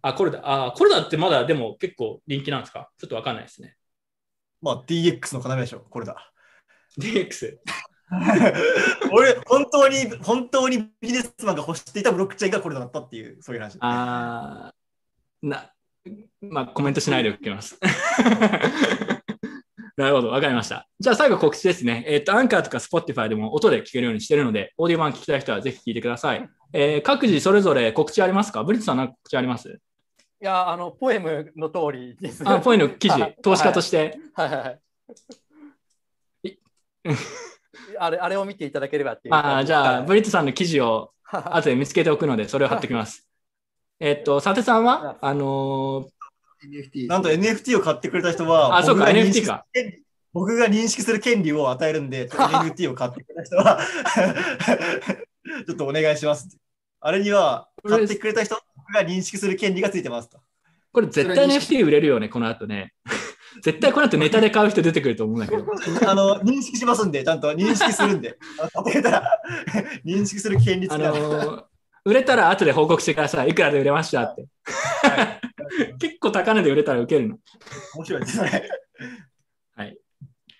[0.00, 0.66] あ、コルダ。
[0.66, 2.88] あ、コルダってまだでも結構人気なんですか？
[2.98, 3.74] ちょっとわかんないですね。
[4.62, 6.32] まあ DX の要でしょ、これだ。
[6.98, 7.56] DX。
[9.12, 13.76] 俺、本当に、本当にビジネスマンが欲していたブロックチェーンがこれだったっていう、そういう話。
[13.80, 15.72] あーな、
[16.40, 17.78] まあ、コメントしないでおきます。
[19.96, 20.88] なるほど、わかりました。
[21.00, 22.04] じゃあ最後告知ですね。
[22.06, 26.48] えっ、と、アンカーとか Spotify でも音で聞けるようにしてるので、オーディオ版聞きたい人はぜひ聞いてください。
[26.72, 28.64] えー各自それぞれ告知ありますか？
[28.64, 29.78] ブリッツさん何か告知あります？
[30.42, 32.42] いや、あの、ポエムの通りです。
[32.44, 34.18] あ、ポイの記事はい、投資家として。
[34.34, 34.80] はいはいはい。
[37.96, 39.34] あれあれを見ていただければっていう。
[39.36, 43.28] あーじゃあ、はいブリッツさんの記事を 後で見つけておくので、それを貼っておきます。
[44.00, 45.16] えっと、佐手さんは？
[45.20, 46.10] あのー
[47.08, 49.64] なんと NFT を買ってくれた人は、あそうか NFT 識か
[50.32, 53.78] 僕が認識する権利を与えるんで、 NFT を買ってくれた人は、
[55.66, 56.56] ちょっとお願いしますって。
[57.00, 58.56] あれには、買ってくれた人
[58.92, 60.40] が認識する権利がついてますと。
[60.92, 62.92] これ絶対 NFT 売れるよね、この後ね。
[63.62, 65.64] 絶対この後ネタで買う人出てくると思うんだけど。
[66.08, 68.38] あの、認識しますんで、ちゃんと認識するんで。
[70.04, 71.64] 認識する権利つあのー
[72.04, 73.50] 売れたら後で報告してください。
[73.50, 74.48] いくらで売れましたって。
[76.00, 77.38] 結構高値で売れたら受けるの。
[77.94, 78.68] 面白いですね。
[79.76, 79.96] はい。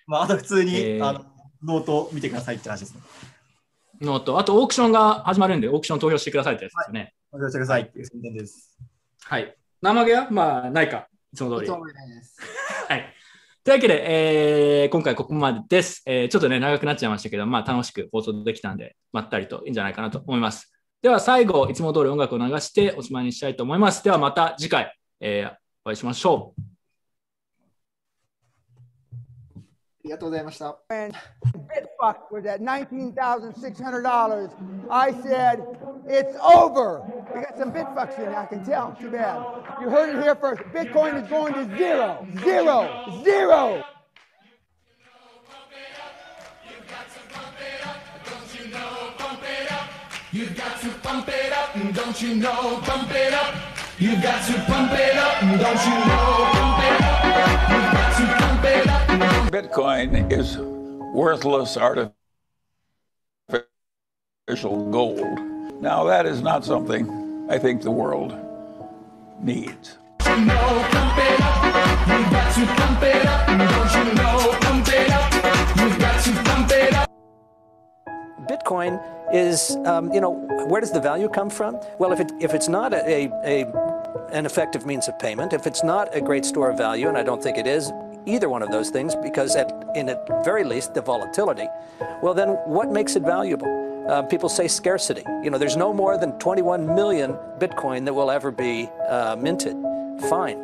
[0.07, 1.25] まあ、あと普通に、えーあの
[1.65, 3.01] ノート見てくださいって話ですね。
[4.01, 4.37] ノート。
[4.37, 6.99] あとオークションが始まるんで、オークション投票してくださいってやつですよね。
[6.99, 8.77] お願いしてくださいっていう宣伝です。
[9.23, 9.55] はい。
[9.81, 10.27] 生毛は？
[10.31, 11.07] まあ、ないか。
[11.33, 11.67] いつも通り。
[11.67, 12.37] いつもないです。
[12.89, 13.13] はい。
[13.63, 20.71] というわけで、えー今回ここまでです、えーちょっとね、長くなっちゃいましたけど、まあ、楽しく放送できたんで、まったりといいんじゃないかなと思います。
[21.01, 24.03] では、最後、いつも通り音楽を流しておしまいにしたいと思います。
[24.03, 25.55] では、また次回、えー
[25.85, 26.72] お会いしましょう。
[30.08, 30.78] りがとうございました。
[30.88, 34.50] Bitfuck was at $19,600.
[34.90, 35.62] I said,
[36.06, 37.02] it's over.
[37.34, 38.96] We got some Bitfucks in there, I can tell.
[38.98, 39.42] Too bad.
[39.80, 40.62] You heard it here first.
[40.72, 42.88] Bitcoin is going to zero, zero,
[43.22, 43.84] zero.
[50.30, 52.80] You've got to pump it up, don't you know?
[52.82, 53.54] Pump it up.
[53.98, 56.52] You've got to pump it up, don't you know?
[56.52, 58.11] Pump it up.
[59.53, 60.57] Bitcoin is
[61.13, 62.15] worthless artificial
[64.89, 65.39] gold.
[65.79, 68.35] Now, that is not something I think the world
[69.39, 69.99] needs.
[78.49, 78.99] Bitcoin
[79.31, 80.31] is, um, you know,
[80.67, 81.79] where does the value come from?
[81.99, 83.65] Well, if, it, if it's not a, a,
[84.31, 87.21] an effective means of payment, if it's not a great store of value, and I
[87.21, 87.91] don't think it is
[88.25, 91.67] either one of those things, because at, in at very least the volatility,
[92.21, 93.67] well, then what makes it valuable?
[94.09, 95.23] Uh, people say scarcity.
[95.43, 99.77] You know, there's no more than 21 million Bitcoin that will ever be uh, minted.
[100.29, 100.57] Fine.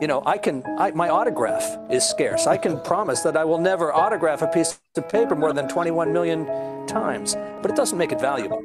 [0.00, 2.46] You know, I can, I, my autograph is scarce.
[2.46, 6.12] I can promise that I will never autograph a piece of paper more than 21
[6.12, 6.46] million
[6.86, 8.60] times, but it doesn't make it valuable.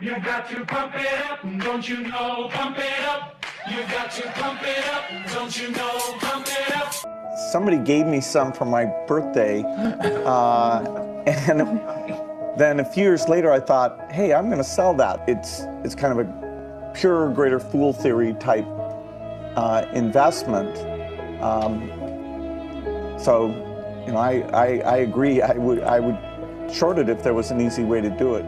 [0.00, 2.48] You've got to pump it up, don't you know?
[2.50, 3.41] Pump it up.
[3.70, 6.16] You've got to pump it up, don't you know?
[6.18, 6.92] Pump it up.
[7.52, 9.62] somebody gave me some for my birthday,
[10.24, 10.82] uh,
[11.26, 11.60] and
[12.58, 15.22] then a few years later, I thought, hey, I'm going to sell that.
[15.28, 18.66] It's it's kind of a pure greater fool theory type
[19.56, 20.76] uh, investment.
[21.40, 21.88] Um,
[23.18, 23.48] so,
[24.06, 25.40] you know, I, I, I agree.
[25.40, 26.18] I would I would
[26.72, 28.44] short it if there was an easy way to do it.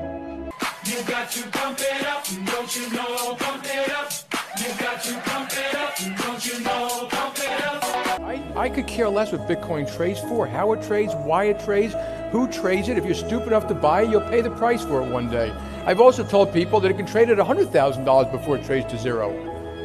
[0.84, 3.34] You've got to pump it up, don't you know?
[3.36, 4.34] Pump it up.
[4.57, 7.08] You've got to pump it up, don't you know?
[7.10, 8.20] Pump it up.
[8.20, 11.94] I, I could care less what Bitcoin trades for, how it trades, why it trades,
[12.31, 12.97] who trades it.
[12.97, 15.50] If you're stupid enough to buy it, you'll pay the price for it one day.
[15.86, 19.33] I've also told people that it can trade at $100,000 before it trades to zero.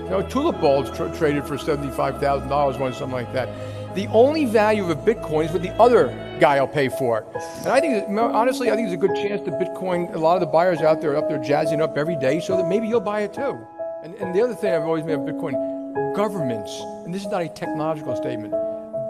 [0.03, 3.49] You know, tulip bulbs tra- traded for $75,000 once, something like that.
[3.95, 7.25] The only value of a Bitcoin is what the other guy will pay for it.
[7.61, 10.41] And I think, honestly, I think there's a good chance that Bitcoin, a lot of
[10.41, 13.01] the buyers out there are up there jazzing up every day so that maybe you'll
[13.01, 13.65] buy it too.
[14.02, 16.72] And, and the other thing I've always made of Bitcoin, governments,
[17.03, 18.53] and this is not a technological statement,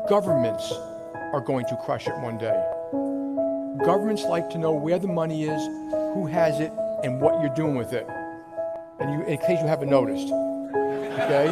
[0.09, 0.73] governments
[1.31, 2.59] are going to crush it one day.
[3.85, 5.61] Governments like to know where the money is,
[6.15, 6.71] who has it,
[7.03, 8.07] and what you're doing with it.
[8.99, 11.49] And you, in case you haven't noticed, okay?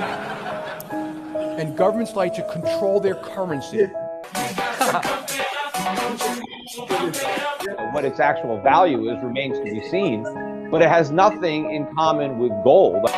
[1.59, 3.85] And governments like to control their currency.
[7.93, 10.25] what its actual value is remains to be seen,
[10.69, 13.09] but it has nothing in common with gold.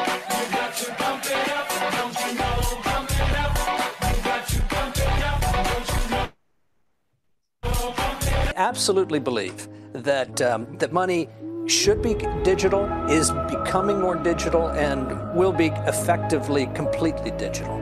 [8.69, 11.28] absolutely believe that um, that money
[11.66, 12.14] should be
[12.44, 15.06] digital, is becoming more digital, and
[15.36, 17.76] will be effectively completely digital.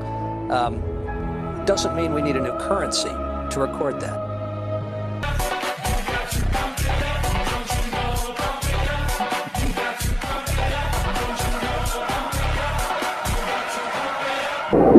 [0.51, 0.81] Um,
[1.65, 3.09] doesn't mean we need a new currency
[3.51, 4.26] to record that.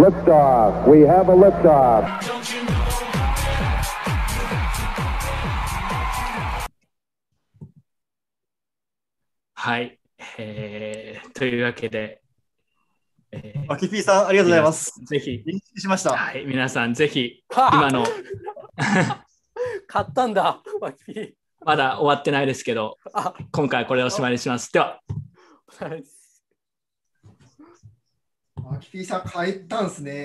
[0.09, 0.89] Liftoff.
[0.89, 2.09] We have a liftoff.
[9.55, 9.99] はい。
[10.39, 12.23] えーというわけで、
[13.33, 14.99] えーマキピーさん、ありがとうございます。
[15.05, 16.17] ぜひ、認識しました。
[16.17, 18.07] はい、皆さん、ぜひ、今の、
[19.89, 22.97] 買ったんだ、マキピまだ終わってないですけど、
[23.53, 24.73] 今回はこれをおしまいにします。
[24.73, 26.18] では、ー。
[28.71, 30.13] マキピーさん帰ったんすね。